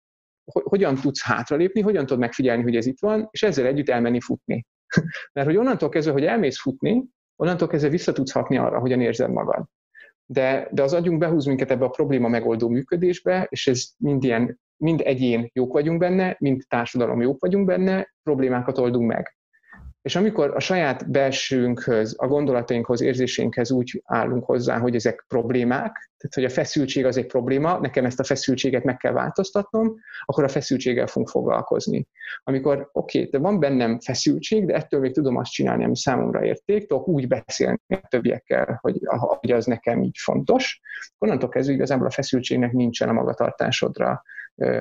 hogyan 0.45 0.95
tudsz 0.95 1.23
hátralépni, 1.23 1.81
hogyan 1.81 2.07
tudod 2.07 2.23
megfigyelni, 2.23 2.63
hogy 2.63 2.77
ez 2.77 2.87
itt 2.87 3.01
van, 3.01 3.29
és 3.31 3.43
ezzel 3.43 3.67
együtt 3.67 3.89
elmenni 3.89 4.21
futni. 4.21 4.67
Mert 5.33 5.47
hogy 5.47 5.57
onnantól 5.57 5.89
kezdve, 5.89 6.13
hogy 6.13 6.25
elmész 6.25 6.61
futni, 6.61 7.05
onnantól 7.37 7.69
kezdve 7.69 7.89
vissza 7.89 8.13
tudsz 8.13 8.33
hatni 8.33 8.59
arra, 8.59 8.79
hogyan 8.79 9.01
érzed 9.01 9.31
magad. 9.31 9.65
De, 10.27 10.69
de 10.73 10.83
az 10.83 10.93
agyunk 10.93 11.19
behúz 11.19 11.45
minket 11.45 11.71
ebbe 11.71 11.85
a 11.85 11.89
probléma 11.89 12.29
megoldó 12.29 12.69
működésbe, 12.69 13.47
és 13.51 13.67
ez 13.67 13.89
mind 13.97 14.25
ilyen 14.25 14.61
mind 14.81 15.01
egyén 15.05 15.51
jók 15.53 15.73
vagyunk 15.73 15.99
benne, 15.99 16.37
mind 16.39 16.63
társadalom 16.69 17.21
jók 17.21 17.41
vagyunk 17.41 17.67
benne, 17.67 18.15
problémákat 18.23 18.79
oldunk 18.79 19.07
meg. 19.07 19.35
És 20.03 20.17
amikor 20.17 20.53
a 20.55 20.61
saját 20.61 21.11
belsőnkhöz, 21.11 22.15
a 22.19 22.27
gondolatainkhoz, 22.27 23.01
érzéseinkhez 23.01 23.71
úgy 23.71 24.03
állunk 24.05 24.45
hozzá, 24.45 24.79
hogy 24.79 24.95
ezek 24.95 25.25
problémák, 25.29 26.11
tehát 26.17 26.35
hogy 26.35 26.45
a 26.45 26.49
feszültség 26.49 27.05
az 27.05 27.17
egy 27.17 27.27
probléma, 27.27 27.79
nekem 27.79 28.05
ezt 28.05 28.21
a 28.21 28.25
feszültséget 28.25 28.85
meg 28.85 28.97
kell 28.97 29.13
változtatnom, 29.13 29.95
akkor 30.25 30.45
a 30.45 30.49
feszültséggel 30.49 31.07
fogunk 31.07 31.29
foglalkozni. 31.29 32.07
Amikor 32.43 32.89
oké, 32.93 33.19
okay, 33.19 33.31
de 33.31 33.39
van 33.39 33.61
bennem 33.61 34.01
feszültség, 34.01 34.67
de 34.67 34.75
ettől 34.75 35.01
még 35.01 35.13
tudom 35.13 35.37
azt 35.37 35.51
csinálni, 35.51 35.85
ami 35.85 35.97
számomra 35.97 36.45
érték, 36.45 36.87
tudok 36.87 37.09
úgy 37.09 37.29
beszélni 37.29 37.81
a 37.89 38.07
többiekkel, 38.09 38.79
hogy, 38.83 38.99
hogy 39.41 39.51
az 39.51 39.67
nekem 39.67 40.03
így 40.03 40.17
fontos, 40.19 40.81
onnantól 41.19 41.49
kezdve 41.49 41.75
igazából 41.75 42.07
a 42.07 42.11
feszültségnek 42.11 42.73
nincsen 42.73 43.09
a 43.09 43.13
magatartásodra 43.13 44.23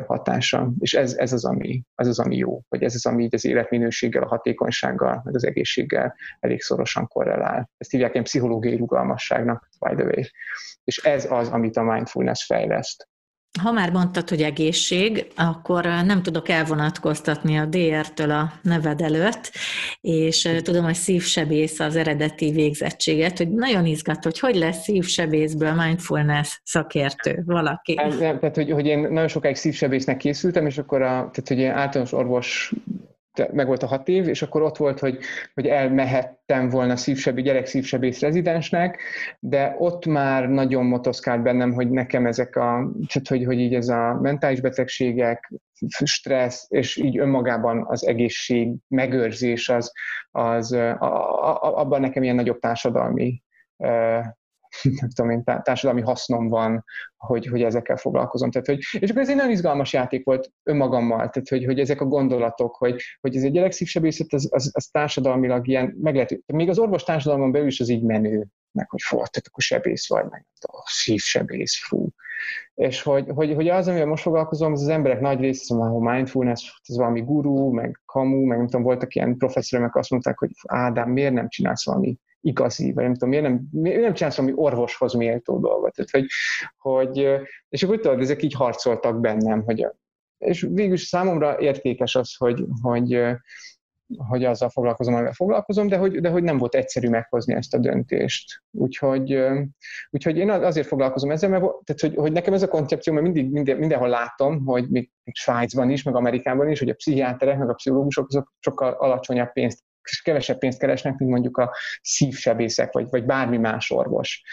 hatása. 0.08 0.72
És 0.80 0.94
ez, 0.94 1.14
ez, 1.14 1.34
az, 1.34 1.46
ami, 1.46 1.84
az 1.96 2.08
az, 2.08 2.20
ami 2.20 2.38
jó, 2.38 2.62
vagy 2.70 2.84
ez 2.84 2.96
az, 2.96 3.06
ami 3.06 3.24
így 3.24 3.36
az 3.36 3.46
életminőséggel, 3.46 4.24
a 4.24 4.28
hatékonysággal, 4.28 5.22
meg 5.24 5.36
az 5.36 5.46
egészséggel 5.46 6.16
elég 6.40 6.62
szorosan 6.62 7.08
korrelál. 7.08 7.70
Ezt 7.78 7.92
hívják 7.92 8.12
ilyen 8.12 8.24
pszichológiai 8.24 8.76
rugalmasságnak, 8.76 9.70
by 9.80 9.96
the 9.96 10.04
way. 10.04 10.24
És 10.84 10.98
ez 10.98 11.32
az, 11.32 11.50
amit 11.50 11.78
a 11.78 11.84
mindfulness 11.84 12.46
fejleszt. 12.46 13.08
Ha 13.62 13.72
már 13.72 13.92
mondtad, 13.92 14.30
hogy 14.30 14.42
egészség, 14.42 15.28
akkor 15.36 15.84
nem 15.86 16.24
tudok 16.24 16.50
elvonatkoztatni 16.50 17.58
a 17.58 17.66
DR-től 17.66 18.32
a 18.32 18.54
neved 18.62 19.02
előtt, 19.02 19.52
és 20.02 20.50
tudom, 20.64 20.84
hogy 20.84 20.94
szívsebész 20.96 21.80
az 21.80 21.96
eredeti 21.96 22.52
végzettséget, 22.52 23.38
hogy 23.38 23.50
nagyon 23.50 23.86
izgat, 23.86 24.24
hogy 24.24 24.40
hogy 24.40 24.56
lesz 24.56 24.84
szívsebészből 24.84 25.74
mindfulness 25.74 26.60
szakértő 26.64 27.44
valaki. 27.46 27.94
Nem, 27.94 28.18
nem, 28.18 28.40
tehát, 28.40 28.56
hogy, 28.56 28.72
hogy 28.72 28.86
én 28.86 29.00
nagyon 29.00 29.28
sokáig 29.28 29.56
szívsebésznek 29.56 30.18
készültem, 30.18 30.66
és 30.66 30.78
akkor 30.78 31.02
a, 31.02 31.08
tehát, 31.08 31.48
hogy 31.48 31.60
én 31.60 31.72
általános 31.72 32.14
orvos 32.14 32.74
meg 33.52 33.68
volt 33.68 33.84
a 33.84 33.88
hat 33.88 34.08
év, 34.08 34.28
és 34.28 34.42
akkor 34.42 34.62
ott 34.62 34.78
volt, 34.78 35.00
hogy, 35.00 35.18
hogy 35.54 35.68
elmehettem 35.68 36.70
volna 36.70 36.96
szívsebbi, 36.96 37.42
gyerek 37.42 37.66
szívsebész 37.66 38.20
rezidensnek, 38.20 39.02
de 39.40 39.76
ott 39.78 40.06
már 40.06 40.50
nagyon 40.50 40.86
motoszkált 40.86 41.42
bennem, 41.42 41.74
hogy 41.74 41.90
nekem 41.90 42.26
ezek 42.26 42.56
a, 42.56 42.92
tehát 43.08 43.28
hogy, 43.28 43.46
hogy 43.46 43.60
így 43.60 43.74
ez 43.74 43.88
a 43.88 44.20
mentális 44.22 44.62
betegségek, 44.62 45.54
stressz, 46.04 46.66
és 46.70 46.98
így 46.98 47.20
önmagában 47.20 47.86
az 47.88 48.08
egészség 48.08 48.76
megőrzés, 48.88 49.70
az, 49.70 49.92
az 50.32 50.72
a, 50.72 51.02
a, 51.02 51.78
abban 51.80 52.02
nekem 52.02 52.24
ilyen 52.24 52.36
nagyobb 52.36 52.60
társadalmi 52.60 53.44
nem 55.00 55.10
tudom 55.16 55.32
én, 55.32 55.44
társadalmi 55.44 56.02
hasznom 56.02 56.48
van, 56.48 56.84
hogy, 57.18 57.46
hogy 57.48 57.62
ezekkel 57.62 57.98
foglalkozom. 57.98 58.52
Tehát, 58.52 58.68
hogy, 58.68 58.78
és 59.00 59.10
akkor 59.10 59.22
ez 59.22 59.30
egy 59.30 59.36
nagyon 59.36 59.52
izgalmas 59.52 59.94
játék 59.94 60.26
volt 60.26 60.52
önmagammal, 60.64 61.18
tehát 61.18 61.48
hogy, 61.50 61.66
hogy 61.66 61.80
ezek 61.80 62.02
a 62.02 62.06
gondolatok, 62.06 62.76
hogy, 62.76 63.02
hogy 63.22 63.36
ez 63.36 63.44
egy 63.44 63.52
gyerekszívsebészet, 63.52 64.34
az, 64.34 64.48
az, 64.52 64.72
az 64.74 64.86
társadalmilag 64.86 65.68
ilyen 65.68 65.96
meglehető. 66.02 66.42
Még 66.46 66.70
az 66.70 66.80
orvos 66.80 67.04
társadalmon 67.04 67.52
belül 67.52 67.68
is 67.68 67.80
az 67.80 67.90
így 67.90 68.04
menő, 68.04 68.48
meg 68.72 68.90
hogy 68.90 69.02
fog, 69.02 69.28
tehát 69.28 69.48
akkor 69.48 69.64
sebész 69.64 70.10
vagy, 70.10 70.26
meg 70.30 70.46
a 70.60 70.84
szívsebész, 70.86 71.86
fú. 71.88 72.08
És 72.74 73.02
hogy, 73.02 73.26
hogy, 73.28 73.54
hogy 73.54 73.68
az, 73.68 73.88
amivel 73.88 74.06
most 74.06 74.24
foglalkozom, 74.24 74.72
az 74.72 74.82
az 74.82 74.88
emberek 74.88 75.20
nagy 75.20 75.40
része, 75.40 75.76
ahol 75.76 76.14
mindfulness, 76.14 76.80
ez 76.88 76.98
valami 76.98 77.22
gurú, 77.22 77.72
meg 77.72 78.02
kamu, 78.06 78.46
meg 78.46 78.58
nem 78.58 78.68
tudom, 78.68 78.84
voltak 78.84 79.16
ilyen 79.16 79.38
professzorok, 79.38 79.96
azt 79.96 80.10
mondták, 80.10 80.38
hogy 80.38 80.50
Ádám, 80.68 81.10
miért 81.10 81.34
nem 81.34 81.50
csinálsz 81.50 81.86
valami 81.86 82.18
igazi, 82.42 82.94
vagy 82.94 83.04
nem 83.04 83.14
tudom, 83.14 83.30
miért 83.30 83.44
nem, 83.44 83.68
miért 83.72 84.02
nem 84.02 84.14
csinálsz 84.14 84.38
valami 84.38 84.56
orvoshoz 84.58 85.14
méltó 85.14 85.60
dolgot. 85.60 85.94
Tehát, 85.94 86.12
hogy, 86.12 86.26
hogy, 86.78 87.40
és 87.70 87.84
akkor 87.84 88.00
tudod, 88.00 88.22
ezek 88.22 88.44
így 88.44 88.54
harcoltak 88.54 89.20
bennem, 89.20 89.64
hogy, 89.64 89.88
és 90.38 90.68
végül 90.70 90.98
számomra 90.98 91.60
értékes 91.60 92.16
az, 92.16 92.36
hogy, 92.36 92.66
hogy, 92.82 93.22
hogy 94.18 94.44
azzal 94.44 94.70
foglalkozom, 94.70 95.14
amivel 95.14 95.34
foglalkozom, 95.34 95.88
de 95.88 95.98
hogy, 95.98 96.20
de 96.20 96.30
hogy 96.30 96.44
nem 96.44 96.58
volt 96.58 96.76
egyszerű 96.76 97.10
meghozni 97.10 97.54
ezt 97.54 97.74
a 97.74 97.78
döntést. 97.78 98.64
Úgyhogy, 98.72 99.40
úgyhogy 100.10 100.38
én 100.38 100.50
azért 100.50 100.88
foglalkozom 100.88 101.32
ezzel, 101.32 101.50
mert 101.50 101.64
tehát, 101.64 102.02
hogy, 102.02 102.16
hogy 102.16 102.32
nekem 102.32 102.54
ez 102.54 102.64
a 102.64 102.68
koncepció, 102.68 103.14
mert 103.14 103.26
mindig 103.26 103.52
minden, 103.52 103.78
mindenhol 103.78 104.10
látom, 104.10 104.66
hogy 104.66 104.90
még, 104.90 105.12
Svájcban 105.32 105.90
is, 105.90 106.04
meg 106.04 106.16
Amerikában 106.16 106.70
is, 106.70 106.80
hogy 106.80 106.90
a 106.90 106.94
pszichiáterek, 106.94 107.58
meg 107.58 107.70
a 107.70 107.74
pszichológusok 107.74 108.28
azok 108.28 108.54
sokkal 108.60 108.92
alacsonyabb 108.92 109.52
pénzt 109.52 109.84
kevesebb 110.24 110.58
pénzt 110.58 110.80
keresnek, 110.80 111.18
mint 111.18 111.32
mondjuk 111.32 111.58
a 111.58 111.76
szívsebészek, 112.02 112.92
vagy, 112.92 113.10
vagy 113.10 113.26
bármi 113.26 113.58
más 113.58 113.92
orvos. 113.92 114.44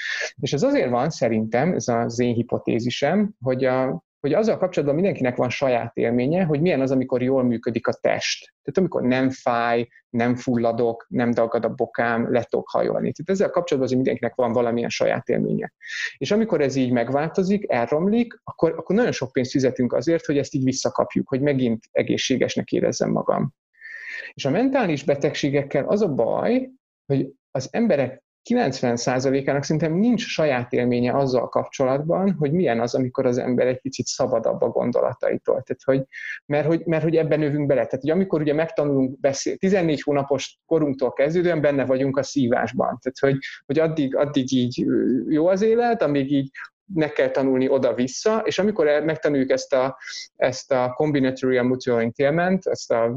És 0.41 0.53
ez 0.53 0.63
azért 0.63 0.91
van 0.91 1.11
szerintem, 1.11 1.73
ez 1.73 1.89
az 1.89 2.19
én 2.19 2.35
hipotézisem, 2.35 3.35
hogy 3.41 3.65
a, 3.65 4.05
hogy 4.21 4.35
azzal 4.35 4.57
kapcsolatban 4.57 4.99
mindenkinek 4.99 5.37
van 5.37 5.51
saját 5.51 5.97
élménye, 5.97 6.45
hogy 6.45 6.61
milyen 6.61 6.81
az, 6.81 6.91
amikor 6.91 7.23
jól 7.23 7.43
működik 7.43 7.87
a 7.87 7.93
test. 7.93 8.55
Tehát 8.63 8.79
amikor 8.79 9.03
nem 9.03 9.31
fáj, 9.31 9.89
nem 10.11 10.35
fulladok, 10.35 11.07
nem 11.09 11.31
dagad 11.31 11.65
a 11.65 11.75
bokám, 11.75 12.33
le 12.33 12.43
tudok 12.43 12.69
hajolni. 12.69 13.13
Tehát 13.13 13.31
ezzel 13.31 13.51
kapcsolatban 13.51 13.83
azért 13.83 14.03
mindenkinek 14.03 14.35
van 14.35 14.53
valamilyen 14.53 14.89
saját 14.89 15.29
élménye. 15.29 15.73
És 16.17 16.31
amikor 16.31 16.61
ez 16.61 16.75
így 16.75 16.91
megváltozik, 16.93 17.71
elromlik, 17.71 18.41
akkor, 18.45 18.75
akkor 18.77 18.97
nagyon 18.97 19.13
sok 19.13 19.33
pénzt 19.33 19.51
fizetünk 19.51 19.93
azért, 19.93 20.25
hogy 20.25 20.39
ezt 20.39 20.55
így 20.55 20.65
visszakapjuk, 20.65 21.29
hogy 21.29 21.41
megint 21.41 21.85
egészségesnek 21.93 22.73
érezzem 22.73 23.11
magam. 23.11 23.55
És 24.37 24.45
a 24.45 24.51
mentális 24.51 25.05
betegségekkel 25.05 25.85
az 25.89 26.03
a 26.03 26.15
baj, 26.15 26.71
hogy 27.07 27.33
az 27.51 27.69
emberek 27.71 28.25
90%-ának 28.51 29.63
szerintem 29.63 29.93
nincs 29.93 30.27
saját 30.27 30.73
élménye 30.73 31.17
azzal 31.17 31.49
kapcsolatban, 31.49 32.33
hogy 32.39 32.53
milyen 32.53 32.81
az, 32.81 32.95
amikor 32.95 33.27
az 33.27 33.39
ember 33.39 33.67
egy 33.67 33.81
picit 33.81 34.07
szabadabb 34.07 34.63
a 34.63 34.69
gondolataitól. 34.69 35.63
Tehát, 35.63 35.83
hogy, 35.85 36.05
mert, 36.47 36.67
hogy, 36.67 36.83
mert 36.85 37.03
hogy 37.03 37.17
ebben 37.17 37.39
növünk 37.39 37.67
bele. 37.67 37.87
Tehát, 37.87 38.01
hogy 38.01 38.11
amikor 38.11 38.41
ugye 38.41 38.55
megtanulunk 38.55 39.21
beszélni, 39.21 39.59
14 39.59 40.03
hónapos 40.03 40.59
korunktól 40.67 41.13
kezdődően 41.13 41.61
benne 41.61 41.85
vagyunk 41.85 42.17
a 42.17 42.23
szívásban. 42.23 42.99
Tehát, 43.01 43.19
hogy, 43.19 43.39
hogy 43.67 43.79
addig, 43.79 44.17
addig 44.17 44.53
így 44.53 44.85
jó 45.29 45.47
az 45.47 45.63
élet, 45.63 46.03
amíg 46.03 46.33
így 46.33 46.51
meg 46.95 47.13
kell 47.13 47.31
tanulni 47.31 47.69
oda-vissza, 47.69 48.43
és 48.45 48.59
amikor 48.59 48.87
megtanuljuk 49.05 49.51
ezt 49.51 49.73
a, 49.73 49.99
ezt 50.37 50.73
a 50.73 50.93
combinatorial 50.97 51.65
mutual 51.65 52.01
entailment, 52.01 52.67
ezt 52.67 52.91
a, 52.91 53.17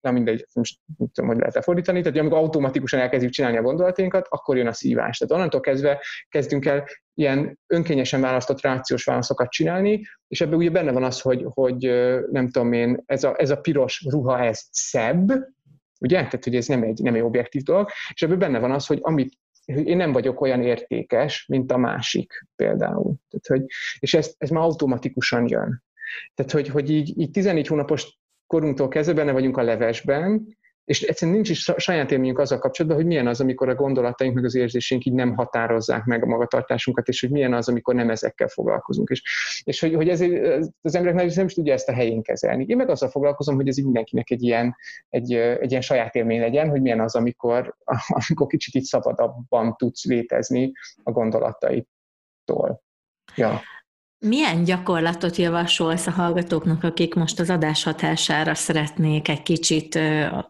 nem 0.00 0.14
mindegy, 0.14 0.46
most 0.54 0.78
nem 0.98 1.08
tudom, 1.12 1.30
hogy 1.30 1.38
lehet 1.38 1.54
lefordítani, 1.54 2.02
tehát 2.02 2.18
amikor 2.18 2.38
automatikusan 2.38 3.00
elkezdjük 3.00 3.32
csinálni 3.32 3.56
a 3.56 3.62
gondolatainkat, 3.62 4.26
akkor 4.28 4.56
jön 4.56 4.66
a 4.66 4.72
szívás. 4.72 5.18
Tehát 5.18 5.34
onnantól 5.34 5.60
kezdve 5.60 6.02
kezdünk 6.28 6.66
el 6.66 6.84
ilyen 7.14 7.58
önkényesen 7.66 8.20
választott 8.20 8.60
rációs 8.60 9.04
válaszokat 9.04 9.50
csinálni, 9.50 10.06
és 10.28 10.40
ebben 10.40 10.58
ugye 10.58 10.70
benne 10.70 10.92
van 10.92 11.04
az, 11.04 11.20
hogy, 11.20 11.44
hogy 11.48 11.78
nem 12.30 12.48
tudom 12.50 12.72
én, 12.72 13.02
ez 13.06 13.24
a, 13.24 13.34
ez 13.38 13.50
a 13.50 13.60
piros 13.60 14.04
ruha, 14.08 14.44
ez 14.44 14.62
szebb, 14.70 15.28
ugye? 16.00 16.16
Tehát, 16.16 16.44
hogy 16.44 16.56
ez 16.56 16.66
nem 16.66 16.82
egy, 16.82 17.02
nem 17.02 17.14
egy 17.14 17.20
objektív 17.20 17.62
dolog, 17.62 17.88
és 18.12 18.22
ebben 18.22 18.38
benne 18.38 18.58
van 18.58 18.70
az, 18.70 18.86
hogy 18.86 18.98
amit 19.00 19.38
én 19.76 19.96
nem 19.96 20.12
vagyok 20.12 20.40
olyan 20.40 20.62
értékes, 20.62 21.46
mint 21.46 21.72
a 21.72 21.76
másik 21.76 22.46
például. 22.56 23.14
Tehát, 23.28 23.46
hogy, 23.46 23.64
és 23.98 24.14
ez, 24.14 24.34
ez 24.38 24.50
már 24.50 24.62
automatikusan 24.62 25.48
jön. 25.48 25.82
Tehát, 26.34 26.52
hogy, 26.52 26.68
hogy 26.68 26.90
így, 26.90 27.18
így 27.18 27.30
14 27.30 27.66
hónapos 27.66 28.18
korunktól 28.46 28.88
kezdve 28.88 29.14
benne 29.14 29.32
vagyunk 29.32 29.56
a 29.56 29.62
levesben, 29.62 30.58
és 30.84 31.02
egyszerűen 31.02 31.36
nincs 31.36 31.50
is 31.50 31.72
saját 31.76 32.10
élményünk 32.10 32.38
azzal 32.38 32.58
kapcsolatban, 32.58 33.00
hogy 33.00 33.10
milyen 33.10 33.26
az, 33.26 33.40
amikor 33.40 33.68
a 33.68 33.74
gondolataink 33.74 34.34
meg 34.34 34.44
az 34.44 34.54
érzéseink 34.54 35.04
így 35.04 35.12
nem 35.12 35.34
határozzák 35.34 36.04
meg 36.04 36.22
a 36.22 36.26
magatartásunkat, 36.26 37.08
és 37.08 37.20
hogy 37.20 37.30
milyen 37.30 37.54
az, 37.54 37.68
amikor 37.68 37.94
nem 37.94 38.10
ezekkel 38.10 38.48
foglalkozunk. 38.48 39.08
És, 39.08 39.22
és 39.64 39.80
hogy, 39.80 39.94
hogy 39.94 40.08
ezért 40.08 40.64
az 40.82 40.94
emberek 40.94 41.34
nem 41.34 41.46
is 41.46 41.54
tudja 41.54 41.72
ezt 41.72 41.88
a 41.88 41.92
helyén 41.92 42.22
kezelni. 42.22 42.64
Én 42.68 42.76
meg 42.76 42.88
azzal 42.88 43.08
foglalkozom, 43.08 43.54
hogy 43.54 43.68
ez 43.68 43.76
mindenkinek 43.76 44.30
egy 44.30 44.42
ilyen, 44.42 44.76
egy, 45.08 45.32
egy 45.34 45.70
ilyen 45.70 45.82
saját 45.82 46.14
élmény 46.14 46.40
legyen, 46.40 46.68
hogy 46.68 46.80
milyen 46.80 47.00
az, 47.00 47.14
amikor, 47.14 47.76
amikor 48.08 48.46
kicsit 48.46 48.74
így 48.74 48.84
szabadabban 48.84 49.76
tudsz 49.76 50.04
létezni 50.04 50.72
a 51.02 51.10
gondolataitól. 51.10 52.82
Ja. 53.36 53.60
Milyen 54.26 54.64
gyakorlatot 54.64 55.36
javasolsz 55.36 56.06
a 56.06 56.10
hallgatóknak, 56.10 56.84
akik 56.84 57.14
most 57.14 57.40
az 57.40 57.50
adás 57.50 57.84
hatására 57.84 58.54
szeretnék 58.54 59.28
egy 59.28 59.42
kicsit 59.42 59.98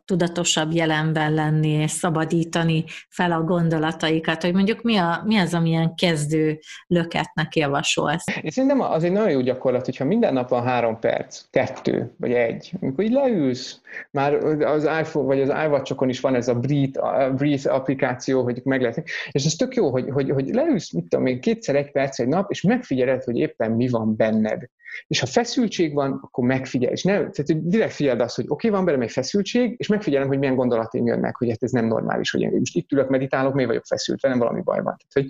tudatosabb 0.04 0.72
jelenben 0.72 1.34
lenni, 1.34 1.68
és 1.68 1.90
szabadítani 1.90 2.84
fel 3.08 3.32
a 3.32 3.42
gondolataikat, 3.42 4.42
hogy 4.42 4.52
mondjuk 4.54 4.82
mi, 4.82 4.96
a, 4.96 5.22
mi 5.26 5.36
az, 5.36 5.54
amilyen 5.54 5.94
kezdő 5.94 6.58
löketnek 6.86 7.56
javasolsz? 7.56 8.24
Én 8.42 8.50
szerintem 8.50 8.80
az 8.80 9.04
egy 9.04 9.12
nagyon 9.12 9.30
jó 9.30 9.40
gyakorlat, 9.40 9.84
hogyha 9.84 10.04
minden 10.04 10.32
nap 10.32 10.48
van 10.48 10.62
három 10.62 10.98
perc, 10.98 11.44
kettő, 11.50 12.14
vagy 12.16 12.32
egy, 12.32 12.72
amikor 12.80 13.04
így 13.04 13.12
leülsz, 13.12 13.80
már 14.10 14.34
az 14.64 14.82
iPhone 14.82 15.26
vagy 15.26 15.40
az 15.40 15.48
iWatch-okon 15.64 16.08
is 16.08 16.20
van 16.20 16.34
ez 16.34 16.48
a 16.48 16.54
Breathe, 16.54 17.30
Breathe 17.30 17.72
applikáció, 17.72 18.42
hogy 18.42 18.60
meg 18.64 18.80
lehet, 18.80 19.02
és 19.30 19.44
ez 19.44 19.52
tök 19.52 19.74
jó, 19.74 19.90
hogy, 19.90 20.08
hogy, 20.12 20.30
hogy 20.30 20.48
leülsz, 20.54 20.92
mit 20.92 21.08
tudom 21.08 21.26
én, 21.26 21.40
kétszer 21.40 21.74
egy 21.74 21.90
perc 21.90 22.18
egy 22.18 22.28
nap, 22.28 22.50
és 22.50 22.62
megfigyeled, 22.62 23.24
hogy 23.24 23.36
épp 23.36 23.58
éppen 23.61 23.76
mi 23.76 23.88
van 23.88 24.16
benned. 24.16 24.62
És 25.06 25.20
ha 25.20 25.26
feszültség 25.26 25.94
van, 25.94 26.20
akkor 26.22 26.44
megfigyelj. 26.44 26.92
És 26.92 27.02
nem, 27.02 27.16
tehát 27.16 27.68
direkt 27.68 27.92
figyeld 27.92 28.20
azt, 28.20 28.36
hogy 28.36 28.44
oké, 28.44 28.66
okay, 28.66 28.70
van 28.70 28.84
belőle 28.84 29.04
egy 29.04 29.11
feszültség, 29.11 29.74
és 29.76 29.86
megfigyelem, 29.86 30.28
hogy 30.28 30.38
milyen 30.38 30.54
gondolatim 30.54 31.06
jönnek, 31.06 31.36
hogy 31.36 31.48
hát 31.48 31.62
ez 31.62 31.70
nem 31.70 31.86
normális, 31.86 32.30
hogy 32.30 32.40
én 32.40 32.50
most 32.58 32.76
itt 32.76 32.92
ülök, 32.92 33.08
meditálok, 33.08 33.54
miért 33.54 33.68
vagyok 33.68 33.84
feszült, 33.86 34.20
velem 34.20 34.38
valami 34.38 34.61
baj 34.62 34.82
van. 34.82 34.96
Tehát, 34.96 35.12
hogy, 35.12 35.28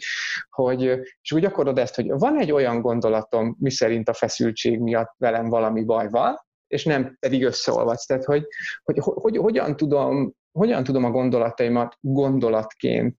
hogy, 0.50 0.82
és 1.22 1.32
úgy 1.32 1.40
gyakorlod 1.40 1.78
ezt, 1.78 1.94
hogy 1.94 2.08
van 2.08 2.38
egy 2.38 2.52
olyan 2.52 2.80
gondolatom, 2.80 3.56
miszerint 3.58 4.08
a 4.08 4.12
feszültség 4.12 4.78
miatt 4.78 5.14
velem 5.18 5.48
valami 5.48 5.84
baj 5.84 6.08
van, 6.10 6.36
és 6.66 6.84
nem 6.84 7.16
pedig 7.18 7.44
összeolvadsz. 7.44 8.06
Tehát, 8.06 8.24
hogy, 8.24 8.46
hogy, 8.82 8.98
hogy, 8.98 9.14
hogy 9.20 9.36
hogyan, 9.36 9.76
tudom, 9.76 10.32
hogyan 10.52 10.84
tudom 10.84 11.04
a 11.04 11.10
gondolataimat 11.10 11.96
gondolatként 12.00 13.16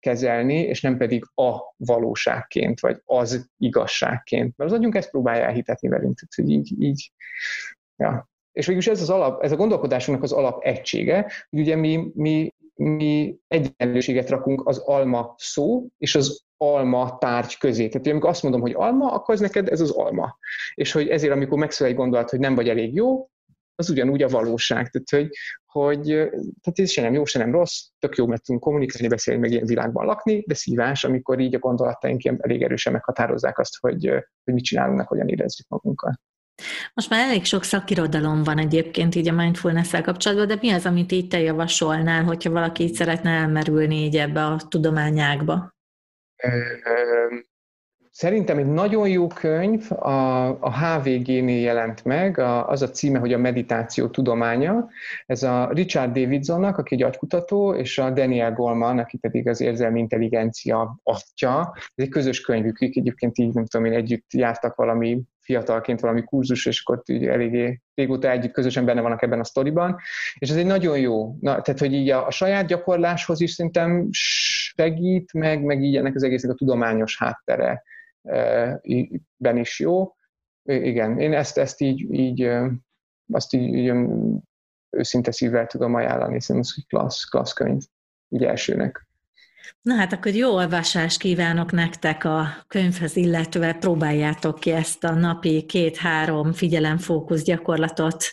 kezelni, 0.00 0.60
és 0.60 0.80
nem 0.80 0.96
pedig 0.96 1.24
a 1.34 1.74
valóságként, 1.76 2.80
vagy 2.80 3.00
az 3.04 3.50
igazságként. 3.58 4.56
Mert 4.56 4.70
az 4.70 4.78
agyunk 4.78 4.94
ezt 4.94 5.10
próbálja 5.10 5.44
elhitetni 5.44 5.88
velünk, 5.88 6.18
tehát, 6.18 6.34
hogy 6.34 6.50
így, 6.50 6.82
így 6.82 7.12
ja. 7.96 8.28
És 8.52 8.66
végülis 8.66 8.88
ez, 8.88 9.00
az 9.00 9.10
alap, 9.10 9.42
ez 9.42 9.52
a 9.52 9.56
gondolkodásunknak 9.56 10.24
az 10.24 10.32
alap 10.32 10.62
egysége, 10.62 11.32
hogy 11.50 11.60
ugye 11.60 11.76
mi, 11.76 12.10
mi, 12.14 12.54
mi 12.74 13.38
egyenlőséget 13.48 14.28
rakunk 14.28 14.68
az 14.68 14.78
alma 14.78 15.34
szó 15.36 15.86
és 15.98 16.14
az 16.14 16.42
alma 16.56 17.18
tárgy 17.18 17.58
közé. 17.58 17.88
Tehát 17.88 18.06
amikor 18.06 18.30
azt 18.30 18.42
mondom, 18.42 18.60
hogy 18.60 18.72
alma, 18.74 19.12
akkor 19.12 19.34
ez 19.34 19.40
neked 19.40 19.68
ez 19.68 19.80
az 19.80 19.90
alma. 19.90 20.38
És 20.74 20.92
hogy 20.92 21.08
ezért, 21.08 21.32
amikor 21.32 21.58
megszól 21.58 21.86
egy 21.86 21.94
gondolat, 21.94 22.30
hogy 22.30 22.38
nem 22.38 22.54
vagy 22.54 22.68
elég 22.68 22.94
jó, 22.94 23.28
az 23.78 23.90
ugyanúgy 23.90 24.22
a 24.22 24.28
valóság. 24.28 24.90
Tehát, 24.90 25.10
hogy, 25.10 25.36
hogy 25.66 26.04
tehát 26.36 26.78
ez 26.78 26.90
se 26.90 27.02
nem 27.02 27.12
jó, 27.12 27.24
se 27.24 27.38
nem 27.38 27.52
rossz, 27.52 27.86
tök 27.98 28.16
jó, 28.16 28.26
mert 28.26 28.44
tudunk 28.44 28.64
kommunikálni, 28.64 29.08
beszélni, 29.08 29.40
meg 29.40 29.50
ilyen 29.50 29.66
világban 29.66 30.06
lakni, 30.06 30.44
de 30.46 30.54
szívás, 30.54 31.04
amikor 31.04 31.40
így 31.40 31.54
a 31.54 31.58
gondolataink 31.58 32.24
elég 32.24 32.62
erősen 32.62 32.92
meghatározzák 32.92 33.58
azt, 33.58 33.78
hogy, 33.80 34.08
hogy 34.44 34.54
mit 34.54 34.64
csinálunk, 34.64 34.96
meg 34.96 35.06
hogyan 35.06 35.28
érezzük 35.28 35.68
magunkat. 35.68 36.20
Most 36.94 37.10
már 37.10 37.28
elég 37.28 37.44
sok 37.44 37.64
szakirodalom 37.64 38.42
van 38.42 38.58
egyébként 38.58 39.14
így 39.14 39.28
a 39.28 39.32
mindfulness 39.32 39.90
kapcsolatban, 40.02 40.46
de 40.46 40.56
mi 40.60 40.70
az, 40.70 40.86
amit 40.86 41.12
így 41.12 41.28
te 41.28 41.40
javasolnál, 41.40 42.24
hogyha 42.24 42.50
valaki 42.50 42.82
így 42.82 42.94
szeretne 42.94 43.30
elmerülni 43.30 43.96
így 43.96 44.16
ebbe 44.16 44.44
a 44.44 44.60
tudományákba? 44.68 45.76
Szerintem 48.18 48.58
egy 48.58 48.66
nagyon 48.66 49.08
jó 49.08 49.26
könyv, 49.26 49.92
a, 49.92 50.48
a 50.60 50.72
HVG-nél 50.78 51.60
jelent 51.60 52.04
meg, 52.04 52.38
a, 52.38 52.68
az 52.68 52.82
a 52.82 52.90
címe, 52.90 53.18
hogy 53.18 53.32
a 53.32 53.38
meditáció 53.38 54.08
tudománya. 54.08 54.88
Ez 55.26 55.42
a 55.42 55.70
Richard 55.72 56.18
Davidsonnak, 56.18 56.78
aki 56.78 56.94
egy 56.94 57.02
agykutató, 57.02 57.74
és 57.74 57.98
a 57.98 58.10
Daniel 58.10 58.52
Goleman, 58.52 58.98
aki 58.98 59.16
pedig 59.16 59.48
az 59.48 59.60
érzelmi 59.60 60.00
intelligencia 60.00 61.00
atya. 61.02 61.72
Ez 61.74 62.04
egy 62.04 62.08
közös 62.08 62.40
könyvük, 62.40 62.80
egyébként 62.80 63.38
így, 63.38 63.54
nem 63.54 63.66
tudom 63.66 63.86
én, 63.86 63.92
együtt 63.92 64.32
jártak 64.32 64.74
valami 64.74 65.22
fiatalként 65.40 66.00
valami 66.00 66.24
kurzus, 66.24 66.66
és 66.66 66.82
akkor 66.84 67.02
így 67.06 67.26
eléggé 67.26 67.80
régóta 67.94 68.30
együtt 68.30 68.52
közösen 68.52 68.84
benne 68.84 69.00
vannak 69.00 69.22
ebben 69.22 69.40
a 69.40 69.44
sztoriban, 69.44 69.96
és 70.38 70.50
ez 70.50 70.56
egy 70.56 70.66
nagyon 70.66 70.98
jó, 70.98 71.36
na, 71.40 71.60
tehát 71.60 71.80
hogy 71.80 71.92
így 71.92 72.10
a, 72.10 72.26
a 72.26 72.30
saját 72.30 72.66
gyakorláshoz 72.66 73.40
is 73.40 73.50
szerintem 73.50 74.08
segít, 74.10 75.32
meg, 75.32 75.62
meg 75.62 75.82
így 75.82 75.96
ennek 75.96 76.14
az 76.14 76.22
egésznek 76.22 76.52
a 76.52 76.54
tudományos 76.54 77.18
háttere 77.18 77.82
ben 79.36 79.56
is 79.56 79.80
jó. 79.80 80.14
Igen, 80.62 81.18
én 81.18 81.32
ezt, 81.32 81.58
ezt 81.58 81.80
így, 81.80 82.12
így 82.12 82.50
azt 83.32 83.52
így, 83.52 83.74
így 83.74 83.92
őszinte 84.90 85.30
szívvel 85.30 85.66
tudom 85.66 85.94
ajánlani, 85.94 86.40
szerintem 86.40 86.70
ez 86.70 86.74
egy 86.76 86.86
klassz, 86.86 87.24
klassz 87.24 87.52
könyv, 87.52 87.82
így 88.28 88.44
elsőnek. 88.44 89.06
Na 89.82 89.94
hát 89.94 90.12
akkor 90.12 90.32
jó 90.34 90.50
olvasást 90.54 91.18
kívánok 91.18 91.72
nektek 91.72 92.24
a 92.24 92.46
könyvhez, 92.66 93.16
illetve 93.16 93.72
próbáljátok 93.74 94.60
ki 94.60 94.70
ezt 94.70 95.04
a 95.04 95.14
napi 95.14 95.64
két-három 95.64 96.52
figyelemfókusz 96.52 97.42
gyakorlatot, 97.42 98.24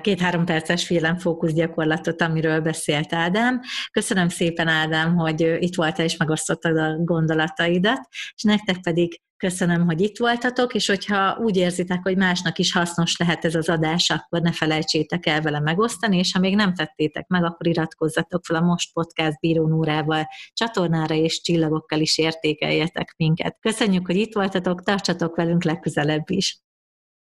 két-három 0.00 0.44
perces 0.44 0.86
figyelemfókusz 0.86 1.52
gyakorlatot, 1.52 2.22
amiről 2.22 2.60
beszélt 2.60 3.12
Ádám. 3.12 3.60
Köszönöm 3.92 4.28
szépen, 4.28 4.68
Ádám, 4.68 5.16
hogy 5.16 5.56
itt 5.58 5.74
voltál 5.74 6.04
és 6.04 6.16
megosztottad 6.16 6.76
a 6.76 6.96
gondolataidat, 6.96 8.08
és 8.34 8.42
nektek 8.42 8.80
pedig 8.80 9.20
Köszönöm, 9.40 9.86
hogy 9.86 10.00
itt 10.00 10.18
voltatok, 10.18 10.74
és 10.74 10.86
hogyha 10.86 11.36
úgy 11.38 11.56
érzitek, 11.56 12.02
hogy 12.02 12.16
másnak 12.16 12.58
is 12.58 12.72
hasznos 12.72 13.16
lehet 13.16 13.44
ez 13.44 13.54
az 13.54 13.68
adás, 13.68 14.10
akkor 14.10 14.40
ne 14.40 14.52
felejtsétek 14.52 15.26
el 15.26 15.40
vele 15.40 15.60
megosztani, 15.60 16.18
és 16.18 16.32
ha 16.32 16.38
még 16.38 16.54
nem 16.54 16.74
tettétek 16.74 17.26
meg, 17.28 17.44
akkor 17.44 17.66
iratkozzatok 17.66 18.44
fel 18.44 18.56
a 18.56 18.60
Most 18.60 18.92
Podcast 18.92 19.40
Bíró 19.40 19.66
Núrával 19.66 20.28
csatornára, 20.52 21.14
és 21.14 21.40
csillagokkal 21.40 22.00
is 22.00 22.18
értékeljetek 22.18 23.14
minket. 23.16 23.56
Köszönjük, 23.60 24.06
hogy 24.06 24.16
itt 24.16 24.34
voltatok, 24.34 24.82
tartsatok 24.82 25.36
velünk 25.36 25.64
legközelebb 25.64 26.30
is! 26.30 26.60